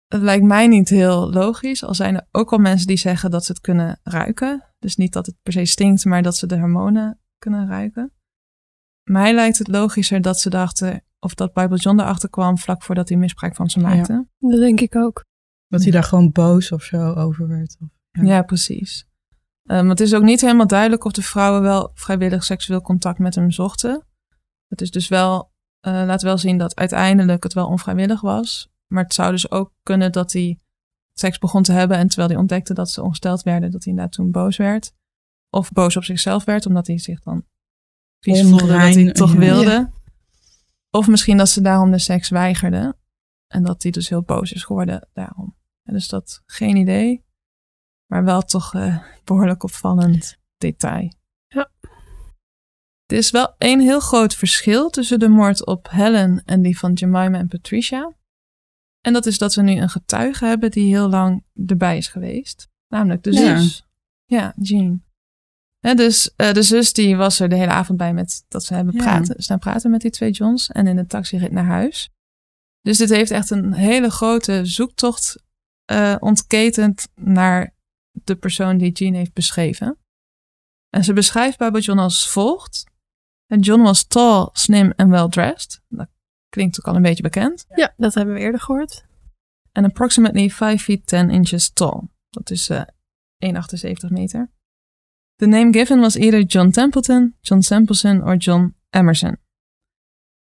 Het 0.07 0.23
lijkt 0.23 0.45
mij 0.45 0.67
niet 0.67 0.88
heel 0.88 1.31
logisch. 1.33 1.85
Al 1.85 1.95
zijn 1.95 2.14
er 2.14 2.26
ook 2.31 2.53
al 2.53 2.59
mensen 2.59 2.87
die 2.87 2.97
zeggen 2.97 3.31
dat 3.31 3.45
ze 3.45 3.53
het 3.53 3.61
kunnen 3.61 4.00
ruiken. 4.03 4.75
Dus 4.79 4.97
niet 4.97 5.12
dat 5.12 5.26
het 5.26 5.37
per 5.43 5.53
se 5.53 5.64
stinkt, 5.64 6.05
maar 6.05 6.23
dat 6.23 6.37
ze 6.37 6.47
de 6.47 6.59
hormonen 6.59 7.21
kunnen 7.38 7.69
ruiken. 7.69 8.12
Mij 9.11 9.35
lijkt 9.35 9.59
het 9.59 9.69
logischer 9.69 10.21
dat 10.21 10.41
ze 10.41 10.50
dachten, 10.50 11.05
of 11.19 11.35
dat 11.35 11.53
Bible 11.53 11.76
John 11.76 12.00
erachter 12.00 12.31
kwam 12.31 12.59
vlak 12.59 12.83
voordat 12.83 13.09
hij 13.09 13.19
misbruik 13.19 13.55
van 13.55 13.71
ze 13.71 13.81
maakte. 13.81 14.12
Ja, 14.12 14.49
dat 14.49 14.61
denk 14.61 14.81
ik 14.81 14.97
ook. 14.97 15.25
Dat 15.67 15.83
hij 15.83 15.91
daar 15.93 16.03
gewoon 16.03 16.33
boos 16.33 16.73
of 16.73 16.83
zo 16.83 17.12
over 17.12 17.49
werd. 17.49 17.76
Of, 17.81 17.88
ja. 18.23 18.25
ja. 18.25 18.42
precies. 18.42 19.06
Um, 19.64 19.88
het 19.88 20.00
is 20.00 20.14
ook 20.14 20.23
niet 20.23 20.40
helemaal 20.40 20.66
duidelijk 20.66 21.04
of 21.04 21.12
de 21.12 21.23
vrouwen 21.23 21.62
wel 21.62 21.90
vrijwillig 21.94 22.44
seksueel 22.44 22.80
contact 22.80 23.18
met 23.18 23.35
hem 23.35 23.50
zochten. 23.50 24.06
Het 24.68 24.80
is 24.80 24.90
dus 24.90 25.09
wel, 25.09 25.52
uh, 25.87 25.92
laat 25.92 26.23
wel 26.23 26.38
zien 26.38 26.59
dat 26.59 26.75
uiteindelijk 26.76 27.42
het 27.42 27.52
wel 27.52 27.66
onvrijwillig 27.66 28.21
was. 28.21 28.73
Maar 28.87 29.02
het 29.02 29.14
zou 29.14 29.30
dus 29.30 29.50
ook 29.50 29.73
kunnen 29.83 30.12
dat 30.12 30.33
hij 30.33 30.59
seks 31.12 31.38
begon 31.38 31.62
te 31.62 31.73
hebben 31.73 31.97
en 31.97 32.06
terwijl 32.06 32.28
hij 32.28 32.38
ontdekte 32.38 32.75
dat 32.75 32.90
ze 32.90 33.02
ongesteld 33.02 33.42
werden, 33.42 33.71
dat 33.71 33.85
hij 33.85 33.92
inderdaad 33.92 34.14
toen 34.14 34.30
boos 34.30 34.56
werd. 34.56 34.92
Of 35.50 35.73
boos 35.73 35.97
op 35.97 36.04
zichzelf 36.04 36.44
werd, 36.44 36.66
omdat 36.66 36.87
hij 36.87 36.99
zich 36.99 37.21
dan 37.21 37.44
vies 38.21 38.42
voelde 38.42 38.66
dat 38.66 38.94
hij 38.94 39.12
toch 39.12 39.33
wilde. 39.33 39.90
Of 40.90 41.06
misschien 41.09 41.37
dat 41.37 41.49
ze 41.49 41.61
daarom 41.61 41.90
de 41.90 41.99
seks 41.99 42.28
weigerde. 42.28 42.97
En 43.47 43.62
dat 43.62 43.83
hij 43.83 43.92
dus 43.92 44.09
heel 44.09 44.23
boos 44.23 44.52
is 44.52 44.64
geworden 44.64 45.09
daarom. 45.12 45.56
En 45.83 45.92
dus 45.92 46.09
dat 46.09 46.42
geen 46.47 46.76
idee. 46.76 47.24
Maar 48.07 48.25
wel 48.25 48.43
toch 48.43 48.75
uh, 48.75 49.03
behoorlijk 49.25 49.63
opvallend 49.63 50.39
detail. 50.57 51.13
Ja. 51.47 51.71
Er 53.07 53.17
is 53.17 53.31
wel 53.31 53.55
één 53.59 53.81
heel 53.81 54.01
groot 54.01 54.35
verschil 54.35 54.91
tussen 54.91 55.19
de 55.19 55.29
moord 55.29 55.67
op 55.67 55.91
Helen 55.91 56.43
en 56.45 56.63
die 56.63 56.79
van 56.79 56.93
Jemima 56.93 57.39
en 57.39 57.49
Patricia. 57.49 58.13
En 59.01 59.13
dat 59.13 59.27
is 59.27 59.39
dat 59.39 59.55
we 59.55 59.63
nu 59.63 59.73
een 59.73 59.89
getuige 59.89 60.45
hebben 60.45 60.71
die 60.71 60.87
heel 60.87 61.09
lang 61.09 61.45
erbij 61.67 61.97
is 61.97 62.09
geweest. 62.09 62.69
Namelijk 62.89 63.23
de 63.23 63.33
zus. 63.33 63.87
Ja, 64.25 64.53
Jean. 64.57 65.03
Dus 65.81 66.35
uh, 66.37 66.53
de 66.53 66.63
zus 66.63 66.93
die 66.93 67.17
was 67.17 67.41
er 67.41 67.49
de 67.49 67.55
hele 67.55 67.71
avond 67.71 67.99
bij 67.99 68.15
met 68.15 68.45
dat 68.49 68.65
ze 68.65 68.75
hebben 68.75 68.95
praten, 68.95 69.43
staan 69.43 69.59
praten 69.59 69.91
met 69.91 70.01
die 70.01 70.11
twee 70.11 70.31
Johns 70.31 70.71
en 70.71 70.87
in 70.87 70.97
de 70.97 71.07
taxi 71.07 71.49
naar 71.51 71.65
huis. 71.65 72.11
Dus 72.81 72.99
dit 72.99 73.09
heeft 73.09 73.31
echt 73.31 73.51
een 73.51 73.73
hele 73.73 74.11
grote 74.11 74.65
zoektocht 74.65 75.43
uh, 75.93 76.17
ontketend 76.19 77.09
naar 77.15 77.74
de 78.25 78.37
persoon 78.37 78.78
die 78.78 78.92
Jean 78.92 79.14
heeft 79.14 79.33
beschreven. 79.33 79.99
En 80.90 81.04
ze 81.04 81.12
beschrijft 81.12 81.59
Baba 81.59 81.78
John 81.78 81.99
als 81.99 82.30
volgt. 82.30 82.85
En 83.47 83.61
John 83.61 83.83
was 83.83 84.06
tall, 84.06 84.49
slim 84.52 84.90
en 84.90 85.11
well 85.11 85.28
dressed. 85.28 85.83
Dat 85.88 86.09
klinkt 86.49 86.78
ook 86.78 86.87
al 86.87 86.97
een 86.97 87.02
beetje 87.02 87.23
bekend. 87.23 87.64
Ja, 87.75 87.94
dat 87.97 88.14
hebben 88.14 88.35
we 88.35 88.40
eerder 88.40 88.61
gehoord. 88.61 89.04
En 89.73 89.85
approximately 89.85 90.50
5 90.50 90.83
feet 90.83 91.06
10 91.06 91.30
inches 91.30 91.73
tall. 91.73 92.00
Dat 92.30 92.50
is 92.50 92.68
uh, 92.68 92.83
1,78 92.83 94.09
meter. 94.09 94.52
The 95.37 95.47
name 95.47 95.73
given 95.73 96.00
was 96.00 96.16
either 96.16 96.42
John 96.42 96.71
Templeton, 96.71 97.37
John 97.40 97.61
Sampleson 97.61 98.23
of 98.23 98.44
John 98.44 98.76
Emerson. 98.90 99.37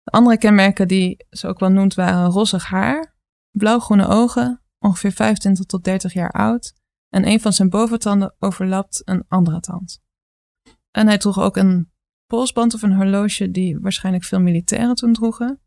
De 0.03 0.11
andere 0.11 0.39
kenmerken 0.39 0.89
die 0.89 1.27
ze 1.31 1.47
ook 1.47 1.59
wel 1.59 1.71
noemt 1.71 1.95
waren 1.95 2.31
rossig 2.31 2.67
haar, 2.67 3.17
blauwgroene 3.51 4.07
ogen, 4.07 4.63
ongeveer 4.79 5.13
25 5.13 5.65
tot 5.65 5.85
30 5.85 6.13
jaar 6.13 6.31
oud 6.31 6.78
en 7.09 7.27
een 7.27 7.41
van 7.41 7.53
zijn 7.53 7.69
boventanden 7.69 8.35
overlapt 8.39 9.03
een 9.05 9.25
andere 9.29 9.61
tand. 9.61 10.01
En 10.91 11.07
hij 11.07 11.19
droeg 11.19 11.41
ook 11.41 11.57
een 11.57 11.93
polsband 12.27 12.75
of 12.75 12.83
een 12.83 12.95
horloge 12.95 13.51
die 13.51 13.79
waarschijnlijk 13.81 14.25
veel 14.25 14.41
militairen 14.41 14.95
toen 14.95 15.13
droegen. 15.13 15.61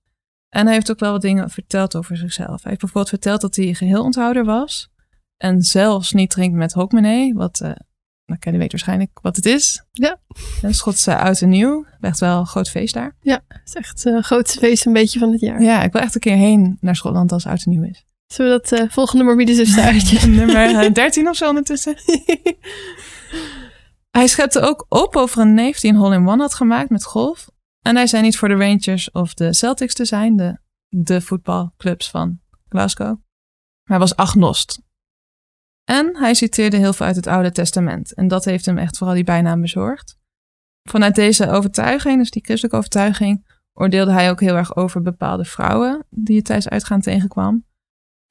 En 0.49 0.65
hij 0.65 0.73
heeft 0.73 0.91
ook 0.91 0.99
wel 0.99 1.11
wat 1.11 1.21
dingen 1.21 1.49
verteld 1.49 1.95
over 1.95 2.17
zichzelf. 2.17 2.61
Hij 2.61 2.69
heeft 2.69 2.79
bijvoorbeeld 2.79 3.09
verteld 3.09 3.41
dat 3.41 3.55
hij 3.55 3.73
geheel 3.73 4.03
onthouder 4.03 4.45
was 4.45 4.89
en 5.37 5.61
zelfs 5.61 6.11
niet 6.11 6.29
drinkt 6.29 6.57
met 6.57 6.73
hokmenee, 6.73 7.33
wat 7.33 7.59
uh, 7.59 7.71
nou, 8.25 8.39
Kelly 8.39 8.57
weet 8.57 8.71
waarschijnlijk 8.71 9.19
wat 9.21 9.35
het 9.35 9.45
is. 9.45 9.85
Ja. 9.91 10.19
Een 10.61 10.73
Schotse 10.73 11.17
oud 11.17 11.41
en 11.41 11.49
nieuw. 11.49 11.85
Echt 11.99 12.19
wel 12.19 12.39
een 12.39 12.45
groot 12.45 12.69
feest 12.69 12.93
daar. 12.93 13.15
Ja, 13.21 13.43
het 13.47 13.61
is 13.67 13.75
echt 13.75 13.89
het 13.89 14.13
uh, 14.13 14.21
grootste 14.21 14.59
feest 14.59 14.85
een 14.85 14.93
beetje 14.93 15.19
van 15.19 15.31
het 15.31 15.39
jaar. 15.39 15.61
Ja, 15.61 15.83
ik 15.83 15.91
wil 15.91 16.01
echt 16.01 16.15
een 16.15 16.21
keer 16.21 16.35
heen 16.35 16.77
naar 16.79 16.95
Schotland 16.95 17.31
als 17.31 17.45
oud 17.45 17.63
en 17.65 17.71
nieuw 17.71 17.83
is. 17.83 18.05
Zullen 18.31 18.51
we 18.51 18.59
dat 18.69 18.79
uh, 18.79 18.89
volgende 18.89 19.23
morbide 19.23 19.53
zuster 19.53 20.29
Nummer 20.29 20.93
13 20.93 21.27
of 21.29 21.35
zo 21.35 21.47
ondertussen. 21.47 21.95
hij 24.17 24.27
schepte 24.27 24.59
ook 24.59 24.85
op 24.89 25.15
over 25.15 25.41
een 25.41 25.53
neef 25.53 25.79
die 25.79 25.91
een 25.91 25.97
hole-in-one 25.97 26.41
had 26.41 26.53
gemaakt 26.53 26.89
met 26.89 27.03
golf. 27.03 27.49
En 27.81 27.95
hij 27.95 28.07
zei 28.07 28.21
niet 28.21 28.37
voor 28.37 28.47
de 28.47 28.55
Rangers 28.55 29.11
of 29.11 29.33
de 29.33 29.53
Celtics 29.53 29.93
te 29.93 30.05
zijn, 30.05 30.35
de, 30.35 30.59
de 30.87 31.21
voetbalclubs 31.21 32.09
van 32.09 32.39
Glasgow. 32.67 33.07
Maar 33.07 33.97
hij 33.97 33.99
was 33.99 34.15
agnost. 34.15 34.81
En 35.83 36.17
hij 36.17 36.33
citeerde 36.33 36.77
heel 36.77 36.93
veel 36.93 37.05
uit 37.05 37.15
het 37.15 37.27
Oude 37.27 37.51
Testament. 37.51 38.13
En 38.13 38.27
dat 38.27 38.45
heeft 38.45 38.65
hem 38.65 38.77
echt 38.77 38.97
vooral 38.97 39.15
die 39.15 39.23
bijnaam 39.23 39.61
bezorgd. 39.61 40.17
Vanuit 40.89 41.15
deze 41.15 41.49
overtuiging, 41.49 42.17
dus 42.17 42.31
die 42.31 42.43
christelijke 42.43 42.77
overtuiging, 42.77 43.59
oordeelde 43.73 44.11
hij 44.11 44.29
ook 44.29 44.39
heel 44.39 44.55
erg 44.55 44.75
over 44.75 45.01
bepaalde 45.01 45.45
vrouwen 45.45 46.05
die 46.09 46.35
je 46.35 46.41
tijdens 46.41 46.69
uitgaan 46.69 47.01
tegenkwam. 47.01 47.69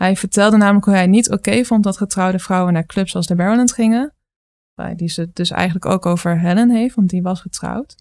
Hij 0.01 0.17
vertelde 0.17 0.57
namelijk 0.57 0.85
hoe 0.85 0.95
hij 0.95 1.07
niet 1.07 1.31
oké 1.31 1.65
vond 1.65 1.85
dat 1.85 1.97
getrouwde 1.97 2.39
vrouwen 2.39 2.73
naar 2.73 2.87
clubs 2.87 3.15
als 3.15 3.27
de 3.27 3.35
Barrowland 3.35 3.73
gingen. 3.73 4.15
Die 4.97 5.09
ze 5.09 5.31
dus 5.33 5.51
eigenlijk 5.51 5.87
ook 5.87 6.07
over 6.07 6.41
Helen 6.41 6.71
heeft, 6.71 6.95
want 6.95 7.09
die 7.09 7.23
was 7.23 7.41
getrouwd. 7.41 7.97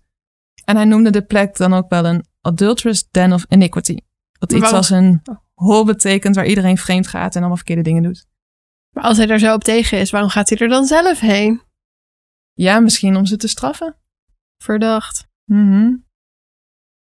En 0.66 0.76
hij 0.76 0.86
noemde 0.86 1.10
de 1.10 1.22
plek 1.22 1.58
dan 1.58 1.74
ook 1.74 1.90
wel 1.90 2.06
een 2.06 2.26
adulterous 2.42 3.10
den 3.10 3.34
of 3.34 3.46
iniquity. 3.50 3.98
Wat 4.40 4.52
iets 4.54 4.72
als 4.72 4.90
een 4.90 5.22
hol 5.54 5.86
betekent 5.86 6.36
waar 6.36 6.46
iedereen 6.46 6.78
vreemd 6.78 7.08
gaat 7.08 7.32
en 7.32 7.40
allemaal 7.40 7.56
verkeerde 7.56 7.82
dingen 7.82 8.04
doet. 8.04 8.28
Maar 8.96 9.04
als 9.04 9.18
hij 9.18 9.26
daar 9.26 9.40
zo 9.40 9.54
op 9.54 9.64
tegen 9.64 10.00
is, 10.00 10.12
waarom 10.12 10.30
gaat 10.30 10.50
hij 10.50 10.58
er 10.58 10.68
dan 10.68 10.86
zelf 10.86 11.20
heen? 11.20 11.62
Ja, 12.54 12.80
misschien 12.80 13.16
om 13.16 13.26
ze 13.26 13.38
te 13.38 13.48
straffen. 13.48 13.96
Verdacht. 14.64 15.28
Mm 15.46 16.08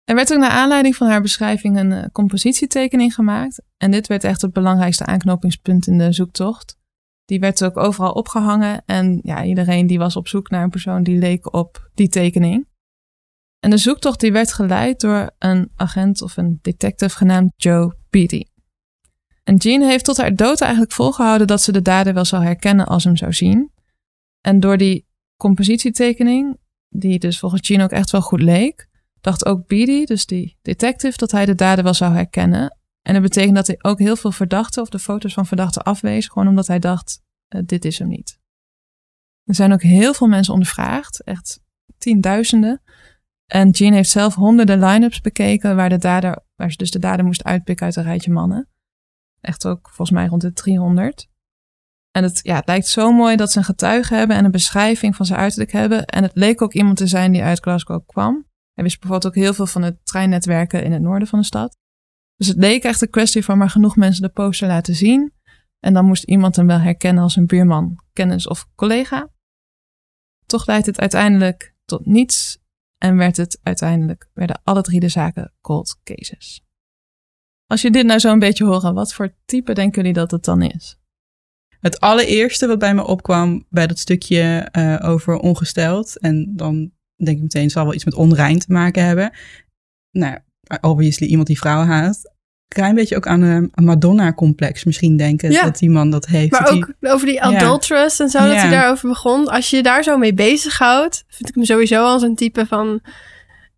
Er 0.09 0.15
werd 0.15 0.33
ook 0.33 0.39
naar 0.39 0.51
aanleiding 0.51 0.97
van 0.97 1.09
haar 1.09 1.23
beschrijving 1.23 1.79
een 1.79 1.91
uh, 1.91 2.05
compositietekening 2.13 3.15
gemaakt. 3.15 3.63
En 3.77 3.91
dit 3.91 4.07
werd 4.07 4.25
echt 4.25 4.43
het 4.43 4.53
belangrijkste 4.53 5.07
aanknopingspunt 5.07 5.87
in 5.87 5.99
de 5.99 6.13
zoektocht. 6.13 6.77
Die 7.25 7.41
werd 7.41 7.65
ook 7.65 7.77
overal 7.77 8.13
opgehangen. 8.13 8.83
En 8.87 9.21
ja, 9.23 9.45
iedereen 9.45 9.87
die 9.87 9.99
was 9.99 10.17
op 10.17 10.29
zoek 10.29 10.51
naar 10.51 10.63
een 10.63 10.71
persoon 10.71 11.03
die 11.03 11.19
leek 11.19 11.55
op 11.55 11.91
die 11.95 12.09
tekening. 12.09 12.69
En 13.59 13.71
de 13.71 13.77
zoektocht 13.77 14.21
die 14.21 14.33
werd 14.33 14.53
geleid 14.53 15.01
door 15.01 15.31
een 15.39 15.71
agent 15.77 16.23
of 16.23 16.37
een 16.37 16.59
detective 16.63 17.17
genaamd 17.17 17.53
Joe 17.57 17.97
Beatty. 18.11 18.45
En 19.45 19.57
Jean 19.57 19.83
heeft 19.83 20.05
tot 20.05 20.17
haar 20.17 20.35
dood 20.35 20.61
eigenlijk 20.61 20.93
volgehouden 20.93 21.47
dat 21.47 21.63
ze 21.63 21.73
de 21.73 21.83
dader 21.83 22.15
wel 22.15 22.25
zou 22.25 22.45
herkennen 22.45 22.87
als 22.87 23.05
hem 23.05 23.17
zou 23.17 23.33
zien. 23.33 23.73
En 24.41 24.61
door 24.61 24.77
die 24.77 25.07
compositietekening, 25.37 26.59
die 26.89 27.19
dus 27.19 27.39
volgens 27.39 27.69
Jean 27.69 27.81
ook 27.81 27.91
echt 27.91 28.11
wel 28.11 28.23
goed 28.23 28.43
leek, 28.43 28.88
dacht 29.21 29.47
ook 29.47 29.67
Beatty, 29.67 30.05
dus 30.05 30.27
die 30.27 30.59
detective, 30.63 31.17
dat 31.17 31.31
hij 31.31 31.47
de 31.47 31.55
dader 31.55 31.85
wel 31.85 31.95
zou 31.95 32.15
herkennen. 32.15 32.79
En 33.03 33.13
dat 33.13 33.23
betekent 33.23 33.55
dat 33.55 33.67
hij 33.67 33.77
ook 33.81 33.99
heel 33.99 34.17
veel 34.17 34.33
verdachten 34.33 34.83
of 34.83 34.89
de 34.89 34.99
foto's 34.99 35.33
van 35.33 35.47
verdachten 35.47 35.83
afwees, 35.83 36.27
gewoon 36.27 36.49
omdat 36.49 36.67
hij 36.67 36.79
dacht, 36.79 37.23
uh, 37.49 37.63
dit 37.65 37.85
is 37.85 37.99
hem 37.99 38.09
niet. 38.09 38.39
Er 39.45 39.55
zijn 39.55 39.73
ook 39.73 39.83
heel 39.83 40.15
veel 40.15 40.27
mensen 40.27 40.53
ondervraagd, 40.53 41.23
echt 41.23 41.61
tienduizenden. 41.99 42.83
En 43.47 43.71
Jean 43.71 43.93
heeft 43.93 44.11
zelf 44.11 44.35
honderden 44.35 44.85
line-ups 44.85 45.21
bekeken 45.21 45.77
waar, 45.77 45.89
de 45.89 45.99
dader, 45.99 46.45
waar 46.57 46.71
ze 46.71 46.77
dus 46.77 46.91
de 46.91 46.99
dader 46.99 47.25
moest 47.25 47.45
uitpikken 47.45 47.87
uit 47.87 47.97
een 47.97 48.03
rijtje 48.03 48.31
mannen. 48.31 48.69
Echt 49.41 49.67
ook 49.67 49.89
volgens 49.89 50.11
mij 50.11 50.27
rond 50.27 50.43
de 50.43 50.53
300. 50.53 51.29
En 52.11 52.23
het, 52.23 52.41
ja, 52.43 52.55
het 52.55 52.67
lijkt 52.67 52.87
zo 52.87 53.13
mooi 53.13 53.37
dat 53.37 53.53
ze 53.53 53.59
een 53.59 53.65
getuige 53.65 54.15
hebben 54.15 54.37
en 54.37 54.45
een 54.45 54.51
beschrijving 54.51 55.17
van 55.17 55.27
zijn 55.27 55.39
uiterlijk 55.39 55.73
hebben. 55.73 56.07
En 56.07 56.23
het 56.23 56.35
leek 56.35 56.63
ook 56.63 56.75
iemand 56.75 56.97
te 56.97 57.07
zijn 57.07 57.33
die 57.33 57.43
uit 57.43 57.61
Glasgow 57.61 58.07
kwam. 58.07 58.47
Hij 58.79 58.87
wist 58.87 59.01
bijvoorbeeld 59.01 59.37
ook 59.37 59.43
heel 59.43 59.55
veel 59.55 59.67
van 59.67 59.83
het 59.83 60.07
treinnetwerken 60.07 60.85
in 60.85 60.93
het 60.93 61.03
noorden 61.03 61.29
van 61.29 61.39
de 61.39 61.45
stad. 61.45 61.77
Dus 62.37 62.47
het 62.47 62.57
leek 62.57 62.85
echt 62.85 63.03
een 63.03 63.11
kwestie 63.11 63.45
van 63.45 63.59
maar 63.59 63.71
genoeg 63.71 63.97
mensen 63.97 64.23
de 64.23 64.29
poster 64.29 64.69
laten 64.69 64.95
zien. 64.95 65.33
En 65.79 65.93
dan 65.95 66.05
moest 66.05 66.25
iemand 66.25 66.57
hem 66.57 66.67
wel 66.67 66.79
herkennen 66.79 67.23
als 67.23 67.37
een 67.37 67.47
buurman, 67.47 67.99
kennis 68.13 68.47
of 68.47 68.67
collega. 68.75 69.31
Toch 70.47 70.67
leidt 70.67 70.87
het 70.87 71.01
uiteindelijk 71.01 71.75
tot 71.85 72.07
niets 72.07 72.59
en 72.99 73.17
werd 73.17 73.37
het 73.37 73.59
uiteindelijk, 73.63 74.31
werden 74.33 74.61
alle 74.65 74.83
drie 74.83 75.01
de 75.01 75.09
zaken 75.09 75.55
cold 75.61 76.01
cases. 76.05 76.65
Als 77.67 77.83
je 77.83 77.91
dit 77.91 78.07
nou 78.07 78.19
zo 78.19 78.33
een 78.33 78.39
beetje 78.39 78.65
hoort, 78.65 78.83
wat 78.83 79.15
voor 79.15 79.35
type 79.45 79.73
denken 79.73 79.97
jullie 79.97 80.17
dat 80.17 80.31
het 80.31 80.45
dan 80.45 80.63
is? 80.63 80.99
Het 81.81 82.01
allereerste 82.01 82.67
wat 82.67 82.79
bij 82.79 82.95
me 82.95 83.07
opkwam 83.07 83.67
bij 83.69 83.87
dat 83.87 83.99
stukje 83.99 84.69
uh, 84.73 84.99
over 85.03 85.37
ongesteld. 85.37 86.19
En 86.19 86.53
dan 86.57 86.97
denk 87.25 87.37
ik 87.37 87.43
meteen, 87.43 87.71
zal 87.71 87.85
wel 87.85 87.95
iets 87.95 88.05
met 88.05 88.15
onrein 88.15 88.59
te 88.59 88.73
maken 88.73 89.05
hebben. 89.05 89.31
Nou, 90.11 90.39
obviously 90.81 91.27
iemand 91.27 91.47
die 91.47 91.59
vrouwen 91.59 91.87
haat. 91.87 92.37
Klein 92.69 92.95
beetje 92.95 93.17
ook 93.17 93.27
aan 93.27 93.43
een 93.43 93.71
Madonna-complex 93.75 94.85
misschien 94.85 95.17
denken 95.17 95.51
ja. 95.51 95.63
dat 95.63 95.79
die 95.79 95.91
man 95.91 96.11
dat 96.11 96.27
heeft. 96.27 96.51
Maar 96.51 96.65
dat 96.65 96.73
ook 96.73 96.93
die... 97.01 97.11
over 97.11 97.27
die 97.27 97.43
adulterous 97.43 98.17
ja. 98.17 98.25
en 98.25 98.31
zo, 98.31 98.39
dat 98.39 98.53
Ja. 98.53 98.55
hij 98.55 98.71
daarover 98.71 99.09
begon. 99.09 99.49
Als 99.49 99.71
je 99.71 99.77
je 99.77 99.83
daar 99.83 100.03
zo 100.03 100.17
mee 100.17 100.35
bezighoudt, 100.35 101.25
vind 101.29 101.49
ik 101.49 101.55
hem 101.55 101.65
sowieso 101.65 102.05
als 102.05 102.23
een 102.23 102.37
type 102.37 102.67
van... 102.67 103.01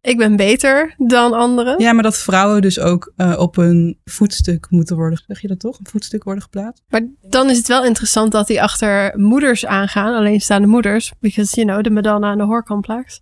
Ik 0.02 0.16
ben 0.16 0.36
beter 0.36 0.94
dan 0.96 1.32
anderen. 1.32 1.78
Ja, 1.78 1.92
maar 1.92 2.02
dat 2.02 2.18
vrouwen 2.18 2.62
dus 2.62 2.78
ook 2.78 3.12
uh, 3.16 3.38
op 3.38 3.56
een 3.56 3.98
voetstuk 4.04 4.66
moeten 4.70 4.96
worden, 4.96 5.22
zeg 5.26 5.40
je 5.40 5.48
dat 5.48 5.60
toch? 5.60 5.78
Een 5.78 5.86
voetstuk 5.90 6.24
worden 6.24 6.42
geplaatst. 6.42 6.82
Maar 6.88 7.06
dan 7.28 7.50
is 7.50 7.56
het 7.56 7.68
wel 7.68 7.84
interessant 7.84 8.32
dat 8.32 8.46
die 8.46 8.62
achter 8.62 9.18
moeders 9.18 9.66
aangaan, 9.66 10.14
alleenstaande 10.14 10.66
moeders. 10.66 11.12
Because, 11.20 11.54
you 11.54 11.66
know, 11.66 11.82
de 11.82 11.90
Madonna 11.90 12.32
en 12.32 12.38
de 12.38 12.44
hoorcomplex. 12.44 13.20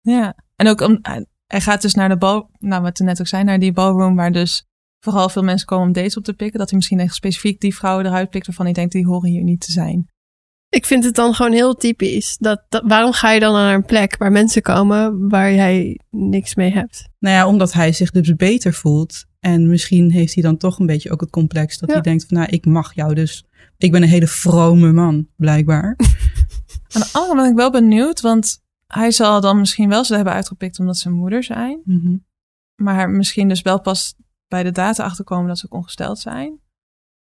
Ja, 0.00 0.34
en 0.56 0.68
ook 0.68 0.80
om, 0.80 0.98
hij 1.46 1.60
gaat 1.60 1.82
dus 1.82 1.94
naar 1.94 2.08
de 2.08 2.16
bal, 2.16 2.50
nou 2.58 2.82
wat 2.82 2.98
we 2.98 3.04
net 3.04 3.20
ook 3.20 3.26
zei, 3.26 3.44
naar 3.44 3.58
die 3.58 3.72
ballroom 3.72 4.16
waar 4.16 4.32
dus 4.32 4.66
vooral 5.00 5.28
veel 5.28 5.42
mensen 5.42 5.66
komen 5.66 5.86
om 5.86 5.92
dates 5.92 6.16
op 6.16 6.24
te 6.24 6.34
pikken. 6.34 6.58
Dat 6.58 6.68
hij 6.68 6.76
misschien 6.78 7.00
echt 7.00 7.14
specifiek 7.14 7.60
die 7.60 7.74
vrouwen 7.74 8.06
eruit 8.06 8.30
pikt 8.30 8.46
waarvan 8.46 8.64
hij 8.64 8.74
denkt, 8.74 8.92
die 8.92 9.06
horen 9.06 9.30
hier 9.30 9.42
niet 9.42 9.60
te 9.60 9.72
zijn. 9.72 10.08
Ik 10.68 10.86
vind 10.86 11.04
het 11.04 11.14
dan 11.14 11.34
gewoon 11.34 11.52
heel 11.52 11.74
typisch. 11.74 12.36
Dat, 12.38 12.64
dat, 12.68 12.82
waarom 12.86 13.12
ga 13.12 13.30
je 13.32 13.40
dan 13.40 13.52
naar 13.52 13.74
een 13.74 13.84
plek 13.84 14.16
waar 14.16 14.32
mensen 14.32 14.62
komen 14.62 15.28
waar 15.28 15.52
jij 15.52 16.00
niks 16.10 16.54
mee 16.54 16.72
hebt? 16.72 17.08
Nou 17.18 17.34
ja, 17.34 17.46
omdat 17.46 17.72
hij 17.72 17.92
zich 17.92 18.10
dus 18.10 18.34
beter 18.34 18.72
voelt. 18.72 19.24
En 19.40 19.68
misschien 19.68 20.10
heeft 20.10 20.34
hij 20.34 20.42
dan 20.42 20.56
toch 20.56 20.78
een 20.78 20.86
beetje 20.86 21.10
ook 21.10 21.20
het 21.20 21.30
complex 21.30 21.78
dat 21.78 21.88
Ja. 21.88 21.94
hij 21.94 22.02
denkt 22.04 22.26
van, 22.26 22.36
nou, 22.36 22.50
ik 22.50 22.64
mag 22.66 22.94
jou 22.94 23.14
dus. 23.14 23.44
Ik 23.78 23.92
ben 23.92 24.02
een 24.02 24.08
hele 24.08 24.26
vrome 24.26 24.92
man, 24.92 25.26
blijkbaar. 25.36 25.96
Aan 26.94 27.00
de 27.00 27.08
andere 27.12 27.26
kant 27.26 27.36
ben 27.36 27.50
ik 27.50 27.56
wel 27.56 27.70
benieuwd, 27.70 28.20
want 28.20 28.62
hij 28.92 29.10
zal 29.10 29.40
dan 29.40 29.58
misschien 29.58 29.88
wel 29.88 30.04
ze 30.04 30.14
hebben 30.14 30.32
uitgepikt 30.32 30.78
omdat 30.78 30.96
ze 30.96 31.10
moeder 31.10 31.44
zijn. 31.44 31.80
Mhm. 31.84 32.16
Maar 32.74 33.10
misschien 33.10 33.48
dus 33.48 33.62
wel 33.62 33.80
pas 33.80 34.14
bij 34.46 34.62
de 34.62 34.72
data 34.72 35.04
achterkomen 35.04 35.48
dat 35.48 35.58
ze 35.58 35.66
ook 35.66 35.72
ongesteld 35.72 36.18
zijn. 36.18 36.60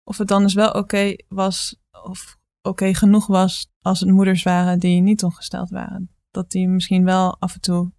Of 0.05 0.19
het 0.19 0.29
dan 0.29 0.43
dus 0.43 0.55
wel 0.55 0.71
oké 0.71 1.17
was, 1.29 1.81
of 2.05 2.39
oké 2.63 2.95
genoeg 2.95 3.27
was 3.27 3.71
als 3.81 4.01
het 4.01 4.11
moeders 4.11 4.43
waren 4.43 4.79
die 4.79 5.01
niet 5.01 5.25
ongesteld 5.25 5.71
waren. 5.71 6.11
Dat 6.31 6.51
die 6.51 6.69
misschien 6.69 7.05
wel 7.05 7.37
af 7.41 7.55
en 7.55 7.61
toe 7.61 7.93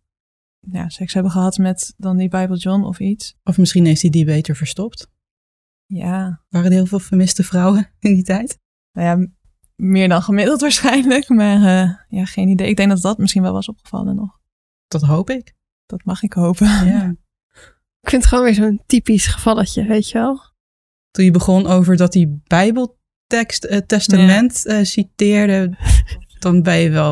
ja, 0.60 0.90
seks 0.90 1.14
hebben 1.14 1.32
gehad 1.32 1.58
met 1.58 1.94
dan 1.98 2.18
die 2.18 2.30
Bible 2.30 2.58
John 2.58 2.84
of 2.84 3.00
iets. 3.00 3.36
Of 3.44 3.58
misschien 3.58 3.86
heeft 3.86 4.02
hij 4.02 4.12
die 4.12 4.26
beter 4.26 4.56
verstopt. 4.56 5.12
Ja, 5.86 6.42
Waren 6.50 6.68
er 6.68 6.78
heel 6.78 6.86
veel 6.86 7.00
vermiste 7.00 7.44
vrouwen 7.44 7.92
in 8.00 8.14
die 8.14 8.24
tijd? 8.24 8.60
nou 8.92 9.08
ja, 9.08 9.28
meer 9.84 10.10
dan 10.10 10.22
gemiddeld 10.22 10.62
waarschijnlijk. 10.68 11.30
Maar 11.30 11.58
uh, 11.58 11.90
ja, 12.08 12.26
geen 12.26 12.48
idee. 12.48 12.68
Ik 12.68 12.76
denk 12.76 12.90
dat 12.90 13.02
dat 13.02 13.18
misschien 13.18 13.42
wel 13.42 13.54
was 13.54 13.70
opgevallen 13.70 14.16
nog. 14.16 14.40
Dat 14.88 15.02
hoop 15.02 15.30
ik. 15.30 15.54
Dat 15.86 16.06
mag 16.06 16.24
ik 16.24 16.34
hopen. 16.34 16.68
Ja. 16.68 17.16
Ik 18.02 18.10
vind 18.10 18.22
het 18.22 18.32
gewoon 18.32 18.44
weer 18.44 18.54
zo'n 18.54 18.82
typisch 18.86 19.28
gevalletje, 19.28 19.86
weet 19.86 20.10
je 20.10 20.18
wel. 20.18 20.40
Toen 21.12 21.26
je 21.26 21.32
begon 21.32 21.68
over 21.68 21.98
dat 21.98 22.12
die 22.12 22.42
Bijbeltekst, 22.48 23.66
uh, 23.66 23.78
testament 23.78 24.62
ja. 24.64 24.80
uh, 24.80 24.86
citeerde, 24.86 25.78
dan 26.40 26.62
ben 26.62 26.78
je 26.78 26.90
wel... 26.90 27.12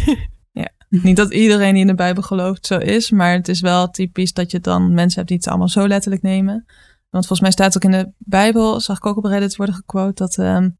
ja, 0.60 0.68
niet 0.88 1.16
dat 1.16 1.32
iedereen 1.32 1.72
die 1.72 1.80
in 1.80 1.86
de 1.86 1.94
Bijbel 1.94 2.22
gelooft 2.22 2.66
zo 2.66 2.78
is, 2.78 3.10
maar 3.10 3.32
het 3.32 3.48
is 3.48 3.60
wel 3.60 3.90
typisch 3.90 4.32
dat 4.32 4.50
je 4.50 4.60
dan 4.60 4.94
mensen 4.94 5.16
hebt 5.16 5.28
die 5.28 5.36
het 5.36 5.48
allemaal 5.48 5.68
zo 5.68 5.88
letterlijk 5.88 6.22
nemen. 6.22 6.66
Want 7.10 7.26
volgens 7.26 7.40
mij 7.40 7.50
staat 7.50 7.76
ook 7.76 7.92
in 7.92 8.04
de 8.04 8.12
Bijbel, 8.18 8.80
zag 8.80 8.96
ik 8.96 9.06
ook 9.06 9.16
op 9.16 9.24
Reddit 9.24 9.56
worden 9.56 9.74
gequote, 9.74 10.22
dat, 10.22 10.36
um, 10.36 10.78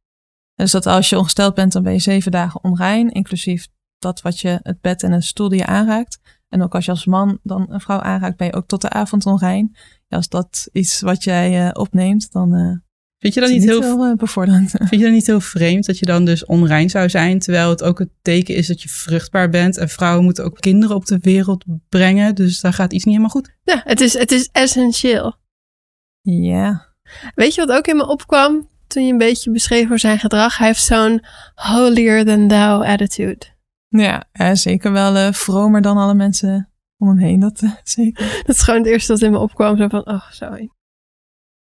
dus 0.54 0.70
dat 0.70 0.86
als 0.86 1.08
je 1.08 1.18
ongesteld 1.18 1.54
bent, 1.54 1.72
dan 1.72 1.82
ben 1.82 1.92
je 1.92 1.98
zeven 1.98 2.30
dagen 2.30 2.64
onrein, 2.64 3.10
inclusief 3.10 3.68
dat 3.98 4.20
wat 4.20 4.40
je, 4.40 4.60
het 4.62 4.80
bed 4.80 5.02
en 5.02 5.12
een 5.12 5.22
stoel 5.22 5.48
die 5.48 5.58
je 5.58 5.66
aanraakt. 5.66 6.20
En 6.48 6.62
ook 6.62 6.74
als 6.74 6.84
je 6.84 6.90
als 6.90 7.06
man 7.06 7.38
dan 7.42 7.66
een 7.68 7.80
vrouw 7.80 8.00
aanraakt, 8.00 8.36
ben 8.36 8.46
je 8.46 8.52
ook 8.52 8.66
tot 8.66 8.80
de 8.80 8.90
avond 8.90 9.26
onrein. 9.26 9.76
Ja, 10.08 10.16
als 10.16 10.28
dat 10.28 10.68
iets 10.72 11.00
wat 11.00 11.24
jij 11.24 11.64
uh, 11.64 11.70
opneemt, 11.72 12.32
dan 12.32 12.54
uh, 12.54 12.76
vind 13.18 13.34
je 13.34 13.40
dat 13.40 13.50
niet, 13.50 13.60
niet 13.60 13.68
heel 13.68 13.82
heel 13.82 14.06
uh, 14.06 14.14
bevorderend. 14.14 14.70
Vind 14.88 14.90
je 14.90 14.98
dat 14.98 15.10
niet 15.10 15.26
heel 15.26 15.40
vreemd 15.40 15.86
dat 15.86 15.98
je 15.98 16.06
dan 16.06 16.24
dus 16.24 16.44
onrein 16.44 16.90
zou 16.90 17.08
zijn, 17.08 17.38
terwijl 17.38 17.70
het 17.70 17.82
ook 17.82 17.98
het 17.98 18.10
teken 18.22 18.54
is 18.54 18.66
dat 18.66 18.82
je 18.82 18.88
vruchtbaar 18.88 19.48
bent 19.50 19.76
en 19.76 19.88
vrouwen 19.88 20.24
moeten 20.24 20.44
ook 20.44 20.60
kinderen 20.60 20.96
op 20.96 21.06
de 21.06 21.18
wereld 21.18 21.64
brengen, 21.88 22.34
dus 22.34 22.60
daar 22.60 22.72
gaat 22.72 22.92
iets 22.92 23.04
niet 23.04 23.16
helemaal 23.16 23.40
goed. 23.40 23.56
Ja, 23.62 23.80
het 23.84 24.00
is, 24.00 24.18
het 24.18 24.32
is 24.32 24.48
essentieel. 24.52 25.34
Ja. 26.20 26.94
Weet 27.34 27.54
je 27.54 27.66
wat 27.66 27.76
ook 27.76 27.86
in 27.86 27.96
me 27.96 28.06
opkwam 28.06 28.68
toen 28.92 29.06
je 29.06 29.12
een 29.12 29.18
beetje 29.18 29.50
beschreef 29.50 29.88
voor 29.88 29.98
zijn 29.98 30.18
gedrag? 30.18 30.58
Hij 30.58 30.66
heeft 30.66 30.84
zo'n 30.84 31.24
holier 31.54 32.24
than 32.24 32.48
thou 32.48 32.86
attitude. 32.86 33.46
Ja, 33.88 34.24
ja 34.32 34.54
zeker 34.54 34.92
wel 34.92 35.16
uh, 35.16 35.32
vromer 35.32 35.82
dan 35.82 35.96
alle 35.96 36.14
mensen 36.14 36.72
om 36.98 37.08
hem 37.08 37.18
heen. 37.18 37.40
Dat, 37.40 37.62
uh, 37.62 37.72
zeker. 37.84 38.42
Dat 38.46 38.56
is 38.56 38.62
gewoon 38.62 38.80
het 38.80 38.88
eerste 38.88 39.12
dat 39.12 39.22
in 39.22 39.30
me 39.30 39.38
opkwam. 39.38 39.76
Zo 39.76 39.88
van, 39.88 40.06
oh, 40.06 40.30
sorry. 40.30 40.70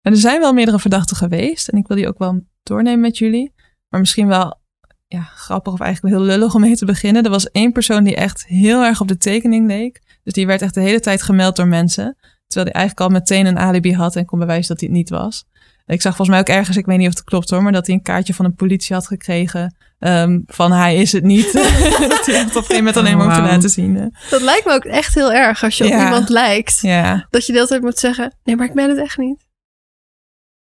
En 0.01 0.13
er 0.13 0.19
zijn 0.19 0.41
wel 0.41 0.53
meerdere 0.53 0.79
verdachten 0.79 1.17
geweest. 1.17 1.69
En 1.69 1.79
ik 1.79 1.87
wil 1.87 1.97
die 1.97 2.09
ook 2.09 2.19
wel 2.19 2.47
doornemen 2.63 3.01
met 3.01 3.19
jullie. 3.19 3.53
Maar 3.89 4.01
misschien 4.01 4.27
wel 4.27 4.63
ja, 5.07 5.23
grappig 5.23 5.73
of 5.73 5.81
eigenlijk 5.81 6.15
wel 6.15 6.25
heel 6.25 6.33
lullig 6.33 6.55
om 6.55 6.61
mee 6.61 6.77
te 6.77 6.85
beginnen. 6.85 7.25
Er 7.25 7.31
was 7.31 7.51
één 7.51 7.73
persoon 7.73 8.05
die 8.05 8.17
echt 8.17 8.47
heel 8.47 8.85
erg 8.85 9.01
op 9.01 9.09
de 9.09 9.17
tekening 9.17 9.67
leek. 9.67 10.19
Dus 10.23 10.33
die 10.33 10.47
werd 10.47 10.63
echt 10.63 10.75
de 10.75 10.81
hele 10.81 11.01
tijd 11.01 11.23
gemeld 11.23 11.57
door 11.57 11.67
mensen. 11.67 12.17
Terwijl 12.47 12.73
hij 12.73 12.81
eigenlijk 12.81 13.01
al 13.01 13.19
meteen 13.19 13.47
een 13.47 13.59
alibi 13.59 13.95
had 13.95 14.17
en 14.17 14.25
kon 14.25 14.39
bewijzen 14.39 14.69
dat 14.69 14.81
hij 14.81 14.89
het 14.89 14.99
niet 14.99 15.11
was. 15.11 15.45
Ik 15.87 16.01
zag 16.01 16.17
volgens 16.17 16.29
mij 16.29 16.39
ook 16.39 16.57
ergens, 16.59 16.77
ik 16.77 16.87
weet 16.87 16.99
niet 16.99 17.09
of 17.09 17.15
het 17.15 17.25
klopt 17.25 17.51
hoor, 17.51 17.63
maar 17.63 17.73
dat 17.73 17.87
hij 17.87 17.95
een 17.95 18.03
kaartje 18.03 18.35
van 18.35 18.45
een 18.45 18.55
politie 18.55 18.95
had 18.95 19.07
gekregen. 19.07 19.77
Um, 19.99 20.43
van 20.47 20.73
hij 20.73 20.97
is 20.97 21.13
het 21.13 21.25
niet. 21.25 21.53
dat 22.09 22.27
hij 22.27 22.35
echt 22.35 22.49
op 22.49 22.55
een 22.57 22.63
gegeven 22.63 22.77
moment 22.77 22.97
alleen 22.97 23.17
maar 23.17 23.27
Oh, 23.27 23.33
hoefde 23.33 23.43
wauw. 23.43 23.53
laten 23.55 23.71
zien. 23.71 24.15
Dat 24.31 24.43
lijkt 24.43 24.65
me 24.67 24.73
ook 24.73 24.85
echt 24.85 25.15
heel 25.15 25.33
erg 25.33 25.63
als 25.63 25.79
je 25.79 25.85
op 25.85 25.91
iemand 25.91 26.29
lijkt. 26.29 26.81
Ja. 26.81 27.27
Dat 27.31 27.47
je 27.47 27.53
de 27.53 27.59
hele 27.59 27.71
tijd 27.71 27.83
moet 27.83 27.99
zeggen, 27.99 28.37
nee, 28.45 28.57
maar 28.57 28.67
ik 28.67 28.75
ben 28.75 28.89
het 28.89 28.99
echt 28.99 29.19
niet. 29.19 29.47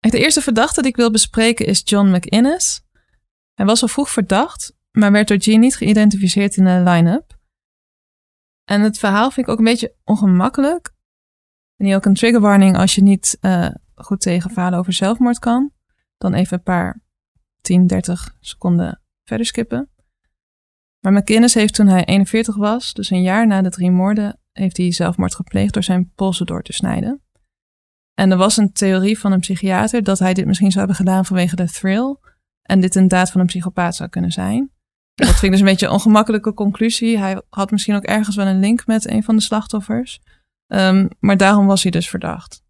De 0.00 0.18
eerste 0.18 0.40
verdachte 0.40 0.80
die 0.80 0.90
ik 0.90 0.96
wil 0.96 1.10
bespreken 1.10 1.66
is 1.66 1.82
John 1.84 2.08
McInnes. 2.14 2.82
Hij 3.54 3.66
was 3.66 3.82
al 3.82 3.88
vroeg 3.88 4.10
verdacht, 4.10 4.74
maar 4.90 5.12
werd 5.12 5.28
door 5.28 5.42
Gene 5.42 5.58
niet 5.58 5.76
geïdentificeerd 5.76 6.56
in 6.56 6.64
de 6.64 6.82
line-up. 6.84 7.38
En 8.64 8.80
het 8.80 8.98
verhaal 8.98 9.30
vind 9.30 9.46
ik 9.46 9.52
ook 9.52 9.58
een 9.58 9.64
beetje 9.64 9.94
ongemakkelijk. 10.04 10.92
En 11.76 11.86
hier 11.86 11.96
ook 11.96 12.04
een 12.04 12.14
trigger 12.14 12.40
warning 12.40 12.76
als 12.76 12.94
je 12.94 13.02
niet 13.02 13.36
eh, 13.40 13.68
goed 13.94 14.20
tegen 14.20 14.50
verhalen 14.50 14.78
over 14.78 14.92
zelfmoord 14.92 15.38
kan. 15.38 15.72
Dan 16.18 16.34
even 16.34 16.56
een 16.56 16.62
paar 16.62 17.02
10, 17.60 17.86
30 17.86 18.36
seconden 18.40 19.00
verder 19.24 19.46
skippen. 19.46 19.88
Maar 21.00 21.12
McInnes 21.12 21.54
heeft 21.54 21.74
toen 21.74 21.86
hij 21.86 22.04
41 22.04 22.56
was, 22.56 22.92
dus 22.92 23.10
een 23.10 23.22
jaar 23.22 23.46
na 23.46 23.62
de 23.62 23.70
drie 23.70 23.90
moorden, 23.90 24.40
heeft 24.52 24.76
hij 24.76 24.92
zelfmoord 24.92 25.34
gepleegd 25.34 25.74
door 25.74 25.82
zijn 25.82 26.12
polsen 26.14 26.46
door 26.46 26.62
te 26.62 26.72
snijden. 26.72 27.22
En 28.14 28.30
er 28.30 28.36
was 28.36 28.56
een 28.56 28.72
theorie 28.72 29.18
van 29.18 29.32
een 29.32 29.40
psychiater 29.40 30.02
dat 30.02 30.18
hij 30.18 30.34
dit 30.34 30.46
misschien 30.46 30.70
zou 30.70 30.86
hebben 30.86 31.04
gedaan 31.04 31.24
vanwege 31.24 31.56
de 31.56 31.70
thrill. 31.70 32.16
En 32.62 32.80
dit 32.80 32.94
een 32.94 33.08
daad 33.08 33.30
van 33.30 33.40
een 33.40 33.46
psychopaat 33.46 33.96
zou 33.96 34.08
kunnen 34.08 34.32
zijn. 34.32 34.70
Dat 35.14 35.28
vind 35.28 35.42
ik 35.42 35.50
dus 35.50 35.60
een 35.60 35.66
beetje 35.66 35.86
een 35.86 35.92
ongemakkelijke 35.92 36.54
conclusie. 36.54 37.18
Hij 37.18 37.42
had 37.48 37.70
misschien 37.70 37.94
ook 37.94 38.04
ergens 38.04 38.36
wel 38.36 38.46
een 38.46 38.60
link 38.60 38.86
met 38.86 39.10
een 39.10 39.22
van 39.22 39.36
de 39.36 39.42
slachtoffers. 39.42 40.20
Um, 40.66 41.08
maar 41.18 41.36
daarom 41.36 41.66
was 41.66 41.82
hij 41.82 41.90
dus 41.90 42.08
verdacht. 42.08 42.63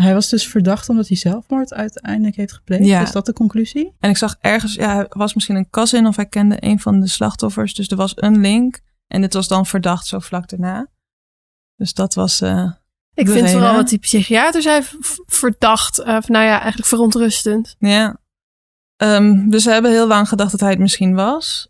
Hij 0.00 0.14
was 0.14 0.28
dus 0.28 0.48
verdacht 0.48 0.88
omdat 0.88 1.08
hij 1.08 1.16
zelfmoord 1.16 1.74
uiteindelijk 1.74 2.36
heeft 2.36 2.52
gepleegd. 2.52 2.84
Ja. 2.84 3.02
Is 3.02 3.12
dat 3.12 3.26
de 3.26 3.32
conclusie? 3.32 3.92
En 4.00 4.10
ik 4.10 4.16
zag 4.16 4.36
ergens, 4.40 4.74
ja, 4.74 4.94
hij 4.94 5.06
was 5.08 5.34
misschien 5.34 5.56
een 5.56 5.70
cousin 5.70 6.06
of 6.06 6.16
hij 6.16 6.26
kende 6.26 6.56
een 6.60 6.80
van 6.80 7.00
de 7.00 7.08
slachtoffers. 7.08 7.74
Dus 7.74 7.88
er 7.88 7.96
was 7.96 8.12
een 8.14 8.40
link. 8.40 8.80
En 9.06 9.20
dit 9.20 9.34
was 9.34 9.48
dan 9.48 9.66
verdacht 9.66 10.06
zo 10.06 10.18
vlak 10.18 10.48
daarna. 10.48 10.86
Dus 11.76 11.92
dat 11.92 12.14
was. 12.14 12.40
Uh, 12.40 12.72
Ik 13.14 13.26
vind 13.26 13.30
reden. 13.30 13.50
vooral 13.50 13.74
wat 13.74 13.88
die 13.88 13.98
psychiater 13.98 14.62
zei 14.62 14.82
verdacht. 15.26 15.98
Uh, 15.98 16.06
nou 16.06 16.44
ja, 16.44 16.60
eigenlijk 16.60 16.88
verontrustend. 16.88 17.76
Ja. 17.78 18.16
Um, 18.96 19.50
dus 19.50 19.62
ze 19.62 19.70
hebben 19.70 19.90
heel 19.90 20.06
lang 20.06 20.28
gedacht 20.28 20.50
dat 20.50 20.60
hij 20.60 20.70
het 20.70 20.78
misschien 20.78 21.14
was. 21.14 21.68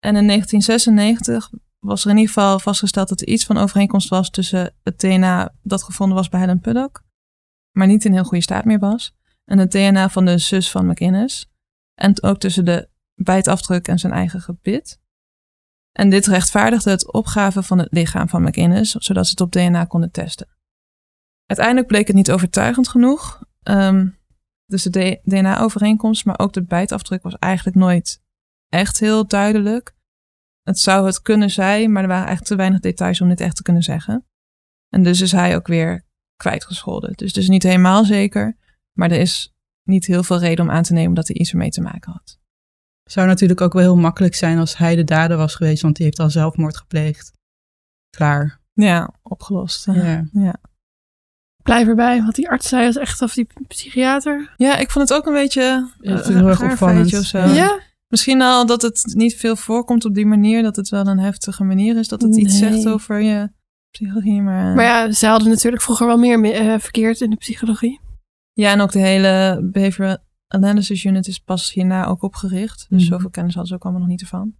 En 0.00 0.16
in 0.16 0.26
1996 0.26 1.50
was 1.78 2.04
er 2.04 2.10
in 2.10 2.16
ieder 2.16 2.32
geval 2.32 2.58
vastgesteld 2.58 3.08
dat 3.08 3.20
er 3.20 3.26
iets 3.26 3.44
van 3.44 3.58
overeenkomst 3.58 4.08
was 4.08 4.30
tussen 4.30 4.74
het 4.82 4.98
DNA 4.98 5.54
dat 5.62 5.82
gevonden 5.82 6.16
was 6.16 6.28
bij 6.28 6.40
Helen 6.40 6.60
Puddock, 6.60 7.03
maar 7.76 7.86
niet 7.86 8.04
in 8.04 8.12
heel 8.12 8.24
goede 8.24 8.42
staat 8.42 8.64
meer 8.64 8.78
was, 8.78 9.14
en 9.44 9.58
het 9.58 9.70
DNA 9.70 10.08
van 10.08 10.24
de 10.24 10.38
zus 10.38 10.70
van 10.70 10.86
McInnes. 10.86 11.52
En 11.94 12.22
ook 12.22 12.38
tussen 12.38 12.64
de 12.64 12.88
bijtafdruk 13.14 13.88
en 13.88 13.98
zijn 13.98 14.12
eigen 14.12 14.40
gebit. 14.40 15.00
En 15.92 16.10
dit 16.10 16.26
rechtvaardigde 16.26 16.90
het 16.90 17.12
opgaven 17.12 17.64
van 17.64 17.78
het 17.78 17.92
lichaam 17.92 18.28
van 18.28 18.42
McInnes, 18.42 18.90
zodat 18.90 19.24
ze 19.24 19.30
het 19.30 19.40
op 19.40 19.52
DNA 19.52 19.84
konden 19.84 20.10
testen. 20.10 20.48
Uiteindelijk 21.46 21.88
bleek 21.88 22.06
het 22.06 22.16
niet 22.16 22.30
overtuigend 22.30 22.88
genoeg. 22.88 23.42
Um, 23.62 24.18
dus 24.66 24.82
de 24.82 25.20
DNA-overeenkomst, 25.22 26.24
maar 26.24 26.38
ook 26.38 26.52
de 26.52 26.64
bijtafdruk 26.64 27.22
was 27.22 27.36
eigenlijk 27.38 27.76
nooit 27.76 28.22
echt 28.68 29.00
heel 29.00 29.26
duidelijk. 29.26 29.94
Het 30.62 30.78
zou 30.78 31.06
het 31.06 31.22
kunnen 31.22 31.50
zijn, 31.50 31.92
maar 31.92 32.02
er 32.02 32.08
waren 32.08 32.26
eigenlijk 32.26 32.50
te 32.50 32.56
weinig 32.56 32.80
details 32.80 33.20
om 33.20 33.28
dit 33.28 33.40
echt 33.40 33.56
te 33.56 33.62
kunnen 33.62 33.82
zeggen. 33.82 34.26
En 34.88 35.02
dus 35.02 35.20
is 35.20 35.32
hij 35.32 35.56
ook 35.56 35.66
weer 35.66 36.04
kwijtgescholden. 36.36 37.12
Dus 37.12 37.28
het 37.28 37.36
is 37.36 37.48
niet 37.48 37.62
helemaal 37.62 38.04
zeker, 38.04 38.56
maar 38.92 39.10
er 39.10 39.20
is 39.20 39.54
niet 39.82 40.06
heel 40.06 40.22
veel 40.22 40.38
reden 40.38 40.64
om 40.64 40.70
aan 40.70 40.82
te 40.82 40.92
nemen 40.92 41.14
dat 41.14 41.26
hij 41.28 41.36
iets 41.36 41.50
ermee 41.50 41.70
te 41.70 41.80
maken 41.80 42.12
had. 42.12 42.38
Zou 43.04 43.26
natuurlijk 43.26 43.60
ook 43.60 43.72
wel 43.72 43.82
heel 43.82 43.96
makkelijk 43.96 44.34
zijn 44.34 44.58
als 44.58 44.76
hij 44.76 44.96
de 44.96 45.04
dader 45.04 45.36
was 45.36 45.54
geweest, 45.54 45.82
want 45.82 45.96
die 45.96 46.04
heeft 46.04 46.18
al 46.18 46.30
zelfmoord 46.30 46.76
gepleegd. 46.76 47.32
Klaar. 48.16 48.60
Ja, 48.72 49.14
opgelost. 49.22 49.84
Ja. 49.84 50.28
ja. 50.32 50.56
Blijf 51.62 51.88
erbij, 51.88 52.22
wat 52.22 52.34
die 52.34 52.48
arts 52.48 52.68
zei 52.68 52.84
was 52.84 52.96
echt 52.96 53.22
of 53.22 53.34
die 53.34 53.46
psychiater. 53.68 54.54
Ja, 54.56 54.76
ik 54.76 54.90
vond 54.90 55.08
het 55.08 55.18
ook 55.18 55.26
een 55.26 55.32
beetje 55.32 55.90
Ja, 56.00 56.18
ik 56.18 56.24
heel 56.24 56.48
erg 56.48 56.62
opvallend. 56.62 57.18
of 57.18 57.24
zo. 57.24 57.38
Ja. 57.38 57.80
Misschien 58.08 58.42
al 58.42 58.66
dat 58.66 58.82
het 58.82 59.12
niet 59.14 59.36
veel 59.36 59.56
voorkomt 59.56 60.04
op 60.04 60.14
die 60.14 60.26
manier, 60.26 60.62
dat 60.62 60.76
het 60.76 60.88
wel 60.88 61.06
een 61.06 61.18
heftige 61.18 61.64
manier 61.64 61.96
is, 61.96 62.08
dat 62.08 62.22
het 62.22 62.36
iets 62.36 62.58
zegt 62.58 62.86
over 62.86 63.20
je 63.20 63.50
psychologie. 63.98 64.42
Maar, 64.42 64.74
maar 64.74 64.84
ja, 64.84 65.12
ze 65.12 65.26
hadden 65.26 65.48
natuurlijk 65.48 65.82
vroeger 65.82 66.06
wel 66.06 66.16
meer 66.16 66.44
eh, 66.52 66.78
verkeerd 66.78 67.20
in 67.20 67.30
de 67.30 67.36
psychologie. 67.36 68.00
ja, 68.52 68.70
en 68.72 68.80
ook 68.80 68.92
de 68.92 68.98
hele 68.98 69.60
Behavioral 69.72 70.16
Analysis 70.48 71.04
Unit 71.04 71.26
is 71.26 71.38
pas 71.38 71.72
hierna 71.72 72.06
ook 72.06 72.22
opgericht. 72.22 72.86
Dus 72.88 73.02
Mhm. 73.02 73.12
zoveel 73.12 73.30
kennis 73.30 73.52
hadden 73.54 73.70
ze 73.70 73.74
ook 73.76 73.82
allemaal 73.82 74.00
nog 74.02 74.10
niet 74.10 74.20
ervan. 74.20 74.54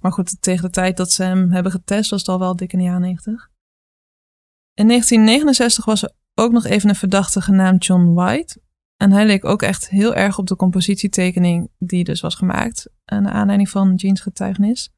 Maar 0.00 0.12
goed, 0.12 0.42
tegen 0.42 0.62
de 0.62 0.70
tijd 0.70 0.96
dat 0.96 1.10
ze 1.10 1.22
hem 1.22 1.50
hebben 1.52 1.72
getest, 1.72 2.10
was 2.10 2.20
het 2.20 2.28
al 2.28 2.38
wel 2.38 2.56
dik 2.56 2.72
in 2.72 2.78
de 2.78 2.84
jaren 2.84 3.00
90. 3.00 3.50
In 4.74 4.86
1969 4.86 5.84
was 5.84 6.02
er 6.02 6.12
ook 6.34 6.52
nog 6.52 6.64
even 6.66 6.88
een 6.88 6.94
verdachte 6.94 7.40
genaamd 7.40 7.84
John 7.86 8.12
White. 8.14 8.60
En 8.96 9.12
hij 9.12 9.26
leek 9.26 9.44
ook 9.44 9.62
echt 9.62 9.88
heel 9.88 10.14
erg 10.14 10.38
op 10.38 10.46
de 10.46 10.56
compositietekening 10.56 11.70
die 11.78 12.04
dus 12.04 12.20
was 12.20 12.34
gemaakt. 12.34 12.88
Naar 13.04 13.32
aanleiding 13.32 13.68
van 13.68 13.94
Jeans 13.94 14.20
getuigenis. 14.20 14.90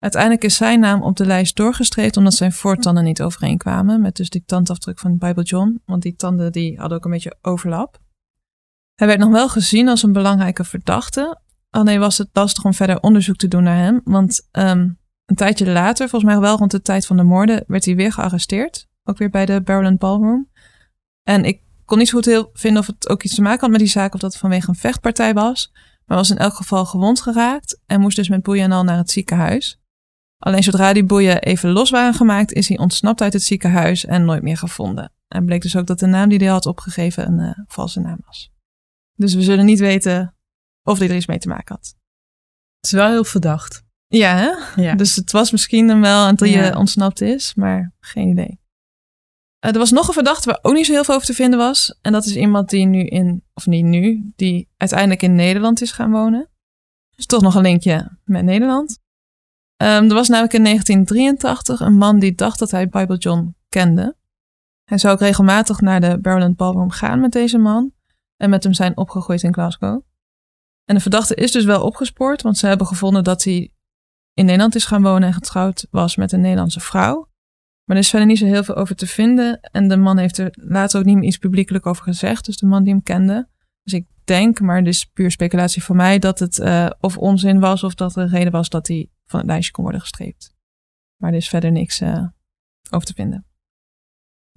Uiteindelijk 0.00 0.44
is 0.44 0.56
zijn 0.56 0.80
naam 0.80 1.02
op 1.02 1.16
de 1.16 1.26
lijst 1.26 1.56
doorgestreept 1.56 2.16
omdat 2.16 2.34
zijn 2.34 2.52
voortanden 2.52 3.04
niet 3.04 3.22
overeenkwamen 3.22 4.00
met 4.00 4.16
dus 4.16 4.30
die 4.30 4.42
tandafdruk 4.46 4.98
van 4.98 5.18
Bible 5.18 5.42
John. 5.42 5.82
Want 5.86 6.02
die 6.02 6.16
tanden 6.16 6.52
die 6.52 6.78
hadden 6.78 6.98
ook 6.98 7.04
een 7.04 7.10
beetje 7.10 7.36
overlap. 7.42 7.98
Hij 8.94 9.06
werd 9.06 9.18
nog 9.18 9.30
wel 9.30 9.48
gezien 9.48 9.88
als 9.88 10.02
een 10.02 10.12
belangrijke 10.12 10.64
verdachte. 10.64 11.40
Alleen 11.70 12.00
was 12.00 12.18
het 12.18 12.28
lastig 12.32 12.64
om 12.64 12.74
verder 12.74 13.00
onderzoek 13.00 13.36
te 13.36 13.48
doen 13.48 13.62
naar 13.62 13.76
hem. 13.76 14.00
Want 14.04 14.48
um, 14.52 14.98
een 15.24 15.36
tijdje 15.36 15.66
later, 15.66 16.08
volgens 16.08 16.32
mij 16.32 16.40
wel 16.40 16.56
rond 16.56 16.70
de 16.70 16.82
tijd 16.82 17.06
van 17.06 17.16
de 17.16 17.22
moorden, 17.22 17.64
werd 17.66 17.84
hij 17.84 17.96
weer 17.96 18.12
gearresteerd. 18.12 18.88
Ook 19.04 19.18
weer 19.18 19.30
bij 19.30 19.46
de 19.46 19.62
Barrel 19.62 19.96
Ballroom. 19.96 20.50
En 21.22 21.44
ik 21.44 21.62
kon 21.84 21.98
niet 21.98 22.08
zo 22.08 22.16
goed 22.16 22.24
heel 22.24 22.50
vinden 22.52 22.80
of 22.80 22.86
het 22.86 23.08
ook 23.08 23.22
iets 23.22 23.34
te 23.34 23.42
maken 23.42 23.60
had 23.60 23.70
met 23.70 23.78
die 23.78 23.88
zaak 23.88 24.14
of 24.14 24.20
dat 24.20 24.32
het 24.32 24.40
vanwege 24.40 24.68
een 24.68 24.74
vechtpartij 24.74 25.34
was. 25.34 25.72
Maar 26.04 26.16
was 26.16 26.30
in 26.30 26.38
elk 26.38 26.54
geval 26.54 26.86
gewond 26.86 27.20
geraakt 27.20 27.80
en 27.86 28.00
moest 28.00 28.16
dus 28.16 28.28
met 28.28 28.42
boeien 28.42 28.64
en 28.64 28.72
al 28.72 28.84
naar 28.84 28.96
het 28.96 29.10
ziekenhuis. 29.10 29.79
Alleen 30.40 30.62
zodra 30.62 30.92
die 30.92 31.04
boeien 31.04 31.42
even 31.42 31.70
los 31.70 31.90
waren 31.90 32.14
gemaakt, 32.14 32.52
is 32.52 32.68
hij 32.68 32.78
ontsnapt 32.78 33.20
uit 33.20 33.32
het 33.32 33.42
ziekenhuis 33.42 34.04
en 34.04 34.24
nooit 34.24 34.42
meer 34.42 34.56
gevonden. 34.56 35.12
En 35.28 35.44
bleek 35.44 35.62
dus 35.62 35.76
ook 35.76 35.86
dat 35.86 35.98
de 35.98 36.06
naam 36.06 36.28
die 36.28 36.38
hij 36.38 36.46
had 36.46 36.66
opgegeven 36.66 37.26
een 37.26 37.38
uh, 37.38 37.64
valse 37.66 38.00
naam 38.00 38.18
was. 38.26 38.50
Dus 39.14 39.34
we 39.34 39.42
zullen 39.42 39.64
niet 39.64 39.78
weten 39.78 40.34
of 40.82 40.98
hij 40.98 41.08
er 41.08 41.16
iets 41.16 41.26
mee 41.26 41.38
te 41.38 41.48
maken 41.48 41.74
had. 41.74 41.94
Het 42.76 42.84
is 42.84 42.90
wel 42.90 43.08
heel 43.10 43.24
verdacht. 43.24 43.82
Ja, 44.06 44.36
hè? 44.36 44.82
Ja. 44.82 44.94
Dus 44.94 45.16
het 45.16 45.30
was 45.30 45.50
misschien 45.50 45.88
hem 45.88 46.00
wel 46.00 46.34
Ja. 46.36 46.70
eh, 46.70 46.78
ontsnapt 46.78 47.20
is, 47.20 47.54
maar 47.54 47.92
geen 48.00 48.28
idee. 48.28 48.60
Eh, 49.58 49.72
er 49.72 49.78
was 49.78 49.90
nog 49.90 50.06
een 50.08 50.14
verdachte 50.14 50.48
waar 50.48 50.58
ook 50.62 50.74
niet 50.74 50.86
zo 50.86 50.92
heel 50.92 51.04
veel 51.04 51.14
over 51.14 51.26
te 51.26 51.34
vinden 51.34 51.58
was. 51.58 51.98
En 52.00 52.12
dat 52.12 52.26
is 52.26 52.36
iemand 52.36 52.68
die 52.68 52.86
nu 52.86 53.04
in, 53.04 53.44
of 53.54 53.66
niet 53.66 53.84
nu, 53.84 54.32
die 54.36 54.68
uiteindelijk 54.76 55.22
in 55.22 55.34
Nederland 55.34 55.80
is 55.80 55.92
gaan 55.92 56.10
wonen. 56.10 56.48
Dus 57.16 57.26
toch 57.26 57.42
nog 57.42 57.54
een 57.54 57.62
linkje 57.62 58.18
met 58.24 58.44
Nederland. 58.44 58.98
Ehm, 59.80 60.04
er 60.04 60.14
was 60.14 60.28
namelijk 60.28 60.54
in 60.54 60.62
1983 60.62 61.80
een 61.80 61.96
man 61.96 62.18
die 62.18 62.34
dacht 62.34 62.58
dat 62.58 62.70
hij 62.70 62.88
Bible 62.88 63.16
John 63.16 63.54
kende. 63.68 64.16
Hij 64.84 64.98
zou 64.98 65.14
ook 65.14 65.20
regelmatig 65.20 65.80
naar 65.80 66.00
de 66.00 66.18
Barrowland 66.20 66.56
Ballroom 66.56 66.90
gaan 66.90 67.20
met 67.20 67.32
deze 67.32 67.58
man. 67.58 67.92
En 68.36 68.50
met 68.50 68.64
hem 68.64 68.72
zijn 68.72 68.96
opgegroeid 68.96 69.42
in 69.42 69.52
Glasgow. 69.52 70.02
En 70.84 70.94
de 70.94 71.00
verdachte 71.00 71.34
is 71.34 71.52
dus 71.52 71.64
wel 71.64 71.82
opgespoord, 71.82 72.42
want 72.42 72.58
ze 72.58 72.66
hebben 72.66 72.86
gevonden 72.86 73.24
dat 73.24 73.44
hij 73.44 73.72
in 74.34 74.44
Nederland 74.44 74.74
is 74.74 74.84
gaan 74.84 75.02
wonen 75.02 75.28
en 75.28 75.34
getrouwd 75.34 75.86
was 75.90 76.16
met 76.16 76.32
een 76.32 76.40
Nederlandse 76.40 76.80
vrouw. 76.80 77.28
Maar 77.84 77.96
er 77.96 78.02
is 78.02 78.10
verder 78.10 78.28
niet 78.28 78.38
zo 78.38 78.46
heel 78.46 78.64
veel 78.64 78.76
over 78.76 78.96
te 78.96 79.06
vinden. 79.06 79.60
En 79.60 79.88
de 79.88 79.96
man 79.96 80.18
heeft 80.18 80.38
er 80.38 80.48
later 80.50 80.98
ook 81.00 81.06
niet 81.06 81.16
meer 81.16 81.28
iets 81.28 81.38
publiekelijk 81.38 81.86
over 81.86 82.02
gezegd. 82.02 82.44
Dus 82.44 82.56
de 82.56 82.66
man 82.66 82.82
die 82.82 82.92
hem 82.92 83.02
kende. 83.02 83.48
Dus 83.82 83.92
ik 83.92 84.06
denk, 84.24 84.60
maar 84.60 84.84
dit 84.84 84.94
is 84.94 85.04
puur 85.04 85.30
speculatie 85.30 85.82
voor 85.82 85.96
mij, 85.96 86.18
dat 86.18 86.38
het 86.38 86.58
eh, 86.58 86.90
of 87.00 87.18
onzin 87.18 87.60
was 87.60 87.82
of 87.82 87.94
dat 87.94 88.16
er 88.16 88.22
een 88.22 88.28
reden 88.28 88.52
was 88.52 88.68
dat 88.68 88.88
hij 88.88 89.10
van 89.30 89.40
het 89.40 89.48
lijstje 89.48 89.72
kon 89.72 89.82
worden 89.82 90.00
gestreept. 90.00 90.54
Maar 91.16 91.30
er 91.30 91.36
is 91.36 91.48
verder 91.48 91.72
niks 91.72 92.00
eh, 92.00 92.26
over 92.90 93.06
te 93.06 93.14
vinden. 93.14 93.44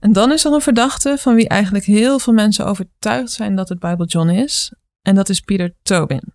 En 0.02 0.14
dan 0.14 0.32
is 0.32 0.46
er 0.46 0.54
een 0.54 0.62
verdachte 0.62 1.18
van 1.18 1.36
wie 1.36 1.48
eigenlijk 1.48 1.86
heel 1.86 2.20
veel 2.20 2.34
mensen 2.34 2.66
overtuigd 2.66 3.32
zijn 3.32 3.56
dat 3.56 3.70
het 3.70 3.80
Bible 3.80 4.06
John 4.06 4.30
is. 4.30 4.74
En 5.02 5.16
dat 5.16 5.30
is 5.30 5.40
Peter 5.40 5.76
Tobin. 5.82 6.34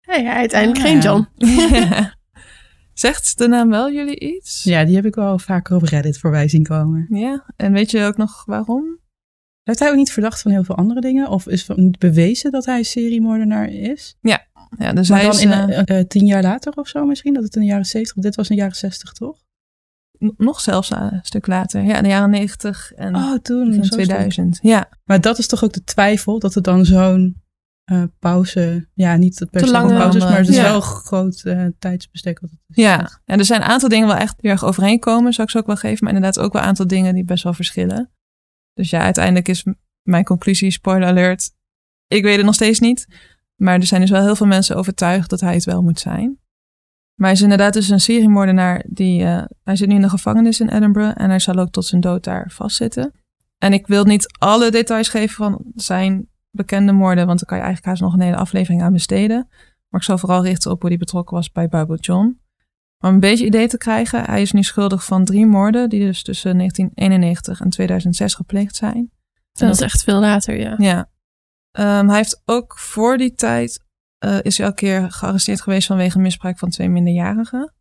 Hey, 0.00 0.26
uiteindelijk 0.26 0.80
Ah, 0.80 0.86
geen 0.86 0.96
ja. 0.96 1.02
John. 1.02 1.28
Zegt 2.94 3.38
de 3.38 3.48
naam 3.48 3.68
wel 3.68 3.92
jullie 3.92 4.20
iets? 4.20 4.64
ja, 4.64 4.84
die 4.84 4.94
heb 4.94 5.04
ik 5.04 5.14
wel 5.14 5.38
vaker 5.38 5.76
op 5.76 5.82
Reddit 5.82 6.18
voorbij 6.18 6.48
zien 6.48 6.62
komen. 6.62 7.06
Ja, 7.10 7.44
en 7.56 7.72
weet 7.72 7.90
je 7.90 8.04
ook 8.04 8.16
nog 8.16 8.44
waarom? 8.44 9.00
Heeft 9.62 9.78
hij 9.78 9.90
ook 9.90 9.96
niet 9.96 10.12
verdacht 10.12 10.42
van 10.42 10.50
heel 10.50 10.64
veel 10.64 10.76
andere 10.76 11.00
dingen? 11.00 11.28
Of 11.28 11.46
is 11.46 11.68
het 11.68 11.76
niet 11.76 11.98
bewezen 11.98 12.50
dat 12.50 12.64
hij 12.64 12.82
seriemoordenaar 12.82 13.68
is? 13.68 14.16
Ja, 14.20 14.46
dus 14.94 15.08
maar 15.08 15.18
hij 15.18 15.26
dan 15.28 15.36
is 15.36 15.42
in, 15.42 15.50
eh, 15.52 15.78
eh, 15.78 15.98
eh, 16.00 16.06
tien 16.06 16.26
jaar 16.26 16.42
later 16.42 16.72
of 16.72 16.88
zo 16.88 17.04
misschien? 17.06 17.34
Dat 17.34 17.42
het 17.42 17.54
in 17.54 17.60
de 17.60 17.66
jaren 17.66 17.84
zeventig... 17.84 18.22
Dit 18.22 18.34
was 18.36 18.48
in 18.48 18.54
de 18.56 18.60
jaren 18.62 18.76
zestig, 18.76 19.12
toch? 19.12 19.44
nog 20.36 20.60
zelfs 20.60 20.90
een 20.90 21.18
stuk 21.22 21.46
later. 21.46 21.82
Ja, 21.82 21.96
in 21.96 22.02
de 22.02 22.08
jaren 22.08 22.30
90 22.30 22.92
en 22.92 23.16
Oh, 23.16 23.34
toen. 23.38 23.72
stom. 23.72 23.82
2000. 23.98 24.58
Ja, 24.62 24.88
Maar 25.04 25.20
dat 25.20 25.38
is 25.38 25.46
toch 25.46 25.64
ook 25.64 25.72
de 25.72 25.84
twijfel 25.84 26.38
dat 26.38 26.54
er 26.54 26.62
dan 26.62 26.84
zo'n 26.84 27.42
pauze... 28.18 28.88
Ja, 28.94 29.16
niet 29.16 29.46
per 29.50 29.60
Te 29.60 29.66
se 29.66 29.72
lange- 29.72 29.96
pauzes, 29.96 30.22
maar 30.22 30.38
het 30.38 30.48
is 30.48 30.56
Ja. 30.56 30.62
wel 30.62 30.74
een 30.74 30.82
groot 30.82 31.42
tijdsbestek. 31.78 32.40
Wat 32.40 32.50
het 32.50 32.60
is. 32.68 32.84
ja. 32.84 33.20
En 33.24 33.38
er 33.38 33.44
zijn 33.44 33.60
een 33.62 33.66
aantal 33.68 33.88
dingen 33.88 34.06
wel 34.06 34.16
echt 34.16 34.34
heel 34.40 34.50
erg 34.50 34.64
overeenkomen, 34.64 35.32
zou 35.32 35.46
ik 35.46 35.52
ze 35.52 35.58
ook 35.58 35.66
wel 35.66 35.76
geven. 35.76 36.04
Maar 36.04 36.14
inderdaad 36.14 36.44
ook 36.44 36.52
wel 36.52 36.62
een 36.62 36.68
aantal 36.68 36.86
dingen 36.86 37.14
die 37.14 37.24
best 37.24 37.44
wel 37.44 37.52
verschillen. 37.54 38.10
Dus 38.74 38.90
ja, 38.90 39.00
uiteindelijk 39.00 39.48
is 39.48 39.64
mijn 40.02 40.24
conclusie, 40.24 40.70
spoiler 40.70 41.08
alert, 41.08 41.50
ik 42.06 42.22
weet 42.22 42.36
het 42.36 42.44
nog 42.44 42.54
steeds 42.54 42.80
niet. 42.80 43.06
Maar 43.56 43.74
er 43.74 43.86
zijn 43.86 44.00
dus 44.00 44.10
wel 44.10 44.22
heel 44.22 44.36
veel 44.36 44.46
mensen 44.46 44.76
overtuigd 44.76 45.30
dat 45.30 45.40
hij 45.40 45.54
het 45.54 45.64
wel 45.64 45.82
moet 45.82 46.00
zijn. 46.00 46.38
Maar 47.14 47.26
hij 47.28 47.36
is 47.36 47.42
inderdaad 47.42 47.72
dus 47.72 47.88
een 47.88 48.00
seriemoordenaar 48.00 48.84
die... 48.88 49.22
eh, 49.24 49.42
hij 49.64 49.76
zit 49.76 49.88
nu 49.88 49.94
in 49.94 50.00
de 50.00 50.08
gevangenis 50.08 50.60
in 50.60 50.68
Edinburgh 50.68 51.20
en 51.22 51.28
hij 51.28 51.38
zal 51.38 51.56
ook 51.56 51.70
tot 51.70 51.84
zijn 51.84 52.00
dood 52.00 52.24
daar 52.24 52.50
vastzitten. 52.50 53.12
En 53.58 53.72
ik 53.72 53.86
wil 53.86 54.04
niet 54.04 54.26
alle 54.38 54.70
details 54.70 55.08
geven 55.08 55.34
van 55.36 55.64
zijn 55.74 56.28
bekende 56.50 56.92
moorden, 56.92 57.26
want 57.26 57.38
dan 57.38 57.48
kan 57.48 57.58
je 57.58 57.64
eigenlijk 57.64 57.92
haast 57.92 58.02
nog 58.10 58.14
een 58.14 58.26
hele 58.26 58.36
aflevering 58.36 58.82
aan 58.82 58.92
besteden. 58.92 59.48
Maar 59.88 60.00
ik 60.00 60.06
zal 60.06 60.18
vooral 60.18 60.42
richten 60.42 60.70
op 60.70 60.80
hoe 60.80 60.90
hij 60.90 60.98
betrokken 60.98 61.36
was 61.36 61.52
bij 61.52 61.68
Bible 61.68 61.96
John. 61.96 62.40
Om 62.98 63.08
een 63.14 63.20
beetje 63.20 63.46
idee 63.46 63.68
te 63.68 63.78
krijgen, 63.78 64.24
hij 64.24 64.42
is 64.42 64.52
nu 64.52 64.62
schuldig 64.62 65.04
van 65.04 65.24
drie 65.24 65.46
moorden 65.46 65.88
die 65.88 66.00
dus 66.00 66.22
tussen 66.22 66.56
1991 66.56 67.60
en 67.60 67.70
2006 67.70 68.34
gepleegd 68.34 68.76
zijn. 68.76 69.10
Dat 69.52 69.74
is 69.74 69.80
echt 69.80 70.02
veel 70.02 70.20
later, 70.20 70.58
ja. 70.58 70.74
Ja. 70.78 71.08
Ehm, 71.76 72.06
hij 72.06 72.16
heeft 72.16 72.42
ook 72.44 72.78
voor 72.78 73.16
die 73.16 73.34
tijd, 73.34 73.84
eh, 74.18 74.38
is 74.42 74.58
hij 74.58 74.66
een 74.66 74.74
keer 74.74 75.12
gearresteerd 75.12 75.60
geweest 75.60 75.86
vanwege 75.86 76.18
misbruik 76.18 76.58
van 76.58 76.70
twee 76.70 76.88
minderjarigen. 76.88 77.74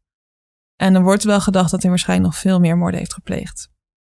En 0.76 0.96
er 0.96 1.02
wordt 1.02 1.24
wel 1.24 1.42
gedacht 1.42 1.72
dat 1.72 1.82
hij 1.82 1.90
waarschijnlijk 1.90 2.32
nog 2.32 2.42
veel 2.42 2.60
meer 2.60 2.78
moorden 2.78 3.00
heeft 3.00 3.14
gepleegd. 3.14 3.70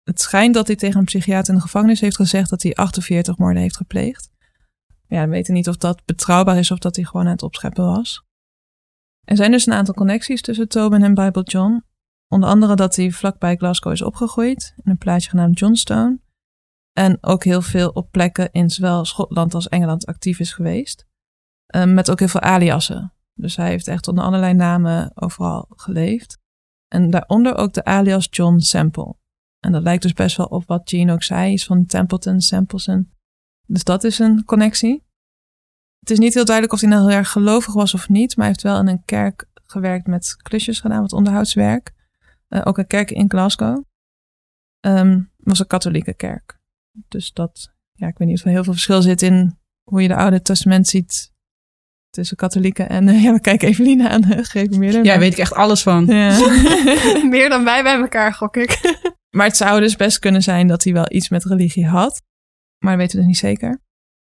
Het 0.03 0.21
schijnt 0.21 0.55
dat 0.55 0.67
hij 0.67 0.77
tegen 0.77 0.99
een 0.99 1.05
psychiater 1.05 1.49
in 1.49 1.55
de 1.55 1.65
gevangenis 1.65 2.01
heeft 2.01 2.17
gezegd 2.17 2.51
dat 2.51 2.63
hij 2.63 2.75
48 2.75 3.39
moorden 3.39 3.63
heeft 3.63 3.77
gepleegd. 3.77 4.31
Ja, 5.07 5.25
we 5.25 5.31
weten 5.31 5.55
niet 5.55 5.69
of 5.69 5.77
dat 5.77 6.05
betrouwbaar 6.05 6.59
is 6.59 6.71
of 6.71 6.79
dat 6.79 6.97
hij 6.97 7.05
gewoon 7.05 7.27
aan 7.27 7.33
het 7.33 7.43
opscheppen 7.43 7.85
was. 7.85 8.25
Er 9.25 9.37
zijn 9.37 9.51
dus 9.51 9.67
een 9.67 9.73
aantal 9.73 9.95
connecties 9.95 10.43
tussen 10.43 10.69
Tobin 10.69 11.03
en 11.03 11.15
Bible 11.15 11.43
John. 11.43 11.85
Onder 12.29 12.49
andere 12.49 12.75
dat 12.75 12.97
hij 12.97 13.11
vlakbij 13.11 13.57
Glasgow 13.57 13.93
is 13.93 14.03
opgegroeid, 14.03 14.75
in 14.77 14.91
een 14.91 14.99
plaatsje 14.99 15.31
genaamd 15.31 15.59
Johnstone. 15.59 16.19
En 16.97 17.19
ook 17.21 17.45
heel 17.45 17.63
veel 17.63 17.89
op 17.89 18.11
plekken 18.11 18.53
in 18.53 18.71
zowel 18.71 19.05
Schotland 19.05 19.55
als 19.55 19.69
Engeland 19.69 20.07
actief 20.07 20.41
is 20.41 20.53
geweest. 20.53 21.07
Ehm, 21.67 21.95
met 21.95 22.11
ook 22.11 22.19
heel 22.19 22.29
veel 22.29 22.41
aliasen. 22.41 23.13
Dus 23.35 23.57
hij 23.57 23.69
heeft 23.69 23.89
echt 23.89 24.09
onder 24.09 24.25
allerlei 24.25 24.55
namen 24.55 25.11
overal 25.15 25.67
geleefd. 25.69 26.39
En 26.89 27.11
daaronder 27.11 27.55
ook 27.55 27.73
de 27.73 27.85
alias 27.85 28.29
John 28.31 28.59
Sample. 28.59 29.15
En 29.61 29.73
dat 29.73 29.83
lijkt 29.83 30.03
dus 30.03 30.13
best 30.13 30.37
wel 30.37 30.47
op 30.47 30.67
wat 30.67 30.89
Gene 30.91 31.13
ook 31.13 31.23
zei, 31.23 31.53
is 31.53 31.65
van 31.65 31.87
Templeton, 31.87 32.41
Sampleson. 32.41 33.13
Dus 33.67 33.85
dat 33.85 34.05
is 34.05 34.19
een 34.19 34.45
connectie. 34.45 35.05
Het 36.01 36.11
is 36.11 36.19
niet 36.19 36.35
heel 36.35 36.45
duidelijk 36.45 36.75
of 36.75 36.81
hij 36.81 36.91
nou 36.91 37.09
heel 37.09 37.19
erg 37.19 37.31
gelovig 37.31 37.75
was 37.75 37.95
of 37.95 38.09
niet, 38.09 38.37
maar 38.37 38.47
hij 38.47 38.55
heeft 38.55 38.63
wel 38.63 38.81
in 38.81 38.89
een 38.89 39.05
kerk 39.05 39.49
gewerkt 39.55 40.07
met 40.07 40.37
klusjes 40.37 40.81
gedaan, 40.81 41.01
wat 41.01 41.13
onderhoudswerk. 41.13 41.95
Eh, 42.49 42.61
ook 42.65 42.79
een 42.79 42.87
kerk 42.87 43.11
in 43.11 43.31
Glasgow. 43.31 43.85
Ehm 44.81 45.21
was 45.37 45.59
een 45.59 45.67
katholieke 45.67 46.15
kerk. 46.15 46.57
Dus 47.09 47.33
dat, 47.33 47.73
ja, 47.93 48.07
ik 48.07 48.19
weet 48.19 48.29
niet 48.29 48.39
of 48.39 48.45
er 48.45 48.51
heel 48.51 48.65
veel 48.65 48.73
verschil 48.73 49.03
zit 49.03 49.23
in 49.23 49.59
hoe 49.91 50.03
je 50.03 50.09
de 50.09 50.17
Oude 50.17 50.43
Testament 50.43 50.87
ziet 50.89 51.33
tussen 52.11 52.37
katholieken 52.37 52.89
en, 52.89 53.09
eh, 53.09 53.23
ja, 53.25 53.33
we 53.33 53.41
kijken 53.41 53.69
Evelien 53.69 54.09
aan, 54.09 54.25
uh, 54.33 54.39
gereformeerden. 54.51 55.05
Ja, 55.05 55.11
maar- 55.11 55.19
weet 55.19 55.33
ik 55.33 55.39
echt 55.39 55.53
alles 55.55 55.83
van. 55.83 56.07
Ja. 56.07 56.39
Meer 57.29 57.49
dan 57.49 57.65
wij 57.65 57.83
bij 57.83 58.01
elkaar, 58.01 58.35
gok 58.35 58.57
ik. 58.57 58.81
maar 59.37 59.47
het 59.47 59.57
zou 59.57 59.81
dus 59.81 59.97
best 59.97 60.19
kunnen 60.19 60.43
zijn 60.43 60.67
dat 60.67 60.85
hij 60.85 60.93
wel 60.93 61.13
iets 61.13 61.29
met 61.29 61.45
religie 61.45 61.87
had. 61.87 62.23
Maar 62.79 62.91
dat 62.93 63.01
weten 63.01 63.19
we 63.19 63.27
dus 63.27 63.27
niet 63.27 63.51
zeker. 63.51 63.83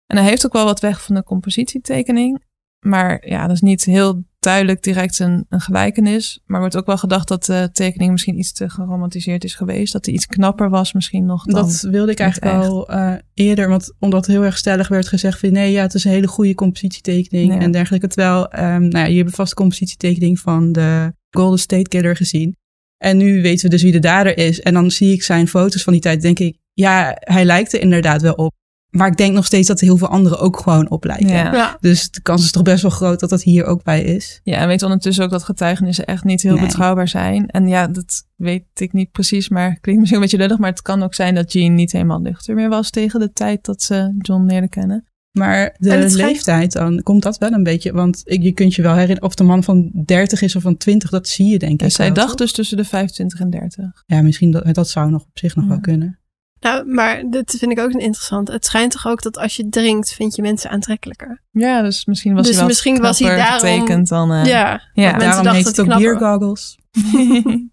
En 0.06 0.16
hij 0.16 0.26
heeft 0.26 0.46
ook 0.46 0.52
wel 0.52 0.64
wat 0.64 0.80
weg 0.80 1.02
van 1.02 1.14
de 1.14 1.22
compositietekening. 1.22 2.44
Maar 2.86 3.28
ja, 3.28 3.42
dat 3.46 3.54
is 3.56 3.60
niet 3.60 3.84
heel 3.84 4.24
duidelijk 4.38 4.82
direct 4.82 5.18
een, 5.18 5.46
een 5.48 5.60
gelijkenis. 5.60 6.40
Maar 6.44 6.56
er 6.56 6.60
wordt 6.60 6.76
ook 6.76 6.86
wel 6.86 6.98
gedacht 6.98 7.28
dat 7.28 7.44
de 7.44 7.68
tekening 7.72 8.10
misschien 8.10 8.38
iets 8.38 8.52
te 8.52 8.70
geromantiseerd 8.70 9.44
is 9.44 9.54
geweest. 9.54 9.92
Dat 9.92 10.04
hij 10.04 10.14
iets 10.14 10.26
knapper 10.26 10.70
was 10.70 10.92
misschien 10.92 11.24
nog 11.26 11.44
dan... 11.44 11.54
Dat 11.54 11.80
wilde 11.80 12.12
ik 12.12 12.20
eigenlijk 12.20 12.54
al 12.54 12.88
eh, 12.88 13.14
eerder, 13.34 13.68
want 13.68 13.94
omdat 13.98 14.26
heel 14.26 14.44
erg 14.44 14.58
stellig 14.58 14.88
werd 14.88 15.08
gezegd 15.08 15.40
van 15.40 15.52
nee, 15.52 15.72
ja, 15.72 15.82
het 15.82 15.94
is 15.94 16.04
een 16.04 16.10
hele 16.10 16.26
goede 16.26 16.54
compositietekening 16.54 17.54
Ja. 17.54 17.58
en 17.58 17.70
dergelijke. 17.70 18.08
Terwijl, 18.08 18.48
ehm 18.50 18.80
nou 18.80 18.98
ja, 18.98 19.04
je 19.04 19.22
hebt 19.22 19.34
vast 19.34 19.50
de 19.50 19.56
compositietekening 19.56 20.38
van 20.40 20.72
de 20.72 21.12
Golden 21.30 21.58
State 21.58 21.88
Killer 21.88 22.16
gezien. 22.16 22.56
En 22.96 23.16
nu 23.16 23.42
weten 23.42 23.64
we 23.64 23.70
dus 23.70 23.82
wie 23.82 23.92
de 23.92 23.98
dader 23.98 24.38
is. 24.38 24.60
En 24.60 24.74
dan 24.74 24.90
zie 24.90 25.12
ik 25.12 25.22
zijn 25.22 25.48
foto's 25.48 25.82
van 25.82 25.92
die 25.92 26.02
tijd, 26.02 26.22
denk 26.22 26.38
ik, 26.38 26.56
ja, 26.72 27.16
hij 27.18 27.44
lijkt 27.44 27.72
er 27.72 27.80
inderdaad 27.80 28.22
wel 28.22 28.32
op. 28.32 28.54
Maar 28.98 29.08
ik 29.08 29.16
denk 29.16 29.34
nog 29.34 29.44
steeds 29.46 29.68
dat 29.68 29.80
er 29.80 29.86
heel 29.86 29.96
veel 29.96 30.08
anderen 30.08 30.38
ook 30.38 30.60
gewoon 30.60 30.90
op 30.90 31.04
lijken. 31.04 31.28
Ja. 31.28 31.52
Ja. 31.54 31.76
Dus 31.80 32.10
de 32.10 32.22
kans 32.22 32.44
is 32.44 32.50
toch 32.50 32.62
best 32.62 32.82
wel 32.82 32.90
groot 32.90 33.20
dat 33.20 33.30
dat 33.30 33.42
hier 33.42 33.64
ook 33.64 33.82
bij 33.82 34.02
is. 34.02 34.40
Ja, 34.42 34.56
en 34.58 34.68
weet 34.68 34.82
ondertussen 34.82 35.24
ook 35.24 35.30
dat 35.30 35.42
getuigenissen 35.44 36.06
echt 36.06 36.24
niet 36.24 36.42
heel 36.42 36.54
Nee. 36.54 36.62
betrouwbaar 36.66 37.08
zijn. 37.08 37.46
En 37.46 37.68
ja, 37.68 37.86
dat 37.86 38.24
weet 38.36 38.64
ik 38.74 38.92
niet 38.92 39.10
precies, 39.10 39.48
maar 39.48 39.78
klinkt 39.80 40.00
misschien 40.00 40.22
een 40.22 40.28
beetje 40.28 40.44
lullig. 40.46 40.58
Maar 40.58 40.70
het 40.70 40.82
kan 40.82 41.02
ook 41.02 41.14
zijn 41.14 41.34
dat 41.34 41.52
Jean 41.52 41.74
niet 41.74 41.92
helemaal 41.92 42.20
nuchter 42.20 42.54
meer 42.54 42.68
was 42.68 42.90
tegen 42.90 43.20
de 43.20 43.32
tijd 43.32 43.64
dat 43.64 43.82
ze 43.82 44.14
John 44.18 44.46
leerde 44.46 44.68
kennen. 44.68 45.02
Maar 45.32 45.74
de 45.78 45.88
schijnt- 45.90 46.12
leeftijd, 46.14 46.72
dan 46.72 47.02
komt 47.02 47.22
dat 47.22 47.38
wel 47.38 47.52
een 47.52 47.62
beetje. 47.62 47.92
Want 47.92 48.22
je 48.24 48.52
kunt 48.52 48.74
je 48.74 48.82
wel 48.82 48.92
herinneren 48.92 49.22
of 49.22 49.34
de 49.34 49.44
man 49.44 49.64
van 49.64 49.90
30 50.04 50.42
is 50.42 50.56
of 50.56 50.62
van 50.62 50.76
20, 50.76 51.10
dat 51.10 51.28
zie 51.28 51.46
je 51.46 51.58
denk 51.58 51.72
ik. 51.72 51.80
En 51.80 51.90
zij 51.90 52.12
dacht 52.12 52.38
dus 52.38 52.52
tussen 52.52 52.76
de 52.76 52.84
25 52.84 53.40
en 53.40 53.50
30. 53.50 54.02
Ja, 54.06 54.22
misschien 54.22 54.50
dat, 54.50 54.74
dat 54.74 54.88
zou 54.88 55.10
nog 55.10 55.22
op 55.22 55.38
zich 55.38 55.54
nog 55.56 55.64
Ja. 55.64 55.70
wel 55.70 55.80
kunnen. 55.80 56.17
Nou, 56.60 56.86
maar 56.86 57.24
dit 57.30 57.56
vind 57.58 57.72
ik 57.72 57.78
ook 57.78 57.90
interessant. 57.90 58.48
Het 58.48 58.64
schijnt 58.64 58.92
toch 58.92 59.06
ook 59.06 59.22
dat 59.22 59.38
als 59.38 59.56
je 59.56 59.68
drinkt, 59.68 60.12
vind 60.12 60.34
je 60.34 60.42
mensen 60.42 60.70
aantrekkelijker. 60.70 61.42
Ja, 61.50 61.82
dus 61.82 62.04
misschien 62.04 62.32
was 62.34 62.40
Dus 62.42 62.50
hij 62.50 62.58
wel 62.60 62.68
misschien 62.68 63.00
was 63.00 63.18
hij 63.18 63.36
daarom- 63.36 63.58
getekend 63.58 64.08
dan... 64.08 64.32
eh, 64.32 64.44
ja, 64.44 64.82
ja. 64.92 65.10
mensen 65.16 65.18
Daarom 65.18 65.46
heet 65.54 65.64
dat 65.64 65.76
het 65.76 65.80
ook 65.86 65.92
hij 65.92 65.98
beer 65.98 66.16
knapper 66.16 66.38
goggles. 66.38 66.78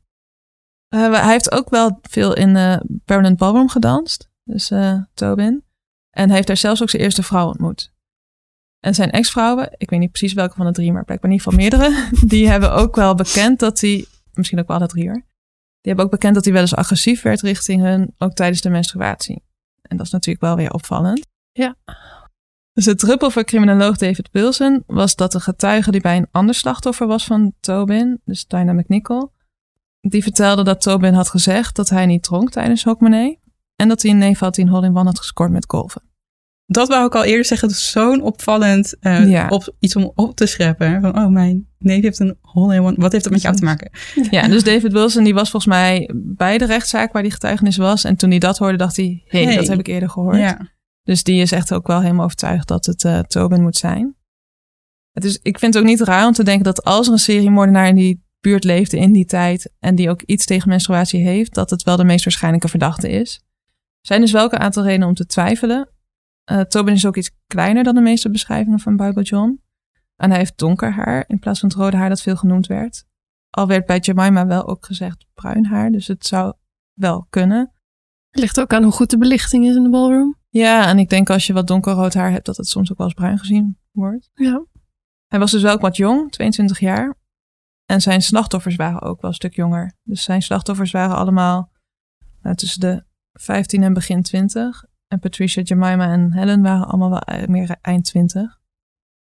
Eh, 0.87 1.11
hij 1.21 1.31
heeft 1.31 1.51
ook 1.51 1.69
wel 1.69 1.99
veel 2.01 2.33
in 2.35 2.55
eh 2.55 2.77
Permanent 3.05 3.37
Ballroom 3.37 3.69
gedanst. 3.69 4.29
Dus 4.43 4.71
Tobin. 5.13 5.63
En 6.09 6.25
hij 6.25 6.35
heeft 6.35 6.47
daar 6.47 6.57
zelfs 6.57 6.81
ook 6.81 6.89
zijn 6.89 7.01
eerste 7.01 7.23
vrouw 7.23 7.47
ontmoet. 7.47 7.93
En 8.79 8.93
zijn 8.95 9.11
ex-vrouwen, 9.11 9.69
ik 9.77 9.89
weet 9.89 9.99
niet 9.99 10.09
precies 10.11 10.33
welke 10.33 10.55
van 10.55 10.65
de 10.65 10.71
drie, 10.71 10.91
maar 10.91 11.03
blijkbaar 11.05 11.31
in 11.31 11.37
ieder 11.37 11.51
geval 11.51 11.69
meerdere, 11.69 12.09
die 12.33 12.49
hebben 12.49 12.71
ook 12.73 12.95
wel 12.95 13.15
bekend 13.15 13.59
dat 13.59 13.79
hij, 13.81 14.05
misschien 14.33 14.59
ook 14.59 14.67
wel 14.67 14.77
alle 14.77 14.87
drie 14.87 15.07
hoor, 15.09 15.23
hebben 15.87 16.05
ook 16.05 16.11
bekend 16.11 16.35
dat 16.35 16.43
hij 16.43 16.53
wel 16.53 16.61
eens 16.61 16.75
agressief 16.75 17.21
werd 17.21 17.41
richting 17.41 17.81
hun, 17.81 18.13
ook 18.17 18.33
tijdens 18.33 18.61
de 18.61 18.69
menstruatie. 18.69 19.43
En 19.81 19.97
dat 19.97 20.05
is 20.05 20.11
natuurlijk 20.11 20.45
wel 20.45 20.55
weer 20.55 20.71
opvallend. 20.71 21.27
Ja. 21.51 21.75
Dus 22.73 22.85
het 22.85 22.99
druppel 22.99 23.29
voor 23.29 23.43
criminoloog 23.43 23.97
David 23.97 24.29
Wilson 24.31 24.83
was 24.87 25.15
dat 25.15 25.33
een 25.33 25.41
getuige 25.41 25.91
die 25.91 26.01
bij 26.01 26.17
een 26.17 26.27
ander 26.31 26.55
slachtoffer 26.55 27.07
was 27.07 27.25
van 27.25 27.53
Tobin, 27.59 28.21
dus 28.25 28.47
Dinah 28.47 28.75
McNichol, 28.75 29.31
die 30.01 30.23
vertelde 30.23 30.63
dat 30.63 30.81
Tobin 30.81 31.13
had 31.13 31.29
gezegd 31.29 31.75
dat 31.75 31.89
hij 31.89 32.05
niet 32.05 32.23
dronk 32.23 32.51
tijdens 32.51 32.83
Hokmanay 32.83 33.39
en 33.75 33.87
dat 33.87 34.01
hij 34.01 34.11
een 34.11 34.17
neef 34.17 34.39
had 34.39 34.55
die 34.55 34.65
een 34.65 34.71
hole-in-one 34.71 35.05
had 35.05 35.17
gescoord 35.17 35.51
met 35.51 35.65
golven. 35.67 36.01
Dat 36.67 36.87
wou 36.87 37.05
ik 37.05 37.15
al 37.15 37.23
eerder 37.23 37.45
zeggen. 37.45 37.67
Het 37.67 37.77
is 37.77 37.91
zo'n 37.91 38.21
opvallend 38.21 38.95
uh, 39.01 39.29
Ja. 39.29 39.47
op, 39.47 39.75
iets 39.79 39.95
om 39.95 40.11
op 40.15 40.35
te 40.35 40.45
scheppen. 40.45 41.01
Van, 41.01 41.17
oh, 41.17 41.27
mijn 41.27 41.67
neef 41.79 42.01
heeft 42.01 42.19
een 42.19 42.37
hole 42.41 42.75
in 42.75 42.81
one. 42.81 42.95
Wat 42.97 43.11
heeft 43.11 43.23
dat 43.23 43.33
met 43.33 43.41
jou 43.41 43.55
te 43.55 43.63
maken? 43.63 43.91
Ja, 44.31 44.47
dus 44.47 44.63
David 44.63 44.91
Wilson 44.91 45.23
die 45.23 45.33
was 45.33 45.49
volgens 45.49 45.73
mij 45.73 46.09
bij 46.13 46.57
de 46.57 46.65
rechtszaak 46.65 47.13
waar 47.13 47.21
die 47.21 47.31
getuigenis 47.31 47.77
was. 47.77 48.03
En 48.03 48.15
toen 48.15 48.29
hij 48.29 48.39
dat 48.39 48.57
hoorde, 48.57 48.77
dacht 48.77 48.95
hij, 48.95 49.23
hé, 49.27 49.37
hey, 49.37 49.47
Hey. 49.47 49.55
dat 49.55 49.67
heb 49.67 49.79
ik 49.79 49.87
eerder 49.87 50.09
gehoord. 50.09 50.37
Ja. 50.37 50.73
Dus 51.03 51.23
die 51.23 51.41
is 51.41 51.51
echt 51.51 51.73
ook 51.73 51.87
wel 51.87 52.01
helemaal 52.01 52.23
overtuigd 52.25 52.67
dat 52.67 52.85
het 52.85 53.03
eh, 53.03 53.19
Tobin 53.19 53.61
moet 53.61 53.75
zijn. 53.77 54.15
Het 55.11 55.23
is, 55.25 55.39
ik 55.41 55.59
vind 55.59 55.73
het 55.73 55.83
ook 55.83 55.89
niet 55.89 56.01
raar 56.01 56.27
om 56.27 56.33
te 56.33 56.43
denken 56.43 56.63
dat 56.63 56.83
als 56.83 57.07
er 57.07 57.13
een 57.13 57.19
seriemoordenaar 57.19 57.87
in 57.87 57.95
die 57.95 58.23
buurt 58.39 58.63
leefde 58.63 58.97
in 58.97 59.11
die 59.11 59.25
tijd 59.25 59.71
en 59.79 59.95
die 59.95 60.09
ook 60.09 60.21
iets 60.21 60.45
tegen 60.45 60.69
menstruatie 60.69 61.21
heeft, 61.23 61.53
dat 61.53 61.69
het 61.69 61.83
wel 61.83 61.97
de 61.97 62.03
meest 62.03 62.23
waarschijnlijke 62.23 62.67
verdachte 62.67 63.09
is. 63.09 63.41
Er 64.01 64.07
zijn 64.07 64.21
dus 64.21 64.31
welke 64.31 64.57
aantal 64.57 64.83
redenen 64.83 65.07
om 65.07 65.13
te 65.13 65.25
twijfelen. 65.25 65.89
Eh, 66.45 66.61
Tobin 66.61 66.93
is 66.93 67.05
ook 67.05 67.17
iets 67.17 67.31
kleiner 67.47 67.83
dan 67.83 67.95
de 67.95 68.01
meeste 68.01 68.31
beschrijvingen 68.31 68.79
van 68.79 68.97
Bible 68.97 69.23
John. 69.23 69.63
En 70.15 70.29
hij 70.29 70.39
heeft 70.39 70.57
donker 70.57 70.91
haar 70.91 71.23
in 71.27 71.39
plaats 71.39 71.59
van 71.59 71.69
het 71.69 71.77
rode 71.77 71.97
haar 71.97 72.09
dat 72.09 72.21
veel 72.21 72.35
genoemd 72.35 72.67
werd. 72.67 73.05
Al 73.49 73.67
werd 73.67 73.85
bij 73.85 73.99
Jemima 73.99 74.45
wel 74.45 74.67
ook 74.67 74.85
gezegd 74.85 75.25
bruin 75.33 75.65
haar, 75.65 75.91
dus 75.91 76.07
het 76.07 76.25
zou 76.25 76.53
wel 76.93 77.25
kunnen. 77.29 77.71
Ligt 78.31 78.59
ook 78.59 78.73
aan 78.73 78.83
hoe 78.83 78.91
goed 78.91 79.09
de 79.09 79.17
belichting 79.17 79.65
is 79.65 79.75
in 79.75 79.83
de 79.83 79.89
ballroom. 79.89 80.37
Ja, 80.49 80.87
en 80.87 80.99
ik 80.99 81.09
denk 81.09 81.29
als 81.29 81.47
je 81.47 81.53
wat 81.53 81.67
donkerrood 81.67 82.13
haar 82.13 82.31
hebt, 82.31 82.45
dat 82.45 82.57
het 82.57 82.67
soms 82.67 82.91
ook 82.91 82.97
wel 82.97 83.07
eens 83.07 83.15
bruin 83.15 83.39
gezien 83.39 83.77
wordt. 83.91 84.29
Ja. 84.33 84.65
Hij 85.27 85.39
was 85.39 85.51
dus 85.51 85.61
wel 85.61 85.73
ook 85.73 85.81
wat 85.81 85.95
jong, 85.95 86.31
22 86.31 86.79
jaar. 86.79 87.17
En 87.85 88.01
zijn 88.01 88.21
slachtoffers 88.21 88.75
waren 88.75 89.01
ook 89.01 89.21
wel 89.21 89.29
een 89.29 89.35
stuk 89.35 89.55
jonger. 89.55 89.93
Dus 90.03 90.23
zijn 90.23 90.41
slachtoffers 90.41 90.91
waren 90.91 91.15
allemaal 91.15 91.71
nou, 92.41 92.55
tussen 92.55 92.79
de 92.79 93.05
15 93.33 93.83
en 93.83 93.93
begin 93.93 94.21
20. 94.21 94.85
En 95.07 95.19
Patricia, 95.19 95.61
Jemima 95.61 96.11
en 96.11 96.33
Helen 96.33 96.61
waren 96.61 96.87
allemaal 96.87 97.09
wel 97.09 97.47
meer 97.47 97.75
eind 97.81 98.05
20. 98.05 98.59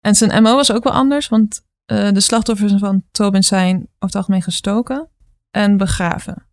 En 0.02 0.16
zijn 0.16 0.44
MO 0.44 0.56
was 0.56 0.72
ook 0.72 0.84
wel 0.84 0.94
anders, 0.94 1.28
want 1.28 1.66
eh, 1.86 2.12
de 2.12 2.20
slachtoffers 2.20 2.74
van 2.74 3.04
Tobin 3.12 3.44
zijn 3.44 3.76
over 3.76 3.88
het 4.00 4.16
algemeen 4.16 4.42
gestoken 4.42 5.10
en 5.52 5.78
begraven. 5.78 6.48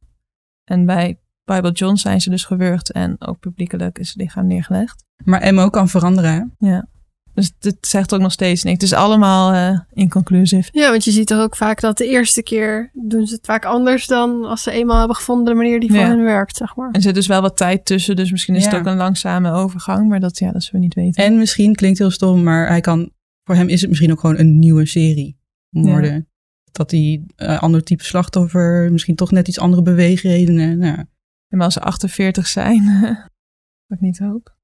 En 0.64 0.86
bij 0.86 1.20
Bible 1.44 1.72
John 1.72 1.96
zijn 1.96 2.20
ze 2.20 2.30
dus 2.30 2.44
gewurgd 2.44 2.92
en 2.92 3.20
ook 3.20 3.38
publiekelijk 3.38 3.98
is 3.98 4.08
het 4.08 4.16
lichaam 4.16 4.46
neergelegd. 4.46 5.04
Maar 5.24 5.54
MO 5.54 5.68
kan 5.70 5.88
veranderen. 5.88 6.54
hè? 6.58 6.68
Ja. 6.68 6.88
Dus 7.34 7.52
dit 7.58 7.76
zegt 7.80 8.14
ook 8.14 8.20
nog 8.20 8.32
steeds 8.32 8.62
niks. 8.62 8.80
Het 8.82 8.92
is 8.92 8.98
allemaal 8.98 9.52
eh 9.52 9.80
inconclusive. 9.92 10.68
ja, 10.72 10.90
want 10.90 11.04
je 11.04 11.10
ziet 11.10 11.26
toch 11.26 11.40
ook 11.40 11.56
vaak 11.56 11.80
dat 11.80 11.98
de 11.98 12.06
eerste 12.08 12.42
keer 12.42 12.90
doen 12.92 13.26
ze 13.26 13.34
het 13.34 13.46
vaak 13.46 13.64
anders 13.64 14.06
dan 14.06 14.44
als 14.44 14.62
ze 14.62 14.70
eenmaal 14.70 14.98
hebben 14.98 15.16
gevonden 15.16 15.44
de 15.44 15.54
manier 15.54 15.80
die 15.80 15.88
voor 15.90 15.98
Ja. 15.98 16.06
hen 16.06 16.22
werkt, 16.22 16.56
zeg 16.56 16.76
maar. 16.76 16.86
En 16.88 16.92
er 16.94 17.02
zit 17.02 17.14
dus 17.14 17.26
wel 17.26 17.40
wat 17.40 17.56
tijd 17.56 17.84
tussen, 17.84 18.16
dus 18.16 18.30
misschien 18.30 18.54
is 18.54 18.64
het 18.64 18.74
ook 18.74 18.86
een 18.86 18.96
langzame 18.96 19.52
overgang, 19.52 20.08
maar 20.08 20.20
dat, 20.20 20.38
ja, 20.38 20.52
dat 20.52 20.62
zullen 20.62 20.80
we 20.80 20.86
niet 20.86 20.94
weten. 20.94 21.24
En 21.24 21.38
misschien 21.38 21.74
klinkt 21.74 21.98
heel 21.98 22.10
stom, 22.10 22.42
maar 22.42 22.68
hij 22.68 22.80
kan, 22.80 23.10
voor 23.44 23.54
hem 23.54 23.68
is 23.68 23.80
het 23.80 23.88
misschien 23.88 24.12
ook 24.12 24.20
gewoon 24.20 24.38
een 24.38 24.58
nieuwe 24.58 24.86
serie 24.86 25.38
moorden. 25.68 26.26
Dat 26.72 26.90
hij 26.90 27.24
een 27.36 27.58
ander 27.58 27.82
type 27.82 28.04
slachtoffer, 28.04 28.92
misschien 28.92 29.14
toch 29.14 29.30
net 29.30 29.48
iets 29.48 29.58
andere 29.58 29.82
beweegredenen. 29.82 30.78
Nou, 30.78 31.04
En 31.48 31.60
als 31.60 31.74
ze 31.74 31.80
48 31.80 32.46
zijn, 32.46 32.84
wat 33.86 33.98
ik 33.98 34.00
niet 34.00 34.18
hoop. 34.18 34.56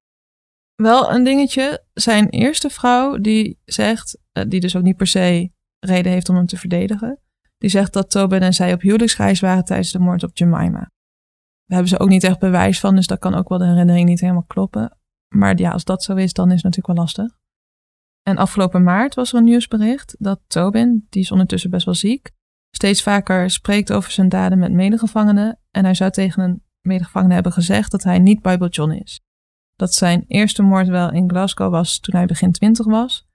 Wel 0.83 1.13
een 1.13 1.25
dingetje, 1.25 1.85
zijn 1.95 2.29
eerste 2.29 2.71
vrouw 2.71 3.17
die 3.17 3.61
zegt, 3.65 4.19
eh, 4.33 4.45
die 4.49 4.61
dus 4.61 4.77
ook 4.77 4.83
niet 4.83 4.97
per 4.97 5.07
se 5.07 5.51
reden 5.79 6.13
heeft 6.13 6.29
om 6.29 6.37
hem 6.37 6.47
te 6.47 6.57
verdedigen, 6.57 7.21
die 7.57 7.71
zegt 7.71 7.93
dat 7.93 8.11
Tobin 8.11 8.41
en 8.41 8.55
zij 8.55 8.73
op 8.73 8.81
huwelijksreis 8.81 9.41
waren 9.41 9.65
tijdens 9.65 9.93
de 9.93 9.99
moord 9.99 10.23
op 10.23 10.37
Jemima. 10.37 10.79
Daar 10.79 11.79
hebben 11.79 11.89
ze 11.89 11.99
ook 11.99 12.09
niet 12.09 12.25
echt 12.25 12.39
bewijs 12.39 12.81
van, 12.81 12.95
dus 12.95 13.07
dat 13.07 13.19
kan 13.19 13.35
ook 13.35 13.49
wel 13.49 13.59
de 13.59 13.67
herinnering 13.67 14.09
niet 14.09 14.21
helemaal 14.21 14.45
kloppen. 14.45 14.99
Maar 15.35 15.59
ja, 15.59 15.71
als 15.71 15.85
dat 15.85 16.03
zo 16.03 16.15
is, 16.15 16.33
dan 16.33 16.47
is 16.47 16.55
het 16.55 16.65
natuurlijk 16.65 16.95
wel 16.95 17.05
lastig. 17.05 17.39
En 18.23 18.37
afgelopen 18.37 18.83
maart 18.83 19.15
was 19.15 19.33
er 19.33 19.39
een 19.39 19.45
nieuwsbericht 19.45 20.17
dat 20.19 20.41
Tobin, 20.47 21.07
die 21.09 21.23
is 21.23 21.31
ondertussen 21.31 21.71
best 21.71 21.85
wel 21.85 21.95
ziek, 21.95 22.31
steeds 22.71 23.03
vaker 23.03 23.51
spreekt 23.51 23.93
over 23.93 24.11
zijn 24.11 24.29
daden 24.29 24.59
met 24.59 24.73
medegevangenen. 24.73 25.61
En 25.71 25.85
hij 25.85 25.95
zou 25.95 26.11
tegen 26.11 26.43
een 26.43 26.63
medegevangene 26.81 27.35
hebben 27.35 27.53
gezegd 27.53 27.91
dat 27.91 28.03
hij 28.03 28.19
niet 28.19 28.43
Bible 28.43 28.69
John 28.69 28.91
is. 28.91 29.21
Dat 29.79 29.95
zijn 29.95 30.25
eerste 30.27 30.63
moord 30.63 30.89
wel 30.89 31.13
in 31.13 31.29
Glasgow 31.29 31.71
was 31.71 31.99
toen 31.99 32.17
hij 32.17 32.27
begin 32.27 32.53
twintig 32.53 32.87
was. 32.87 33.27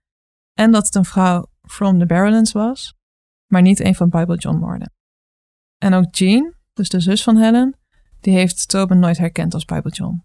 En 0.53 0.71
dat 0.71 0.85
het 0.85 0.95
een 0.95 1.05
vrouw 1.05 1.49
from 1.61 1.99
the 1.99 2.05
Barrowlands 2.05 2.51
was, 2.51 2.95
maar 3.47 3.61
niet 3.61 3.79
een 3.79 3.95
van 3.95 4.09
Bible 4.09 4.37
John 4.37 4.57
moorden. 4.57 4.93
En 5.77 5.93
ook 5.93 6.15
Jean, 6.15 6.53
dus 6.73 6.89
de 6.89 6.99
zus 6.99 7.23
van 7.23 7.37
Helen, 7.37 7.77
die 8.19 8.33
heeft 8.33 8.67
Tobin 8.67 8.99
nooit 8.99 9.17
herkend 9.17 9.53
als 9.53 9.65
Bible 9.65 9.91
John. 9.91 10.13
Die 10.13 10.23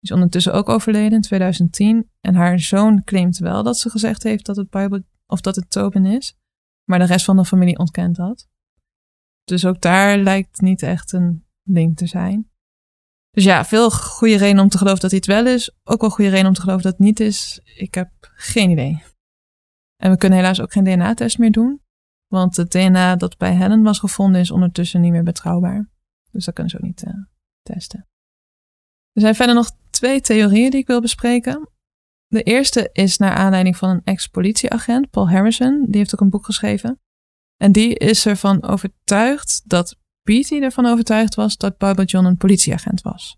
is 0.00 0.10
ondertussen 0.10 0.54
ook 0.54 0.68
overleden 0.68 1.12
in 1.12 1.20
2010 1.20 2.10
en 2.20 2.34
haar 2.34 2.58
zoon 2.58 3.04
claimt 3.04 3.38
wel 3.38 3.62
dat 3.62 3.78
ze 3.78 3.90
gezegd 3.90 4.22
heeft 4.22 4.46
dat 4.46 4.56
het 4.56 4.70
Bible 4.70 5.04
of 5.26 5.40
dat 5.40 5.56
het 5.56 5.70
Tobin 5.70 6.06
is, 6.06 6.36
maar 6.84 6.98
de 6.98 7.04
rest 7.04 7.24
van 7.24 7.36
de 7.36 7.44
familie 7.44 7.78
ontkent 7.78 8.16
dat. 8.16 8.48
Dus 9.44 9.66
ook 9.66 9.80
daar 9.80 10.18
lijkt 10.18 10.60
niet 10.60 10.82
echt 10.82 11.12
een 11.12 11.44
link 11.62 11.96
te 11.96 12.06
zijn. 12.06 12.51
Dus 13.32 13.44
ja, 13.44 13.64
veel 13.64 13.90
goede 13.90 14.36
redenen 14.36 14.62
om 14.62 14.68
te 14.68 14.78
geloven 14.78 15.00
dat 15.00 15.10
het 15.10 15.26
wel 15.26 15.46
is. 15.46 15.76
Ook 15.84 16.00
wel 16.00 16.10
goede 16.10 16.30
redenen 16.30 16.48
om 16.48 16.54
te 16.54 16.60
geloven 16.60 16.82
dat 16.82 16.92
het 16.92 17.00
niet 17.00 17.20
is. 17.20 17.60
Ik 17.64 17.94
heb 17.94 18.10
geen 18.20 18.70
idee. 18.70 19.02
En 19.96 20.10
we 20.10 20.16
kunnen 20.16 20.38
helaas 20.38 20.60
ook 20.60 20.72
geen 20.72 20.84
DNA-test 20.84 21.38
meer 21.38 21.50
doen. 21.50 21.80
Want 22.26 22.56
het 22.56 22.70
DNA 22.70 23.16
dat 23.16 23.36
bij 23.36 23.54
Helen 23.54 23.82
was 23.82 23.98
gevonden 23.98 24.40
is 24.40 24.50
ondertussen 24.50 25.00
niet 25.00 25.12
meer 25.12 25.22
betrouwbaar. 25.22 25.90
Dus 26.30 26.44
dat 26.44 26.54
kunnen 26.54 26.72
ze 26.72 26.78
ook 26.78 26.86
niet 26.86 27.02
eh, 27.02 27.12
testen. 27.62 28.08
Er 29.12 29.20
zijn 29.20 29.34
verder 29.34 29.54
nog 29.54 29.70
twee 29.90 30.20
theorieën 30.20 30.70
die 30.70 30.80
ik 30.80 30.86
wil 30.86 31.00
bespreken. 31.00 31.68
De 32.26 32.42
eerste 32.42 32.90
is 32.92 33.16
naar 33.16 33.34
aanleiding 33.34 33.76
van 33.76 33.88
een 33.90 34.00
ex-politieagent, 34.04 35.10
Paul 35.10 35.30
Harrison. 35.30 35.84
Die 35.88 35.96
heeft 35.96 36.14
ook 36.14 36.20
een 36.20 36.30
boek 36.30 36.44
geschreven. 36.44 37.00
En 37.56 37.72
die 37.72 37.94
is 37.94 38.26
ervan 38.26 38.62
overtuigd 38.62 39.62
dat 39.64 39.98
Beatty 40.22 40.60
ervan 40.60 40.86
overtuigd 40.86 41.34
was 41.34 41.56
dat 41.56 41.78
Bible 41.78 42.04
John 42.04 42.26
een 42.26 42.36
politieagent 42.36 43.02
was. 43.02 43.36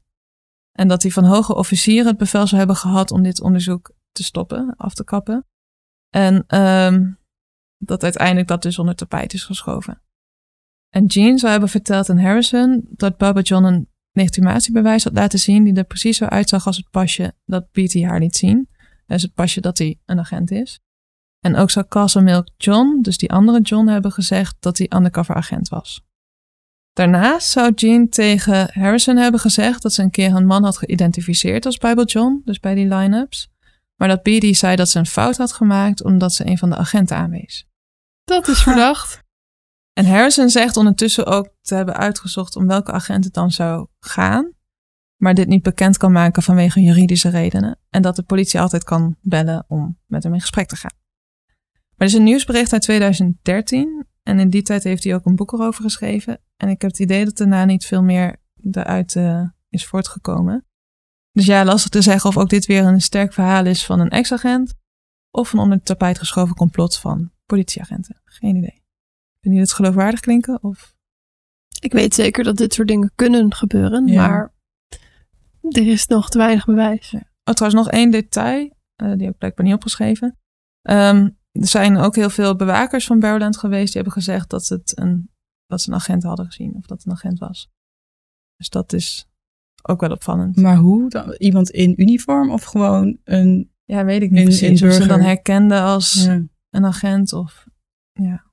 En 0.73 0.89
dat 0.89 1.03
hij 1.03 1.11
van 1.11 1.25
hoge 1.25 1.55
officieren 1.55 2.07
het 2.07 2.17
bevel 2.17 2.47
zou 2.47 2.57
hebben 2.59 2.77
gehad 2.77 3.11
om 3.11 3.23
dit 3.23 3.41
onderzoek 3.41 3.93
te 4.13 4.25
stoppen, 4.25 4.75
af 4.77 4.95
te 4.95 5.05
kappen. 5.05 5.47
En 6.11 6.45
ehm, 6.47 7.13
dat 7.79 8.03
uiteindelijk 8.03 8.49
dat 8.49 8.63
dus 8.63 8.79
onder 8.79 8.95
tapijt 8.95 9.33
is 9.33 9.45
geschoven. 9.45 10.03
En 10.89 11.07
Jean 11.07 11.39
zou 11.39 11.51
hebben 11.51 11.69
verteld 11.69 12.11
aan 12.11 12.19
Harrison 12.19 12.87
dat 12.91 13.17
Baba 13.17 13.41
John 13.41 13.65
een 13.65 13.89
legitimatiebewijs 14.13 15.05
had 15.05 15.13
laten 15.13 15.39
zien 15.39 15.65
die 15.65 15.75
er 15.75 15.85
precies 15.85 16.17
zo 16.17 16.25
uitzag 16.25 16.67
als 16.67 16.77
het 16.77 16.91
pasje 16.91 17.35
dat 17.45 17.71
Beatty 17.73 18.03
haar 18.03 18.21
liet 18.21 18.37
zien. 18.37 18.69
Dus 19.07 19.23
het 19.23 19.35
pasje 19.35 19.61
dat 19.61 19.79
hij 19.79 20.01
een 20.05 20.19
agent 20.19 20.51
is. 20.51 20.81
En 21.41 21.57
ook 21.57 21.71
zou 21.71 21.87
Castle 21.89 22.23
Milk 22.23 22.49
John, 22.57 22.99
dus 23.03 23.19
die 23.19 23.33
andere 23.33 23.61
John, 23.61 23.87
hebben 23.87 24.13
gezegd 24.13 24.57
dat 24.61 24.79
hij 24.79 24.91
undercover 24.97 25.35
agent 25.35 25.69
was. 25.69 26.05
Daarnaast 26.95 27.49
zou 27.49 27.73
Jean 27.75 28.09
tegen 28.09 28.71
Harrison 28.73 29.17
hebben 29.17 29.41
gezegd 29.41 29.83
dat 29.83 29.93
ze 29.93 30.03
een 30.03 30.11
keer 30.11 30.35
een 30.35 30.47
man 30.47 30.65
had 30.65 30.79
geïdentificeerd 30.79 31.67
als 31.67 31.79
Bible 31.79 32.05
John, 32.05 32.43
dus 32.45 32.61
bij 32.61 32.75
die 32.75 32.95
line-ups. 32.95 33.49
Maar 33.97 34.09
dat 34.09 34.23
Beatty 34.23 34.53
zei 34.53 34.77
dat 34.77 34.89
ze 34.89 34.99
een 34.99 35.07
fout 35.07 35.37
had 35.37 35.53
gemaakt 35.53 36.05
omdat 36.05 36.33
ze 36.33 36.47
een 36.47 36.59
van 36.59 36.71
de 36.71 36.77
agenten 36.77 37.17
aanwees. 37.17 37.67
Dat 38.25 38.49
is 38.49 38.63
verdacht. 38.63 39.23
En 39.93 40.07
Harrison 40.07 40.51
zegt 40.51 40.77
ondertussen 40.77 41.27
ook 41.27 41.49
te 41.61 41.75
hebben 41.75 41.97
uitgezocht 41.97 42.57
om 42.57 42.67
welke 42.67 42.93
agent 42.93 43.25
het 43.25 43.35
dan 43.35 43.51
zou 43.51 43.87
gaan, 44.01 44.53
maar 45.17 45.35
dit 45.35 45.49
niet 45.49 45.63
bekend 45.63 45.97
kan 45.97 46.13
maken 46.13 46.43
vanwege 46.43 46.81
juridische 46.81 47.29
redenen 47.29 47.79
en 47.91 48.03
dat 48.03 48.17
de 48.17 48.23
politie 48.23 48.61
altijd 48.61 48.85
kan 48.85 49.17
bellen 49.21 49.65
om 49.69 49.99
met 50.07 50.23
hem 50.23 50.35
in 50.35 50.41
gesprek 50.41 50.69
te 50.69 50.77
gaan. 50.77 50.95
Maar 51.73 51.93
er 51.97 52.07
is 52.07 52.15
een 52.15 52.23
nieuwsbericht 52.23 52.73
uit 52.73 52.83
2013 52.83 54.07
en 54.29 54.39
in 54.39 54.51
die 54.51 54.63
tijd 54.63 54.85
heeft 54.85 55.05
hij 55.05 55.15
ook 55.15 55.25
een 55.27 55.37
boek 55.37 55.53
erover 55.53 55.83
geschreven 55.83 56.41
en 56.57 56.69
ik 56.69 56.81
heb 56.83 56.91
het 56.91 57.01
idee 57.01 57.25
dat 57.25 57.37
daarna 57.37 57.65
niet 57.65 57.87
veel 57.87 58.03
meer 58.03 58.37
eruit 58.71 59.17
eh, 59.17 59.43
is 59.69 59.87
voortgekomen. 59.87 60.67
Dus 61.33 61.47
ja, 61.47 61.65
lastig 61.65 61.91
te 61.91 62.03
zeggen 62.03 62.31
of 62.31 62.37
ook 62.37 62.49
dit 62.49 62.67
weer 62.67 62.85
een 62.85 63.01
sterk 63.01 63.33
verhaal 63.33 63.67
is 63.67 63.85
van 63.87 64.01
een 64.01 64.11
ex-agent 64.11 64.75
of 65.31 65.53
een 65.53 65.59
onder 65.59 65.77
het 65.77 65.87
tapijt 65.87 66.19
geschoven 66.19 66.55
complot 66.57 66.97
van 66.97 67.31
politieagenten. 67.47 68.21
Geen 68.25 68.57
idee. 68.57 68.83
Vinden 69.41 69.41
jullie 69.41 69.61
het 69.61 69.73
geloofwaardig 69.73 70.21
klinken? 70.21 70.63
Of? 70.63 70.95
Ik 71.81 71.93
weet 71.93 72.15
zeker 72.15 72.45
dat 72.45 72.57
dit 72.57 72.75
soort 72.75 72.89
dingen 72.89 73.13
kunnen 73.15 73.55
gebeuren, 73.55 74.07
Ja. 74.07 74.29
maar 74.29 74.55
er 75.69 75.87
is 75.87 76.07
nog 76.07 76.29
te 76.31 76.39
weinig 76.39 76.65
bewijs. 76.65 77.15
Oh, 77.45 77.55
trouwens 77.55 77.83
nog 77.85 77.91
één 77.93 78.11
detail. 78.11 78.73
eh, 78.95 79.13
die 79.13 79.25
heb 79.25 79.33
ik 79.33 79.39
blijkbaar 79.39 79.67
niet 79.67 79.75
opgeschreven. 79.75 80.39
Ehm, 80.83 81.29
er 81.61 81.67
zijn 81.67 81.97
ook 81.97 82.15
heel 82.15 82.31
veel 82.31 82.57
bewakers 82.57 83.07
van 83.07 83.19
Barrowland 83.21 83.57
geweest. 83.57 83.85
Die 83.93 84.03
hebben 84.03 84.13
gezegd 84.23 84.51
dat, 84.51 84.69
het 84.69 84.99
een, 84.99 85.31
dat 85.67 85.81
ze 85.81 85.89
een 85.89 85.95
agent 85.95 86.23
hadden 86.23 86.47
gezien. 86.47 86.75
Of 86.75 86.87
dat 86.87 86.99
het 86.99 87.07
een 87.07 87.13
agent 87.13 87.39
was. 87.39 87.71
Dus 88.57 88.69
dat 88.69 88.93
is 88.93 89.29
ook 89.83 90.01
wel 90.01 90.11
opvallend. 90.11 90.57
Maar 90.57 90.77
hoe? 90.77 91.09
Dan? 91.11 91.33
Iemand 91.33 91.71
in 91.71 92.01
uniform 92.01 92.51
of 92.51 92.63
gewoon 92.65 93.19
een 93.25 93.73
Ja, 93.85 94.05
weet 94.05 94.23
ik 94.23 94.31
niet 94.31 94.39
In- 94.39 94.45
precies. 94.45 94.81
in 94.83 94.89
of 94.89 94.95
ze 94.95 95.07
dan 95.07 95.21
herkenden 95.21 95.81
als 95.83 96.25
Ja. 96.25 96.43
een 96.71 96.85
agent 96.85 97.33
of... 97.33 97.67
Ja. 98.13 98.45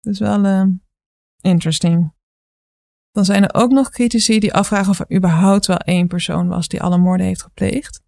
Is 0.00 0.18
wel 0.18 0.44
eh, 0.44 0.66
interesting. 1.40 2.14
Dan 3.10 3.24
zijn 3.24 3.42
er 3.42 3.54
ook 3.54 3.70
nog 3.70 3.90
critici 3.90 4.38
die 4.38 4.54
afvragen 4.54 4.90
of 4.90 4.98
er 4.98 5.16
überhaupt 5.16 5.66
wel 5.66 5.76
één 5.76 6.06
persoon 6.06 6.48
was 6.48 6.68
die 6.68 6.82
alle 6.82 6.98
moorden 6.98 7.26
heeft 7.26 7.42
gepleegd. 7.42 8.02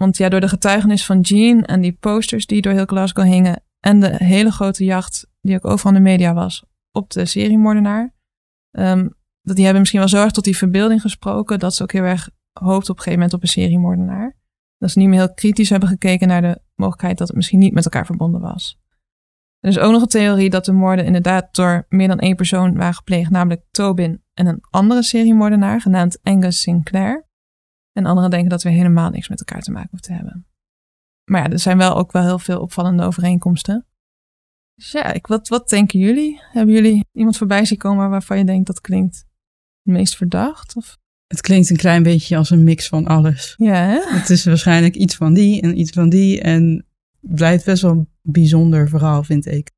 Want 0.00 0.16
ja, 0.16 0.28
door 0.28 0.40
de 0.40 0.48
getuigenis 0.48 1.06
van 1.06 1.20
Jean 1.20 1.64
en 1.64 1.80
die 1.80 1.92
posters 1.92 2.46
die 2.46 2.60
door 2.60 2.72
heel 2.72 2.86
Glasgow 2.86 3.24
hingen 3.24 3.62
en 3.80 4.00
de 4.00 4.24
hele 4.24 4.50
grote 4.50 4.84
jacht 4.84 5.26
die 5.40 5.54
ook 5.54 5.64
overal 5.64 5.92
in 5.92 6.02
de 6.02 6.10
media 6.10 6.34
was 6.34 6.64
op 6.92 7.10
de 7.10 7.24
seriemoordenaar, 7.24 8.14
ehm, 8.70 9.08
dat 9.42 9.54
die 9.54 9.64
hebben 9.64 9.78
misschien 9.78 10.00
wel 10.00 10.08
zo 10.08 10.22
erg 10.22 10.32
tot 10.32 10.44
die 10.44 10.56
verbeelding 10.56 11.00
gesproken 11.00 11.58
dat 11.58 11.74
ze 11.74 11.82
ook 11.82 11.92
heel 11.92 12.02
erg 12.02 12.30
hoopt 12.52 12.88
op 12.88 12.96
een 12.96 13.02
gegeven 13.02 13.12
moment 13.12 13.32
op 13.32 13.42
een 13.42 13.48
seriemoordenaar. 13.48 14.36
Dat 14.78 14.90
ze 14.90 14.98
niet 14.98 15.08
meer 15.08 15.18
heel 15.18 15.34
kritisch 15.34 15.70
hebben 15.70 15.88
gekeken 15.88 16.28
naar 16.28 16.42
de 16.42 16.60
mogelijkheid 16.74 17.18
dat 17.18 17.26
het 17.26 17.36
misschien 17.36 17.58
niet 17.58 17.74
met 17.74 17.84
elkaar 17.84 18.06
verbonden 18.06 18.40
was. 18.40 18.80
Er 19.58 19.68
is 19.68 19.78
ook 19.78 19.92
nog 19.92 20.02
een 20.02 20.08
theorie 20.08 20.50
dat 20.50 20.64
de 20.64 20.72
moorden 20.72 21.04
inderdaad 21.04 21.54
door 21.54 21.86
meer 21.88 22.08
dan 22.08 22.18
één 22.18 22.36
persoon 22.36 22.76
waren 22.76 22.94
gepleegd, 22.94 23.30
namelijk 23.30 23.62
Tobin 23.70 24.22
en 24.34 24.46
een 24.46 24.62
andere 24.70 25.02
seriemoordenaar 25.02 25.80
genaamd 25.80 26.18
Angus 26.22 26.60
Sinclair. 26.60 27.28
En 28.00 28.06
anderen 28.06 28.30
denken 28.30 28.48
dat 28.48 28.62
we 28.62 28.70
helemaal 28.70 29.10
niks 29.10 29.28
met 29.28 29.38
elkaar 29.38 29.62
te 29.62 29.70
maken 29.70 29.88
hoeven 29.90 30.08
te 30.08 30.14
hebben. 30.14 30.46
Maar 31.24 31.42
ja, 31.42 31.50
er 31.50 31.58
zijn 31.58 31.78
wel 31.78 31.96
ook 31.96 32.12
wel 32.12 32.22
heel 32.22 32.38
veel 32.38 32.60
opvallende 32.60 33.02
overeenkomsten. 33.02 33.86
Dus 34.74 34.90
ja, 34.90 35.12
ik, 35.12 35.26
wat, 35.26 35.48
wat 35.48 35.68
denken 35.68 35.98
jullie? 35.98 36.40
Hebben 36.52 36.74
jullie 36.74 37.04
iemand 37.12 37.36
voorbij 37.36 37.64
zien 37.64 37.78
komen 37.78 38.10
waarvan 38.10 38.38
je 38.38 38.44
denkt 38.44 38.66
dat 38.66 38.80
klinkt 38.80 39.16
het 39.82 39.94
meest 39.94 40.16
verdacht? 40.16 40.76
Of? 40.76 40.98
Het 41.26 41.40
klinkt 41.40 41.70
een 41.70 41.76
klein 41.76 42.02
beetje 42.02 42.36
als 42.36 42.50
een 42.50 42.64
mix 42.64 42.88
van 42.88 43.06
alles. 43.06 43.54
Ja, 43.56 43.74
hè? 43.74 44.18
Het 44.18 44.30
is 44.30 44.44
waarschijnlijk 44.44 44.94
iets 44.94 45.16
van 45.16 45.34
die 45.34 45.62
en 45.62 45.78
iets 45.78 45.90
van 45.90 46.08
die. 46.08 46.40
En 46.40 46.86
het 47.20 47.34
blijft 47.34 47.64
best 47.64 47.82
wel 47.82 47.90
een 47.90 48.08
bijzonder 48.22 48.88
verhaal, 48.88 49.22
vind 49.22 49.46
ik. 49.46 49.70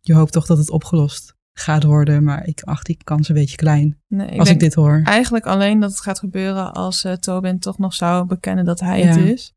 Je 0.00 0.14
hoopt 0.14 0.32
toch 0.32 0.46
dat 0.46 0.58
het 0.58 0.70
opgelost 0.70 1.35
gaat 1.58 1.82
worden, 1.82 2.24
maar 2.24 2.46
ik 2.46 2.62
acht 2.62 2.86
die 2.86 2.98
kans 3.04 3.28
een 3.28 3.34
beetje 3.34 3.56
klein. 3.56 3.98
Nee, 4.08 4.26
ik 4.28 4.38
als 4.38 4.48
denk 4.48 4.60
ik 4.60 4.66
dit 4.66 4.74
hoor. 4.74 5.00
eigenlijk 5.04 5.46
alleen 5.46 5.80
dat 5.80 5.90
het 5.90 6.00
gaat 6.00 6.18
gebeuren 6.18 6.72
als 6.72 7.04
eh, 7.04 7.12
Tobin 7.12 7.58
toch 7.58 7.78
nog 7.78 7.94
zou 7.94 8.26
bekennen 8.26 8.64
dat 8.64 8.80
hij 8.80 8.98
Ja. 9.00 9.06
het 9.06 9.16
is. 9.16 9.54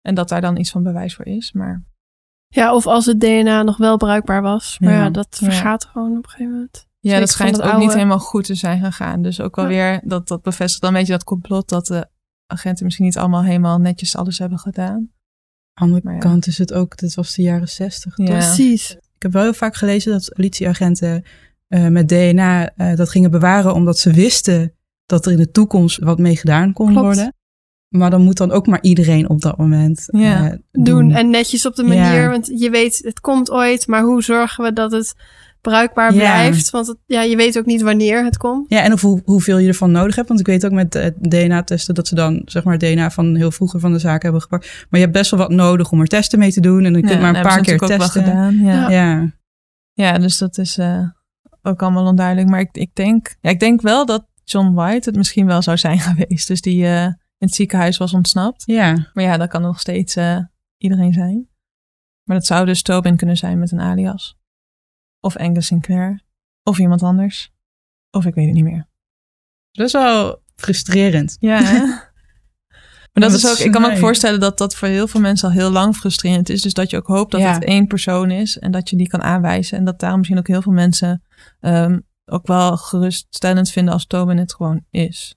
En 0.00 0.14
dat 0.14 0.28
daar 0.28 0.40
dan 0.40 0.56
iets 0.56 0.70
van 0.70 0.82
bewijs 0.82 1.14
voor 1.14 1.26
is. 1.26 1.52
Maar 1.52 1.82
Ja, 2.48 2.74
of 2.74 2.86
als 2.86 3.06
het 3.06 3.20
DNA 3.20 3.62
nog 3.62 3.76
wel 3.76 3.96
bruikbaar 3.96 4.42
was. 4.42 4.78
Maar 4.78 4.92
ja, 4.92 5.02
Ja. 5.02 5.10
dat 5.10 5.36
Ja. 5.40 5.46
vergaat 5.50 5.84
gewoon 5.84 6.10
op 6.16 6.24
een 6.24 6.30
gegeven 6.30 6.52
moment. 6.52 6.86
ja, 6.98 7.08
Zeker 7.10 7.20
dat 7.20 7.28
schijnt 7.30 7.62
ook 7.62 7.78
niet 7.78 7.92
helemaal 7.92 8.18
goed 8.18 8.44
te 8.44 8.54
zijn 8.54 8.84
gegaan. 8.84 9.22
Dus 9.22 9.40
ook 9.40 9.56
wel 9.56 9.64
Ja. 9.64 9.70
weer, 9.70 10.00
dat, 10.04 10.28
dat 10.28 10.42
bevestigt 10.42 10.80
dan 10.82 10.90
een 10.92 10.96
beetje 10.98 11.12
dat 11.12 11.24
complot 11.24 11.68
dat 11.68 11.86
de 11.86 12.08
agenten 12.46 12.84
misschien 12.84 13.04
niet 13.06 13.18
allemaal 13.18 13.42
helemaal 13.44 13.78
netjes 13.78 14.16
alles 14.16 14.38
hebben 14.38 14.58
gedaan. 14.58 15.10
Aan 15.74 15.88
de 15.90 15.94
andere 15.94 16.18
kant 16.18 16.46
is 16.46 16.58
het 16.58 16.72
ook, 16.72 16.96
dit 16.96 17.14
was 17.14 17.34
de 17.34 17.42
jaren 17.42 17.68
zestig. 17.68 18.16
Ja. 18.16 18.24
Precies. 18.24 18.96
Ik 19.22 19.28
heb 19.32 19.36
wel 19.36 19.50
heel 19.50 19.58
vaak 19.58 19.76
gelezen 19.76 20.12
dat 20.12 20.32
politieagenten 20.34 21.24
eh, 21.68 21.86
met 21.86 22.08
DNA 22.08 22.70
eh, 22.76 22.96
dat 22.96 23.08
gingen 23.10 23.30
bewaren 23.30 23.74
omdat 23.74 23.98
ze 23.98 24.10
wisten 24.12 24.72
dat 25.06 25.26
er 25.26 25.32
in 25.32 25.38
de 25.38 25.50
toekomst 25.50 25.98
wat 25.98 26.18
mee 26.18 26.36
gedaan 26.36 26.72
kon 26.72 26.86
Klopt. 26.86 27.00
worden. 27.04 27.34
Maar 27.88 28.10
dan 28.10 28.22
moet 28.22 28.36
dan 28.36 28.50
ook 28.50 28.66
maar 28.66 28.82
iedereen 28.82 29.28
op 29.28 29.40
dat 29.40 29.56
moment 29.58 30.04
Ja. 30.10 30.50
eh, 30.50 30.58
Doen. 30.84 31.10
En 31.10 31.30
netjes 31.30 31.66
op 31.66 31.74
de 31.74 31.82
manier. 31.82 32.20
Ja. 32.20 32.28
Want 32.30 32.46
je 32.60 32.70
weet, 32.70 33.00
het 33.04 33.20
komt 33.20 33.50
ooit. 33.50 33.86
Maar 33.86 34.02
hoe 34.02 34.22
zorgen 34.22 34.64
we 34.64 34.72
dat 34.72 34.92
het 34.92 35.14
bruikbaar 35.62 36.14
Ja. 36.14 36.18
blijft? 36.20 36.70
Want 36.70 36.86
het, 36.86 36.96
ja, 37.06 37.22
je 37.22 37.36
weet 37.36 37.58
ook 37.58 37.64
niet 37.66 37.82
wanneer 37.82 38.24
het 38.24 38.36
komt. 38.36 38.68
Ja, 38.70 38.82
en 38.82 38.92
of 38.92 39.00
hoe, 39.00 39.20
hoeveel 39.24 39.58
je 39.58 39.68
ervan 39.68 39.90
nodig 39.90 40.14
hebt. 40.16 40.28
Want 40.28 40.40
ik 40.40 40.46
weet 40.46 40.64
ook 40.64 40.72
met 40.72 40.94
eh, 40.94 41.10
DNA-testen 41.20 41.94
dat 41.94 42.08
ze 42.08 42.14
dan 42.14 42.42
zeg 42.44 42.64
maar 42.64 42.78
DNA 42.78 43.10
van 43.10 43.34
heel 43.36 43.50
vroeger 43.50 43.80
van 43.80 43.92
de 43.92 43.98
zaak 43.98 44.22
hebben 44.22 44.40
gepakt. 44.40 44.86
Maar 44.90 45.00
je 45.00 45.06
hebt 45.06 45.16
best 45.18 45.30
wel 45.30 45.40
wat 45.40 45.50
nodig 45.50 45.90
om 45.90 46.00
er 46.00 46.06
testen 46.06 46.38
mee 46.38 46.52
te 46.52 46.60
doen. 46.60 46.84
En 46.84 46.92
dan 46.92 47.02
kun 47.02 47.10
je 47.10 47.16
Ja, 47.16 47.22
maar 47.22 47.34
een 47.36 47.42
paar 47.42 47.60
keer 47.60 47.78
testen. 47.78 47.92
ook 47.94 47.98
wel 47.98 48.08
gedaan. 48.24 48.54
Ja. 48.54 48.72
Ja. 48.72 48.90
Ja. 48.90 49.30
Ja, 49.92 50.18
dus 50.18 50.38
dat 50.38 50.58
is 50.58 50.78
eh, 50.78 51.02
ook 51.62 51.82
allemaal 51.82 52.06
onduidelijk. 52.06 52.48
Maar 52.48 52.60
ik, 52.60 52.68
ik, 52.72 52.94
denk, 52.94 53.36
ja, 53.40 53.50
ik 53.50 53.60
denk 53.60 53.80
wel 53.80 54.06
dat 54.06 54.26
John 54.44 54.72
White 54.74 55.08
het 55.08 55.18
misschien 55.18 55.46
wel 55.46 55.62
zou 55.62 55.76
zijn 55.76 55.98
geweest. 56.08 56.48
Dus 56.48 56.60
die 56.60 56.84
eh, 56.84 57.02
in 57.04 57.16
het 57.48 57.54
ziekenhuis 57.54 57.96
was 57.96 58.12
ontsnapt. 58.12 58.62
ja. 58.66 59.10
Maar 59.12 59.24
ja, 59.24 59.36
dat 59.36 59.48
kan 59.48 59.62
nog 59.62 59.80
steeds 59.80 60.16
eh, 60.16 60.38
iedereen 60.76 61.12
zijn. 61.12 61.48
Maar 62.22 62.36
dat 62.36 62.46
zou 62.46 62.66
dus 62.66 62.82
Tobin 62.82 63.16
kunnen 63.16 63.36
zijn 63.36 63.58
met 63.58 63.72
een 63.72 63.80
alias. 63.80 64.36
Of 65.24 65.36
Angus 65.36 65.66
Sinclair. 65.66 66.20
Of 66.62 66.78
iemand 66.78 67.02
anders. 67.02 67.52
Of 68.10 68.24
ik 68.26 68.34
weet 68.34 68.44
het 68.46 68.54
niet 68.54 68.64
meer. 68.64 68.88
Best 69.72 69.92
wel 69.92 70.42
frustrerend. 70.56 71.36
Ja? 71.40 71.60
Maar 73.12 73.22
dat 73.28 73.40
Ja, 73.42 73.48
is 73.48 73.52
ook, 73.60 73.66
ik 73.66 73.72
kan 73.72 73.82
me 73.82 73.90
ook 73.90 73.96
voorstellen 73.96 74.40
dat 74.40 74.58
dat 74.58 74.74
voor 74.76 74.88
heel 74.88 75.06
veel 75.06 75.20
mensen 75.20 75.48
al 75.48 75.54
heel 75.54 75.70
lang 75.70 75.96
frustrerend 75.96 76.48
is. 76.48 76.62
Dus 76.62 76.74
dat 76.74 76.90
je 76.90 76.96
ook 76.96 77.06
hoopt 77.06 77.30
dat 77.30 77.40
Ja. 77.40 77.52
het 77.52 77.64
één 77.64 77.86
persoon 77.86 78.30
is 78.30 78.58
en 78.58 78.70
dat 78.70 78.90
je 78.90 78.96
die 78.96 79.08
kan 79.08 79.22
aanwijzen. 79.22 79.78
En 79.78 79.84
dat 79.84 79.98
daarom 79.98 80.18
misschien 80.18 80.38
ook 80.38 80.46
heel 80.46 80.62
veel 80.62 80.72
mensen 80.72 81.22
ehm, 81.60 81.98
ook 82.24 82.46
wel 82.46 82.76
geruststellend 82.76 83.70
vinden 83.70 83.94
als 83.94 84.06
Tobin 84.06 84.38
het 84.38 84.54
gewoon 84.54 84.84
is. 84.90 85.34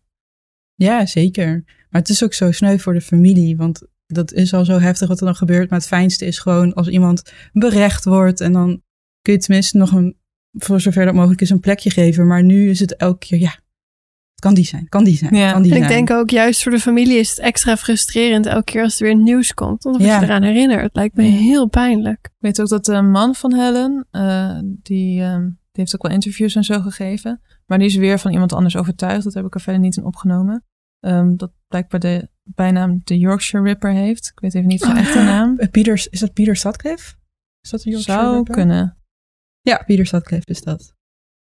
Ja, 0.76 1.06
zeker. 1.06 1.64
Maar 1.90 2.02
het 2.02 2.10
is 2.10 2.24
ook 2.24 2.34
zo 2.34 2.52
sneu 2.52 2.78
voor 2.78 2.94
de 2.94 3.02
familie. 3.02 3.58
Want 3.58 3.82
dat 4.06 4.32
is 4.32 4.54
al 4.54 4.66
zo 4.66 4.80
heftig 4.80 5.08
wat 5.08 5.20
er 5.20 5.26
dan 5.26 5.36
gebeurt. 5.36 5.70
Maar 5.70 5.80
het 5.80 5.88
fijnste 5.88 6.26
is 6.26 6.40
gewoon 6.40 6.74
als 6.74 6.88
iemand 6.88 7.32
berecht 7.54 8.06
wordt. 8.06 8.42
En 8.42 8.52
dan 8.52 8.82
kun 9.26 9.34
je 9.34 9.40
tenminste 9.40 9.78
nog 9.78 9.92
een, 9.92 10.18
voor 10.52 10.82
zover 10.82 11.06
dat 11.06 11.14
mogelijk 11.14 11.42
is, 11.42 11.50
een 11.50 11.60
plekje 11.60 11.90
geven. 11.90 12.28
Maar 12.28 12.44
nu 12.44 12.70
is 12.70 12.80
het 12.80 12.96
elke 12.96 13.18
keer, 13.28 13.40
ja, 13.40 13.50
het 14.32 14.40
kan 14.40 14.54
die 14.54 14.66
zijn, 14.66 14.90
kan 14.90 15.04
die 15.04 15.18
zijn, 15.18 15.36
Ja. 15.36 15.52
kan 15.52 15.62
die 15.62 15.76
En 15.76 15.82
ik 15.82 15.88
denk 15.88 16.10
ook 16.12 16.30
juist 16.30 16.64
voor 16.64 16.72
de 16.72 16.80
familie 16.80 17.18
is 17.18 17.30
het 17.30 17.40
extra 17.40 17.78
frustrerend 17.78 18.46
elke 18.46 18.64
keer 18.64 18.84
als 18.84 19.00
er 19.00 19.06
weer 19.06 19.16
nieuws 19.16 19.54
komt. 19.54 19.84
Want 19.84 19.98
dan 19.98 20.08
word 20.08 20.16
Ja. 20.16 20.20
je 20.20 20.26
eraan 20.26 20.44
herinnerd. 20.44 20.82
Het 20.82 20.96
lijkt 20.96 21.16
me 21.16 21.24
Ja. 21.24 21.30
heel 21.32 21.68
pijnlijk. 21.68 22.20
Ik 22.26 22.32
weet 22.40 22.62
ook 22.62 22.68
dat 22.70 22.86
de 22.86 23.02
man 23.02 23.36
van 23.36 23.54
Helen, 23.54 24.08
eh, 24.12 24.60
die, 24.64 25.22
ehm, 25.22 25.42
die 25.44 25.84
heeft 25.84 25.96
ook 25.96 26.04
wel 26.04 26.12
interviews 26.12 26.56
en 26.56 26.64
zo 26.64 26.80
gegeven. 26.82 27.42
Maar 27.66 27.78
die 27.78 27.88
is 27.88 27.96
weer 27.96 28.20
van 28.20 28.32
iemand 28.32 28.54
anders 28.54 28.78
overtuigd. 28.78 29.24
Dat 29.24 29.34
heb 29.34 29.46
ik 29.46 29.54
er 29.56 29.62
verder 29.62 29.82
niet 29.82 29.98
in 29.98 30.04
opgenomen. 30.06 30.64
Ehm, 31.00 31.36
dat 31.36 31.52
blijkbaar 31.68 32.00
de 32.00 32.30
bijnaam 32.44 33.02
de 33.04 33.18
Yorkshire 33.18 33.66
Ripper 33.66 33.92
heeft. 33.92 34.28
Ik 34.34 34.40
weet 34.40 34.56
even 34.56 34.68
niet 34.68 34.82
zijn 34.82 34.92
Oh, 34.96 35.00
echte 35.02 35.20
naam. 35.20 35.58
Peter, 35.72 36.08
is 36.10 36.20
dat 36.20 36.34
Peter 36.34 36.56
Sutcliffe? 36.56 37.16
Is 37.62 37.70
dat 37.70 37.82
de 37.82 37.90
Yorkshire 37.90 38.22
Zou 38.22 38.36
Ripper? 38.36 38.54
kunnen. 38.56 38.95
Ja, 39.66 39.84
Peter 39.86 40.06
Sutcliffe 40.06 40.50
is 40.50 40.62
dat. 40.62 40.94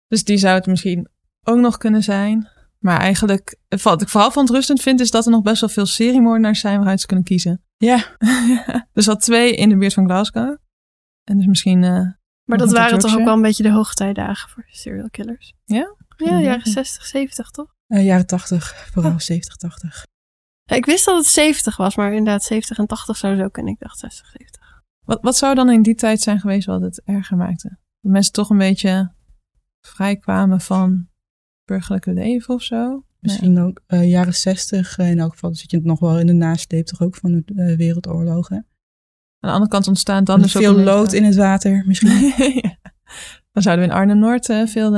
Dus 0.06 0.24
die 0.24 0.36
zou 0.36 0.54
het 0.54 0.66
misschien 0.66 1.08
ook 1.42 1.58
nog 1.58 1.76
kunnen 1.76 2.02
zijn. 2.02 2.48
Maar 2.78 2.98
eigenlijk, 2.98 3.56
wat 3.82 4.02
ik 4.02 4.08
vooral 4.08 4.30
verontrustend 4.30 4.80
vind, 4.82 5.00
is 5.00 5.10
dat 5.10 5.24
er 5.24 5.30
nog 5.30 5.42
best 5.42 5.60
wel 5.60 5.68
veel 5.70 5.86
seriemoordenaars 5.86 6.60
zijn 6.60 6.76
waaruit 6.78 7.00
ze 7.00 7.06
kunnen 7.06 7.24
kiezen. 7.24 7.64
Ja, 7.76 8.16
dus 8.92 9.08
al 9.08 9.16
twee 9.16 9.54
in 9.56 9.68
de 9.68 9.76
buurt 9.76 9.94
van 9.94 10.04
Glasgow. 10.04 10.56
En 11.24 11.36
dus 11.36 11.46
misschien. 11.46 11.84
eh, 11.84 11.90
Maar 12.44 12.58
dat 12.58 12.72
waren 12.72 12.98
toch 12.98 13.16
ook 13.18 13.24
wel 13.24 13.34
een 13.34 13.42
beetje 13.42 13.62
de 13.62 13.70
hoogtijdagen 13.70 14.50
voor 14.50 14.64
serial 14.66 15.10
killers. 15.10 15.52
Ja? 15.64 15.94
Ja, 16.16 16.40
jaren 16.40 16.70
60, 16.70 17.04
70 17.06 17.50
toch? 17.50 17.74
eh, 17.86 18.04
jaren 18.04 18.26
80, 18.26 18.88
vooral 18.92 19.12
Oh. 19.12 19.18
70, 19.18 19.56
80. 19.56 20.04
Ja, 20.64 20.76
ik 20.76 20.86
wist 20.86 21.04
dat 21.04 21.16
het 21.16 21.26
70 21.26 21.76
was, 21.76 21.96
maar 21.96 22.12
inderdaad 22.12 22.42
70 22.42 22.78
en 22.78 22.86
80 22.86 23.16
zou 23.16 23.36
zo 23.36 23.48
kunnen. 23.48 23.72
Ik 23.72 23.78
dacht 23.78 23.98
60, 23.98 24.26
70. 24.26 24.82
wat, 25.06 25.18
wat 25.22 25.36
zou 25.36 25.54
dan 25.54 25.70
in 25.70 25.82
die 25.82 25.94
tijd 25.94 26.20
zijn 26.20 26.40
geweest 26.40 26.66
wat 26.66 26.80
het 26.80 27.02
erger 27.04 27.36
maakte? 27.36 27.78
Dat 28.00 28.12
mensen 28.12 28.32
toch 28.32 28.50
een 28.50 28.58
beetje 28.58 29.12
vrijkwamen 29.80 30.60
van 30.60 31.08
burgerlijke 31.64 32.12
leven 32.12 32.54
of 32.54 32.62
zo? 32.62 33.04
Misschien 33.20 33.60
ook 33.60 33.82
eh, 33.86 34.10
jaren 34.10 34.34
60. 34.34 34.98
eh, 34.98 35.10
in 35.10 35.18
elk 35.18 35.32
geval 35.32 35.54
zit 35.54 35.70
je 35.70 35.80
nog 35.82 36.00
wel 36.00 36.18
in 36.18 36.26
de 36.26 36.32
nasleep 36.32 36.86
toch 36.86 37.00
ook 37.00 37.16
van 37.16 37.32
de 37.32 37.42
eh, 37.54 37.76
wereldoorlogen. 37.76 38.56
Aan 38.56 39.50
de 39.50 39.54
andere 39.54 39.70
kant 39.70 39.88
ontstaan 39.88 40.24
dan 40.24 40.42
dus 40.42 40.52
veel 40.52 40.78
lood 40.78 41.12
in 41.12 41.24
het 41.24 41.36
water 41.36 41.84
misschien. 41.86 42.32
Ja. 42.62 42.78
Dan 43.52 43.62
zouden 43.62 43.86
we 43.86 43.92
in 43.92 43.98
Arnhem-Noord 43.98 44.46
veel... 44.46 44.92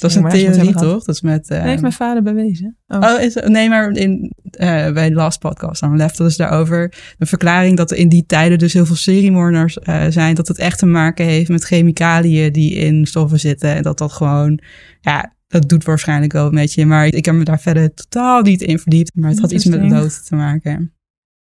Dat 0.00 0.10
is 0.10 0.16
een 0.16 0.28
theorie, 0.28 0.72
toch? 0.74 1.04
Dat 1.04 1.14
is 1.14 1.20
met... 1.20 1.50
eh, 1.50 1.58
Dat 1.58 1.66
heeft 1.66 1.80
mijn 1.80 1.92
vader 1.92 2.22
bewezen. 2.22 2.76
Oh. 2.86 2.98
Oh, 3.00 3.20
is, 3.20 3.34
nee, 3.34 3.68
maar 3.68 3.90
in, 3.90 4.32
eh, 4.50 4.92
bij 4.92 5.08
de 5.08 5.14
last 5.14 5.38
podcast 5.38 5.82
aan 5.82 5.96
Left, 5.96 6.16
dat 6.18 6.26
is 6.26 6.36
daarover 6.36 6.94
een 7.18 7.26
verklaring 7.26 7.76
dat 7.76 7.90
er 7.90 7.96
in 7.96 8.08
die 8.08 8.26
tijden 8.26 8.58
dus 8.58 8.72
heel 8.72 8.86
veel 8.86 8.96
seriemoorders 8.96 9.78
eh, 9.78 10.04
zijn. 10.08 10.34
Dat 10.34 10.48
het 10.48 10.58
echt 10.58 10.78
te 10.78 10.86
maken 10.86 11.24
heeft 11.24 11.48
met 11.48 11.64
chemicaliën 11.64 12.52
die 12.52 12.74
in 12.74 13.06
stoffen 13.06 13.40
zitten. 13.40 13.74
En 13.74 13.82
dat 13.82 13.98
dat 13.98 14.12
gewoon, 14.12 14.60
ja, 15.00 15.34
dat 15.46 15.68
doet 15.68 15.84
waarschijnlijk 15.84 16.32
wel 16.32 16.46
een 16.46 16.54
beetje. 16.54 16.86
Maar 16.86 17.06
ik 17.06 17.24
heb 17.24 17.34
me 17.34 17.44
daar 17.44 17.60
verder 17.60 17.94
totaal 17.94 18.42
niet 18.42 18.62
in 18.62 18.78
verdiept. 18.78 19.10
Maar 19.14 19.30
het 19.30 19.40
had 19.40 19.52
iets 19.52 19.64
met 19.64 19.80
de 19.80 19.88
dood 19.88 20.26
te 20.26 20.34
maken. 20.34 20.90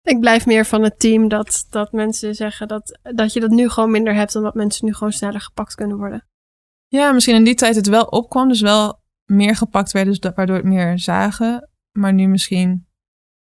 Ik 0.03 0.19
blijf 0.19 0.45
meer 0.45 0.65
van 0.65 0.83
het 0.83 0.99
team 0.99 1.27
dat, 1.27 1.65
dat 1.69 1.91
mensen 1.91 2.35
zeggen 2.35 2.67
dat, 2.67 2.99
dat 3.15 3.33
je 3.33 3.39
dat 3.39 3.49
nu 3.49 3.69
gewoon 3.69 3.91
minder 3.91 4.15
hebt. 4.15 4.35
Omdat 4.35 4.53
mensen 4.53 4.85
nu 4.85 4.93
gewoon 4.93 5.13
sneller 5.13 5.41
gepakt 5.41 5.75
kunnen 5.75 5.97
worden. 5.97 6.25
Ja, 6.87 7.11
misschien 7.11 7.35
in 7.35 7.43
die 7.43 7.55
tijd 7.55 7.75
het 7.75 7.87
wel 7.87 8.03
opkwam. 8.05 8.47
Dus 8.47 8.61
wel 8.61 9.01
meer 9.25 9.55
gepakt 9.55 9.91
werden, 9.91 10.13
dus 10.19 10.31
waardoor 10.35 10.55
het 10.55 10.65
meer 10.65 10.99
zagen. 10.99 11.69
Maar 11.91 12.13
nu 12.13 12.27
misschien 12.27 12.85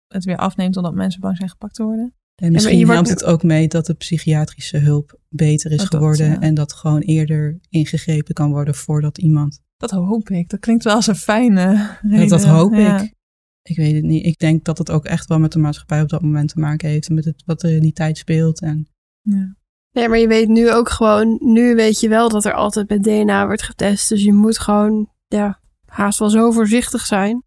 het 0.07 0.23
weer 0.25 0.37
afneemt 0.37 0.77
omdat 0.77 0.93
mensen 0.93 1.21
bang 1.21 1.37
zijn 1.37 1.49
gepakt 1.49 1.75
te 1.75 1.83
worden. 1.83 2.13
En 2.35 2.51
misschien 2.51 2.77
wordt 2.77 2.91
helpt 2.91 3.09
het 3.09 3.23
ook 3.23 3.43
mee 3.43 3.67
dat 3.67 3.85
de 3.85 3.93
psychiatrische 3.93 4.77
hulp 4.77 5.19
beter 5.29 5.71
is 5.71 5.77
dat, 5.77 5.87
geworden. 5.87 6.29
ja. 6.29 6.39
En 6.39 6.53
dat 6.53 6.73
gewoon 6.73 6.99
eerder 7.01 7.59
ingegrepen 7.69 8.33
kan 8.33 8.51
worden 8.51 8.75
voordat 8.75 9.17
iemand. 9.17 9.61
Dat 9.77 9.91
hoop 9.91 10.29
ik. 10.29 10.49
Dat 10.49 10.59
klinkt 10.59 10.83
wel 10.83 10.93
als 10.95 11.07
een 11.07 11.15
fijne 11.15 11.65
Dat, 12.01 12.11
reden. 12.11 12.27
dat 12.27 12.45
hoop 12.45 12.73
Ja. 12.73 13.01
ik. 13.01 13.13
ik 13.61 13.75
weet 13.75 13.95
het 13.95 14.03
niet. 14.03 14.25
Ik 14.25 14.37
denk 14.39 14.63
dat 14.65 14.77
het 14.77 14.91
ook 14.91 15.05
echt 15.05 15.27
wel 15.27 15.39
met 15.39 15.51
de 15.51 15.59
maatschappij 15.59 16.01
op 16.01 16.09
dat 16.09 16.21
moment 16.21 16.49
te 16.49 16.59
maken 16.59 16.89
heeft. 16.89 17.07
En 17.09 17.15
met 17.15 17.25
het, 17.25 17.43
wat 17.45 17.63
er 17.63 17.75
in 17.75 17.81
die 17.81 17.93
tijd 17.93 18.17
speelt. 18.17 18.61
En 18.61 18.87
Ja. 19.21 19.55
Nee, 19.93 20.09
maar 20.09 20.17
je 20.17 20.27
weet 20.27 20.47
nu 20.47 20.71
ook 20.71 20.89
gewoon, 20.89 21.37
nu 21.41 21.75
weet 21.75 21.99
je 21.99 22.09
wel 22.09 22.29
dat 22.29 22.45
er 22.45 22.53
altijd 22.53 22.89
met 22.89 23.03
DNA 23.03 23.45
wordt 23.45 23.63
getest. 23.63 24.09
Dus 24.09 24.23
je 24.23 24.33
moet 24.33 24.59
gewoon, 24.59 25.09
ja, 25.27 25.59
haast 25.85 26.19
wel 26.19 26.29
zo 26.29 26.51
voorzichtig 26.51 27.05
zijn. 27.05 27.43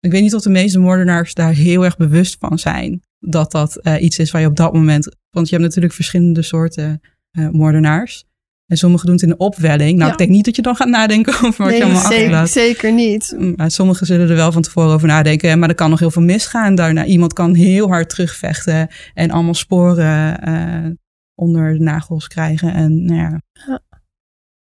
ik 0.00 0.10
weet 0.10 0.22
niet 0.22 0.34
of 0.34 0.42
de 0.42 0.50
meeste 0.50 0.78
moordenaars 0.78 1.34
daar 1.34 1.52
heel 1.52 1.84
erg 1.84 1.96
bewust 1.96 2.36
van 2.40 2.58
zijn. 2.58 3.02
Dat 3.18 3.50
dat 3.52 3.76
eh, 3.76 4.02
iets 4.02 4.18
is 4.18 4.30
waar 4.30 4.40
je 4.40 4.46
op 4.46 4.56
dat 4.56 4.72
moment... 4.72 5.16
Want 5.30 5.48
je 5.48 5.54
hebt 5.54 5.66
natuurlijk 5.66 5.94
verschillende 5.94 6.42
soorten 6.42 7.00
eh, 7.30 7.48
moordenaars. 7.48 8.24
En 8.66 8.76
sommigen 8.78 9.06
doen 9.06 9.14
het 9.14 9.24
in 9.24 9.30
de 9.30 9.36
opwelling. 9.36 9.92
Nou, 9.92 10.06
Ja. 10.06 10.12
ik 10.12 10.18
denk 10.18 10.30
niet 10.30 10.44
dat 10.44 10.56
je 10.56 10.62
dan 10.62 10.76
gaat 10.76 10.88
nadenken 10.88 11.32
over 11.46 11.64
wat 11.64 11.76
je 11.76 11.84
allemaal 11.84 12.02
zeker, 12.02 12.16
achterlaat. 12.16 12.50
zeker 12.50 12.92
niet. 12.92 13.36
Maar 13.56 13.70
sommigen 13.70 14.06
zullen 14.06 14.28
er 14.28 14.36
wel 14.36 14.52
van 14.52 14.62
tevoren 14.62 14.92
over 14.94 15.08
nadenken. 15.08 15.58
Maar 15.58 15.68
er 15.68 15.74
kan 15.74 15.90
nog 15.90 15.98
heel 15.98 16.10
veel 16.10 16.22
misgaan 16.22 16.74
daarna. 16.74 17.04
Iemand 17.04 17.32
kan 17.32 17.54
heel 17.54 17.88
hard 17.88 18.08
terugvechten 18.08 18.88
en 19.14 19.30
allemaal 19.30 19.54
sporen 19.54 20.40
eh, 20.40 20.90
onder 21.34 21.72
de 21.72 21.84
nagels 21.84 22.28
krijgen. 22.28 22.72
En 22.72 23.04
nou 23.04 23.20
ja. 23.20 23.42
Ja. 23.52 23.80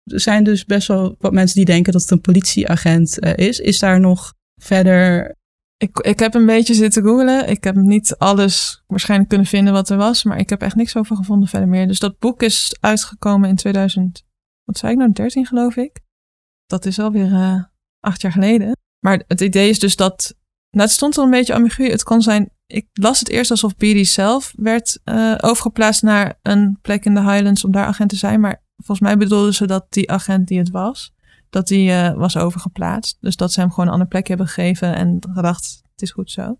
Er 0.03 0.19
zijn 0.19 0.43
dus 0.43 0.65
best 0.65 0.87
wel 0.87 1.15
wat 1.19 1.33
mensen 1.33 1.55
die 1.55 1.65
denken 1.65 1.93
dat 1.93 2.01
het 2.01 2.11
een 2.11 2.21
politieagent 2.21 3.19
eh, 3.19 3.47
is. 3.47 3.59
Is 3.59 3.79
daar 3.79 3.99
nog 3.99 4.33
verder... 4.61 5.37
Ik, 5.77 5.99
ik 5.99 6.19
heb 6.19 6.33
een 6.33 6.45
beetje 6.45 6.73
zitten 6.73 7.03
googlen. 7.03 7.49
Ik 7.49 7.63
heb 7.63 7.75
niet 7.75 8.15
alles 8.17 8.83
waarschijnlijk 8.87 9.29
kunnen 9.29 9.47
vinden 9.47 9.73
wat 9.73 9.89
er 9.89 9.97
was. 9.97 10.23
Maar 10.23 10.39
ik 10.39 10.49
heb 10.49 10.61
echt 10.61 10.75
niks 10.75 10.95
over 10.95 11.15
gevonden 11.15 11.49
verder 11.49 11.69
meer. 11.69 11.87
Dus 11.87 11.99
dat 11.99 12.19
boek 12.19 12.43
is 12.43 12.77
uitgekomen 12.79 13.49
in 13.49 13.55
2000. 13.55 14.23
Wat 14.63 14.77
zei 14.77 14.91
ik 14.91 14.97
nou? 14.97 15.11
13 15.11 15.45
geloof 15.45 15.75
ik. 15.75 15.99
Dat 16.65 16.85
is 16.85 16.99
alweer 16.99 17.33
eh 17.33 17.63
acht 17.99 18.21
jaar 18.21 18.31
geleden. 18.31 18.77
Maar 18.99 19.23
het 19.27 19.41
idee 19.41 19.69
is 19.69 19.79
dus 19.79 19.95
dat... 19.95 20.35
Nou, 20.69 20.83
het 20.83 20.95
stond 20.95 21.17
er 21.17 21.23
een 21.23 21.29
beetje 21.29 21.53
ambigu. 21.53 21.89
Het 21.89 22.03
kon 22.03 22.21
zijn... 22.21 22.49
Ik 22.71 22.87
las 22.93 23.19
het 23.19 23.29
eerst 23.29 23.51
alsof 23.51 23.75
Beatty 23.75 24.03
zelf 24.03 24.53
werd 24.55 24.99
eh, 25.03 25.35
overgeplaatst 25.41 26.01
naar 26.01 26.39
een 26.41 26.77
plek 26.81 27.05
in 27.05 27.13
de 27.13 27.21
Highlands 27.21 27.63
om 27.63 27.71
daar 27.71 27.85
agent 27.85 28.09
te 28.09 28.15
zijn. 28.15 28.39
Maar 28.39 28.63
volgens 28.75 28.99
mij 28.99 29.17
bedoelden 29.17 29.53
ze 29.53 29.67
dat 29.67 29.85
die 29.89 30.11
agent 30.11 30.47
die 30.47 30.57
het 30.57 30.69
was, 30.69 31.13
dat 31.49 31.67
die 31.67 31.91
eh, 31.91 32.13
was 32.13 32.37
overgeplaatst. 32.37 33.17
Dus 33.19 33.35
dat 33.35 33.51
ze 33.51 33.59
hem 33.59 33.69
gewoon 33.69 33.85
een 33.85 33.91
ander 33.91 34.07
plekje 34.07 34.35
hebben 34.35 34.53
gegeven 34.53 34.95
en 34.95 35.19
gedacht, 35.33 35.81
het 35.91 36.01
is 36.01 36.11
goed 36.11 36.31
zo. 36.31 36.59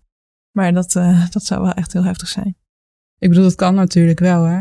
Maar 0.56 0.72
dat, 0.72 0.96
eh, 0.96 1.30
dat 1.30 1.44
zou 1.44 1.62
wel 1.62 1.72
echt 1.72 1.92
heel 1.92 2.04
heftig 2.04 2.28
zijn. 2.28 2.56
Ik 3.18 3.28
bedoel, 3.28 3.44
dat 3.44 3.54
kan 3.54 3.74
natuurlijk 3.74 4.18
wel, 4.18 4.42
hè. 4.42 4.60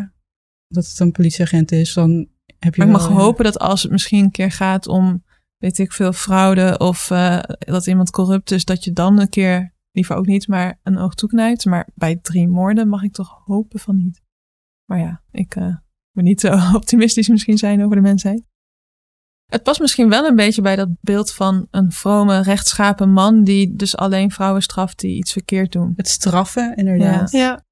Dat 0.68 0.88
het 0.88 1.00
een 1.00 1.12
politieagent 1.12 1.72
is, 1.72 1.94
dan 1.94 2.28
heb 2.60 2.76
je 2.76 2.80
Maar 2.80 2.88
ik 2.88 3.02
mag 3.02 3.10
ja. 3.10 3.16
hopen 3.16 3.44
dat 3.44 3.60
als 3.60 3.82
het 3.82 3.92
misschien 3.92 4.24
een 4.24 4.32
keer 4.32 4.52
gaat 4.52 4.88
om, 4.88 5.24
weet 5.58 5.78
ik 5.78 5.92
veel, 5.92 6.14
fraude 6.14 6.78
of 6.78 7.08
dat 7.58 7.88
iemand 7.88 8.10
corrupt 8.10 8.52
is, 8.52 8.66
dat 8.66 8.84
je 8.84 8.92
dan 8.92 9.20
een 9.20 9.30
keer, 9.30 9.74
liever 9.92 10.16
ook 10.16 10.26
niet, 10.26 10.48
maar 10.48 10.80
een 10.84 10.98
oog 10.98 11.14
toeknijpt. 11.14 11.66
Maar 11.66 11.90
bij 11.96 12.16
drie 12.16 12.48
moorden 12.48 12.88
mag 12.88 13.04
ik 13.04 13.14
toch 13.14 13.42
hopen 13.46 13.80
van 13.80 13.96
niet. 13.96 14.22
Maar 14.86 15.00
ja, 15.00 15.24
ik 15.32 15.56
eh 15.56 15.76
moet 16.12 16.24
niet 16.24 16.42
zo 16.42 16.58
optimistisch 16.76 17.28
misschien 17.28 17.58
zijn 17.58 17.84
over 17.84 17.96
de 17.96 18.02
mensheid. 18.02 18.44
Het 19.46 19.64
past 19.64 19.80
misschien 19.80 20.10
wel 20.10 20.26
een 20.26 20.36
beetje 20.36 20.62
bij 20.62 20.76
dat 20.76 20.90
beeld 21.02 21.34
van 21.34 21.68
een 21.72 21.92
vrome, 21.92 22.42
rechtschapen 22.42 23.12
man 23.12 23.44
die 23.44 23.76
dus 23.76 23.98
alleen 23.98 24.32
vrouwen 24.32 24.62
straft 24.62 25.00
die 25.00 25.18
iets 25.18 25.32
verkeerd 25.32 25.72
doen. 25.72 25.94
Het 25.96 26.08
straffen, 26.08 26.76
inderdaad. 26.76 27.32
Ja, 27.32 27.66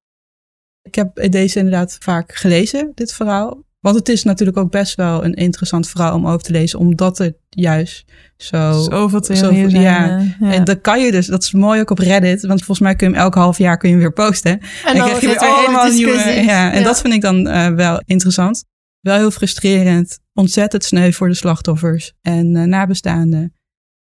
Ik 0.81 0.95
heb 0.95 1.31
deze 1.31 1.57
inderdaad 1.57 1.97
vaak 1.99 2.35
gelezen, 2.35 2.91
dit 2.95 3.13
verhaal. 3.13 3.63
Want 3.79 3.95
het 3.95 4.09
is 4.09 4.23
natuurlijk 4.23 4.57
ook 4.57 4.71
best 4.71 4.95
wel 4.95 5.23
een 5.23 5.33
interessant 5.33 5.89
verhaal 5.89 6.15
om 6.15 6.27
over 6.27 6.41
te 6.41 6.51
lezen, 6.51 6.79
omdat 6.79 7.17
het 7.17 7.37
juist 7.49 8.05
zo... 8.37 8.81
Zoveel 8.81 9.19
theorieën 9.19 9.69
zijn. 9.69 9.81
ja. 9.81 10.17
eh, 10.19 10.39
ja. 10.39 10.51
En 10.53 10.63
dat 10.63 10.81
kan 10.81 11.01
je 11.01 11.11
dus, 11.11 11.27
dat 11.27 11.43
is 11.43 11.51
mooi 11.51 11.79
ook 11.81 11.89
op 11.89 11.99
Reddit, 11.99 12.45
want 12.45 12.57
volgens 12.59 12.79
mij 12.79 12.95
kun 12.95 13.07
je 13.07 13.13
hem 13.13 13.23
elk 13.23 13.35
half 13.35 13.57
jaar 13.57 13.77
kun 13.77 13.89
je 13.89 13.95
hem 13.95 14.03
weer 14.03 14.13
posten. 14.13 14.51
en 14.51 14.59
En 14.85 14.95
dan 14.95 15.05
krijg 15.05 15.21
je 15.21 15.27
weer 15.27 15.35
er 15.35 15.47
allemaal 15.49 15.91
nieuwe. 15.91 16.19
Ja, 16.45 16.71
en 16.71 16.83
dat 16.83 17.01
vind 17.01 17.13
ik 17.13 17.21
dan 17.21 17.47
eh, 17.47 17.67
wel 17.67 18.01
interessant. 18.05 18.63
Wel 18.99 19.17
heel 19.17 19.31
frustrerend, 19.31 20.19
ontzettend 20.33 20.83
sneu 20.83 21.11
voor 21.11 21.27
de 21.27 21.33
slachtoffers 21.33 22.13
en 22.21 22.55
eh, 22.55 22.63
nabestaanden. 22.63 23.53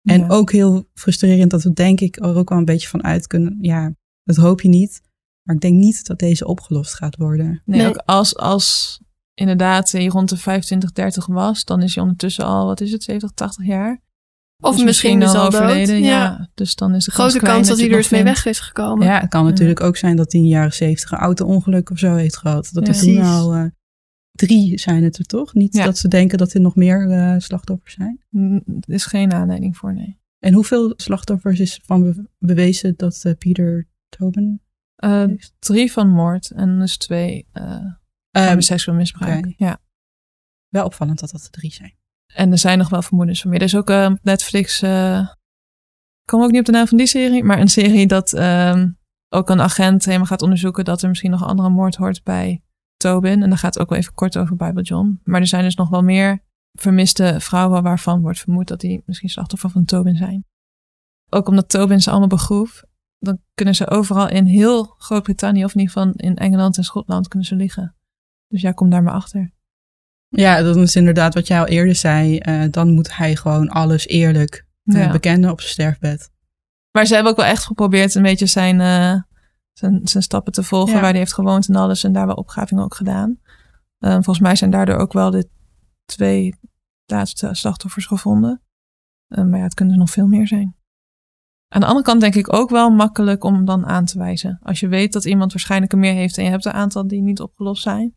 En 0.03 0.21
Ja. 0.21 0.27
ook 0.29 0.53
heel 0.53 0.89
frustrerend 0.95 1.51
dat 1.51 1.63
we 1.63 1.73
denk 1.73 2.01
ik 2.01 2.17
er 2.17 2.35
ook 2.37 2.49
wel 2.49 2.59
een 2.59 2.65
beetje 2.65 2.89
van 2.89 3.05
uit 3.05 3.27
kunnen. 3.27 3.59
Ja, 3.61 3.95
dat 4.25 4.37
hoop 4.37 4.61
je 4.61 4.69
niet. 4.69 5.01
Maar 5.43 5.55
ik 5.55 5.61
denk 5.61 5.75
niet 5.75 6.07
dat 6.07 6.19
deze 6.19 6.47
opgelost 6.47 6.95
gaat 6.95 7.17
worden. 7.17 7.63
Nee, 7.65 7.79
Nee. 7.81 7.89
ook 7.89 7.97
als, 8.05 8.37
als 8.37 9.01
inderdaad 9.41 9.93
hij 9.93 10.07
rond 10.07 10.29
de 10.29 10.37
25, 10.37 10.93
30 10.93 11.27
was, 11.27 11.65
dan 11.65 11.83
is 11.83 11.95
hij 11.95 12.03
ondertussen 12.03 12.45
al, 12.45 12.67
wat 12.67 12.81
is 12.81 12.93
het, 12.93 13.03
70, 13.03 13.31
80 13.31 13.67
jaar? 13.67 14.01
Of 14.63 14.75
Dus 14.77 14.85
misschien 14.85 15.23
is 15.23 15.29
al 15.35 15.51
dood. 15.51 15.55
overleden. 15.63 16.01
Ja. 16.03 16.09
Ja. 16.09 16.49
dus 16.55 16.75
dan 16.75 16.95
is 16.95 17.05
de 17.05 17.11
Grote 17.11 17.39
kans 17.39 17.69
dat 17.69 17.79
hij 17.79 17.91
er 17.91 17.97
dus 17.97 18.09
mee 18.09 18.23
vindt. 18.23 18.37
weg 18.45 18.53
is 18.53 18.61
gekomen. 18.61 19.07
Ja, 19.07 19.21
het 19.21 19.29
kan 19.31 19.45
natuurlijk 19.45 19.81
ook 19.81 19.97
zijn 19.97 20.17
dat 20.17 20.33
hij 20.33 20.41
in 20.41 20.47
de 20.47 20.53
jaren 20.53 20.73
70 20.73 21.11
een 21.11 21.19
auto-ongeluk 21.19 21.91
of 21.91 21.99
zo 21.99 22.15
heeft 22.15 22.37
gehad. 22.37 22.69
Dat 22.73 22.87
Ja. 22.87 22.93
er 22.93 22.99
toen 23.01 23.21
al 23.23 23.55
eh, 23.55 23.65
drie 24.33 24.79
zijn 24.79 25.03
het 25.05 25.19
er 25.19 25.25
toch? 25.25 25.55
Niet 25.55 25.75
Ja. 25.77 25.85
dat 25.85 25.99
ze 25.99 26.09
denken 26.09 26.39
dat 26.39 26.53
er 26.53 26.61
nog 26.61 26.75
meer 26.77 27.11
eh, 27.11 27.35
slachtoffers 27.39 27.95
zijn. 27.95 28.25
Mm, 28.31 28.63
Er 28.81 28.95
is 28.95 29.05
geen 29.05 29.33
aanleiding 29.33 29.77
voor, 29.77 29.95
nee. 29.95 30.19
En 30.39 30.53
hoeveel 30.53 30.93
slachtoffers 30.97 31.61
is 31.61 31.81
van 31.85 32.03
be- 32.03 32.29
bewezen 32.39 32.95
dat 32.97 33.21
eh, 33.25 33.33
Pieter 33.39 33.89
Tobin 34.09 34.61
Eh, 34.97 35.11
heeft? 35.25 35.53
drie 35.59 35.93
van 35.93 36.09
moord 36.09 36.51
en 36.51 36.79
dus 36.79 36.97
twee 36.97 37.47
Ehm, 38.37 38.53
van 38.53 38.63
seksueel 38.63 38.97
misbruik. 38.97 39.55
Ja. 39.57 39.79
wel 40.69 40.85
opvallend 40.85 41.21
dat 41.21 41.31
dat 41.31 41.45
er 41.45 41.51
drie 41.51 41.73
zijn. 41.73 41.95
En 42.35 42.53
er 42.53 42.59
zijn 42.59 42.79
nog 42.79 42.89
wel 42.89 43.03
vermoedens 43.03 43.41
van 43.41 43.51
meer. 43.51 43.59
Er 43.59 43.65
is 43.65 43.77
ook 43.77 43.91
eh, 43.91 44.09
op 44.11 44.19
Netflix, 44.23 44.83
eh, 44.83 45.19
ik 45.19 46.31
kom 46.31 46.43
ook 46.43 46.51
niet 46.51 46.61
op 46.61 46.67
de 46.67 46.73
naam 46.73 46.87
van 46.87 46.99
die 46.99 47.07
serie, 47.07 47.45
maar 47.45 47.61
een 47.61 47.69
serie 47.69 48.07
dat 48.07 48.33
ehm, 48.33 48.91
ook 49.29 49.51
een 49.51 49.61
agent 49.61 50.05
helemaal 50.05 50.27
gaat 50.27 50.43
onderzoeken 50.43 50.85
dat 50.85 51.03
er 51.03 51.09
misschien 51.09 51.31
nog 51.31 51.41
een 51.41 51.47
andere 51.47 51.69
moord 51.69 51.97
hoort 51.97 52.23
bij 52.23 52.63
Tobin. 52.97 53.43
En 53.43 53.49
daar 53.49 53.59
gaat 53.59 53.75
het 53.75 53.83
ook 53.83 53.89
wel 53.89 53.99
even 53.99 54.15
kort 54.15 54.37
over 54.37 54.57
Bible 54.57 54.83
John. 54.83 55.21
Maar 55.25 55.41
er 55.41 55.47
zijn 55.47 55.65
dus 55.65 55.77
nog 55.77 55.89
wel 55.89 56.03
meer 56.03 56.43
vermiste 56.73 57.37
vrouwen 57.39 57.83
waarvan 57.83 58.21
wordt 58.21 58.39
vermoed 58.39 58.69
dat 58.69 58.81
die 58.81 59.03
misschien 59.07 59.29
slachtoffer 59.29 59.71
van 59.71 59.85
Tobin 59.85 60.17
zijn. 60.17 60.45
Ook 61.31 61.49
omdat 61.49 61.69
Tobin 61.69 62.03
ze 62.03 62.11
allemaal 62.11 62.29
begroef, 62.29 62.85
dan 63.19 63.41
kunnen 63.55 63.75
ze 63.75 63.91
overal 63.91 64.29
in 64.29 64.45
heel 64.45 64.85
Groot-Brittannië, 64.85 65.65
of 65.65 65.75
in 65.75 65.81
ieder 65.81 65.95
geval 65.95 66.13
in 66.17 66.37
Engeland 66.37 66.77
en 66.77 66.85
Schotland, 66.85 67.29
kunnen 67.29 67.49
ze 67.49 67.57
liggen. 67.57 67.97
Dus 68.49 68.61
ja, 68.61 68.73
kom 68.73 68.91
daar 68.91 69.03
maar 69.03 69.15
achter. 69.15 69.55
Ja, 70.29 70.63
dat 70.63 70.77
is 70.77 70.97
inderdaad 70.97 71.35
wat 71.35 71.47
jij 71.47 71.59
al 71.61 71.67
eerder 71.67 71.95
zei. 71.95 72.39
eh, 72.39 72.65
dan 72.71 72.93
moet 72.95 73.17
hij 73.17 73.37
gewoon 73.37 73.69
alles 73.69 74.07
eerlijk 74.07 74.67
Ja. 74.83 75.11
bekennen 75.13 75.51
op 75.51 75.61
zijn 75.61 75.73
sterfbed. 75.73 76.31
Maar 76.91 77.07
ze 77.07 77.15
hebben 77.15 77.33
ook 77.33 77.39
wel 77.39 77.47
echt 77.47 77.65
geprobeerd 77.65 78.15
een 78.15 78.23
beetje 78.23 78.47
zijn, 78.47 78.81
eh, 78.81 79.21
zijn, 79.73 80.01
zijn 80.09 80.23
stappen 80.23 80.53
te 80.53 80.63
volgen 80.63 80.95
Ja. 80.95 81.01
waar 81.01 81.11
hij 81.11 81.19
heeft 81.19 81.35
gewoond 81.35 81.69
en 81.69 81.75
alles. 81.77 82.05
En 82.05 82.13
daar 82.13 82.27
wel 82.27 82.35
opgravingen 82.35 82.85
ook 82.85 82.95
gedaan. 82.95 83.41
Eh, 83.99 84.13
volgens 84.13 84.39
mij 84.41 84.57
zijn 84.57 84.71
daardoor 84.71 84.97
ook 84.97 85.13
wel 85.13 85.31
de 85.31 85.49
twee 86.05 86.55
laatste 87.07 87.49
slachtoffers 87.55 88.07
gevonden. 88.07 88.63
Eh, 89.29 89.45
maar 89.45 89.59
ja, 89.59 89.65
het 89.65 89.75
kunnen 89.75 89.95
er 89.95 90.01
nog 90.01 90.11
veel 90.11 90.27
meer 90.27 90.47
zijn. 90.47 90.77
Aan 91.69 91.81
de 91.81 91.87
andere 91.87 92.05
kant 92.05 92.21
denk 92.21 92.35
ik 92.35 92.53
ook 92.53 92.71
wel 92.71 92.91
makkelijk 92.91 93.45
om 93.45 93.65
dan 93.65 93.87
aan 93.87 94.05
te 94.05 94.19
wijzen. 94.19 94.59
Als 94.63 94.81
je 94.81 94.89
weet 94.89 95.13
dat 95.13 95.25
iemand 95.25 95.53
waarschijnlijk 95.53 95.93
er 95.93 95.99
meer 95.99 96.15
heeft 96.15 96.39
en 96.39 96.45
je 96.45 96.51
hebt 96.51 96.65
een 96.65 96.73
aantal 96.73 97.07
die 97.07 97.23
niet 97.23 97.41
opgelost 97.41 97.83
zijn. 97.83 98.15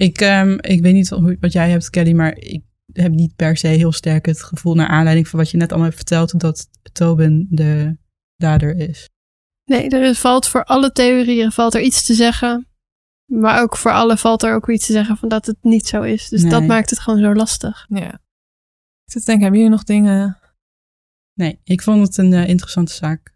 Ik, 0.00 0.20
ehm, 0.20 0.58
ik 0.60 0.80
weet 0.80 0.94
niet 0.94 1.08
wat 1.40 1.52
jij 1.52 1.70
hebt, 1.70 1.90
Kelly, 1.90 2.12
maar 2.12 2.36
ik 2.36 2.62
heb 2.92 3.12
niet 3.12 3.36
per 3.36 3.56
se 3.56 3.66
heel 3.66 3.92
sterk 3.92 4.26
het 4.26 4.42
gevoel, 4.42 4.74
naar 4.74 4.88
aanleiding 4.88 5.28
van 5.28 5.38
wat 5.38 5.50
je 5.50 5.56
net 5.56 5.68
allemaal 5.68 5.86
hebt 5.88 6.00
verteld, 6.00 6.40
dat 6.40 6.68
Tobin 6.92 7.46
de 7.50 7.96
dader 8.36 8.76
is. 8.76 9.08
Nee, 9.64 9.88
er 9.88 10.02
is- 10.02 10.18
valt 10.20 10.46
voor 10.48 10.64
alle 10.64 10.92
theorieën 10.92 11.52
valt 11.52 11.74
er 11.74 11.80
iets 11.80 12.04
te 12.04 12.14
zeggen. 12.14 12.68
Maar 13.24 13.62
ook 13.62 13.76
voor 13.76 13.92
alle 13.92 14.16
valt 14.16 14.42
er 14.42 14.54
ook 14.54 14.66
weer 14.66 14.76
iets 14.76 14.86
te 14.86 14.92
zeggen 14.92 15.16
van 15.16 15.28
dat 15.28 15.46
het 15.46 15.56
niet 15.60 15.86
zo 15.86 16.02
is. 16.02 16.28
Dus 16.28 16.42
dat 16.50 16.66
maakt 16.66 16.90
het 16.90 16.98
gewoon 16.98 17.20
zo 17.20 17.34
lastig. 17.34 17.86
Ja. 17.88 18.12
Ik 19.04 19.12
zit 19.12 19.20
te 19.20 19.26
denken, 19.26 19.42
hebben 19.42 19.60
jullie 19.60 19.76
nog 19.76 19.84
dingen 19.84 20.38
Nee, 21.34 21.60
ik 21.64 21.82
vond 21.82 22.06
het 22.06 22.16
een 22.16 22.32
eh, 22.32 22.48
interessante 22.48 22.92
zaak. 22.92 23.34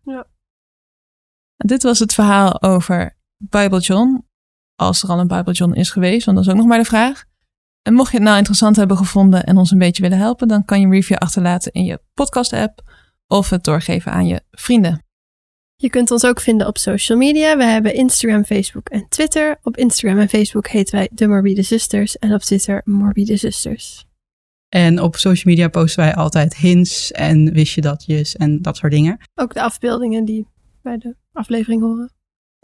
Dit 1.56 1.82
was 1.82 1.98
het 1.98 2.14
verhaal 2.14 2.62
over 2.62 3.16
Bible 3.36 3.80
John. 3.80 4.26
Als 4.76 5.02
er 5.02 5.08
al 5.08 5.18
een 5.18 5.26
Bible 5.26 5.52
John 5.52 5.72
is 5.72 5.90
geweest, 5.90 6.24
want 6.24 6.36
dat 6.36 6.46
is 6.46 6.52
ook 6.52 6.58
nog 6.58 6.68
maar 6.68 6.78
de 6.78 6.84
vraag. 6.84 7.24
En 7.82 7.94
mocht 7.94 8.10
je 8.10 8.16
het 8.16 8.26
nou 8.26 8.38
interessant 8.38 8.76
hebben 8.76 8.96
gevonden 8.96 9.44
en 9.44 9.56
ons 9.56 9.70
een 9.70 9.78
beetje 9.78 10.02
willen 10.02 10.18
helpen, 10.18 10.48
dan 10.48 10.64
kan 10.64 10.80
je 10.80 10.86
een 10.86 10.92
review 10.92 11.16
achterlaten 11.16 11.72
in 11.72 11.84
je 11.84 12.00
podcast-app 12.14 12.82
of 13.26 13.50
het 13.50 13.64
doorgeven 13.64 14.12
aan 14.12 14.26
je 14.26 14.42
vrienden. 14.50 15.04
Je 15.76 15.90
kunt 15.90 16.10
ons 16.10 16.26
ook 16.26 16.40
vinden 16.40 16.66
op 16.66 16.78
social 16.78 17.18
media. 17.18 17.56
We 17.56 17.64
hebben 17.64 17.94
Instagram, 17.94 18.44
Facebook 18.44 18.88
en 18.88 19.06
Twitter. 19.08 19.58
Op 19.62 19.76
Instagram 19.76 20.18
en 20.18 20.28
Facebook 20.28 20.68
heten 20.68 20.94
wij 20.94 21.10
De 21.12 21.26
Morbide 21.26 21.62
Zusters. 21.62 22.18
En 22.18 22.34
op 22.34 22.40
Twitter 22.40 22.80
Morbide 22.84 23.36
Zusters. 23.36 24.04
En 24.68 25.00
op 25.00 25.16
social 25.16 25.54
media 25.54 25.68
posten 25.68 26.04
wij 26.04 26.14
altijd 26.14 26.56
hints 26.56 27.12
en 27.12 27.52
wist 27.52 27.74
je 27.74 27.80
datjes 27.80 28.36
en 28.36 28.62
dat 28.62 28.76
soort 28.76 28.92
dingen. 28.92 29.18
Ook 29.34 29.54
de 29.54 29.62
afbeeldingen 29.62 30.24
die 30.24 30.46
bij 30.82 30.98
de 30.98 31.16
aflevering 31.32 31.82
horen. 31.82 32.12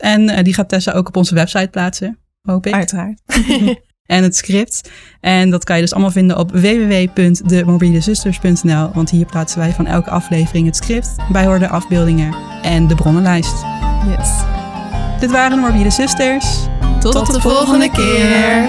En 0.00 0.28
eh, 0.28 0.44
die 0.44 0.54
gaat 0.54 0.68
Tessa 0.68 0.92
ook 0.92 1.08
op 1.08 1.16
onze 1.16 1.34
website 1.34 1.68
plaatsen, 1.70 2.18
hoop 2.42 2.66
ik. 2.66 2.74
Uiteraard. 2.74 3.20
en 4.06 4.22
het 4.22 4.36
script. 4.36 4.90
En 5.20 5.50
dat 5.50 5.64
kan 5.64 5.76
je 5.76 5.82
dus 5.82 5.92
allemaal 5.92 6.10
vinden 6.10 6.38
op 6.38 6.50
www.demorbidezusters.nl. 6.50 8.90
Want 8.92 9.10
hier 9.10 9.26
plaatsen 9.26 9.58
wij 9.58 9.72
van 9.72 9.86
elke 9.86 10.10
aflevering 10.10 10.66
het 10.66 10.76
script, 10.76 11.14
bijhorende 11.32 11.68
afbeeldingen 11.68 12.36
en 12.62 12.86
de 12.86 12.94
bronnenlijst. 12.94 13.64
Yes. 14.06 14.30
Dit 15.20 15.30
waren 15.30 15.50
de 15.50 15.56
Morbide 15.56 15.90
Zusters. 15.90 16.68
Tot, 17.00 17.12
Tot 17.12 17.32
de 17.32 17.40
volgende 17.40 17.90
keer. 17.90 18.68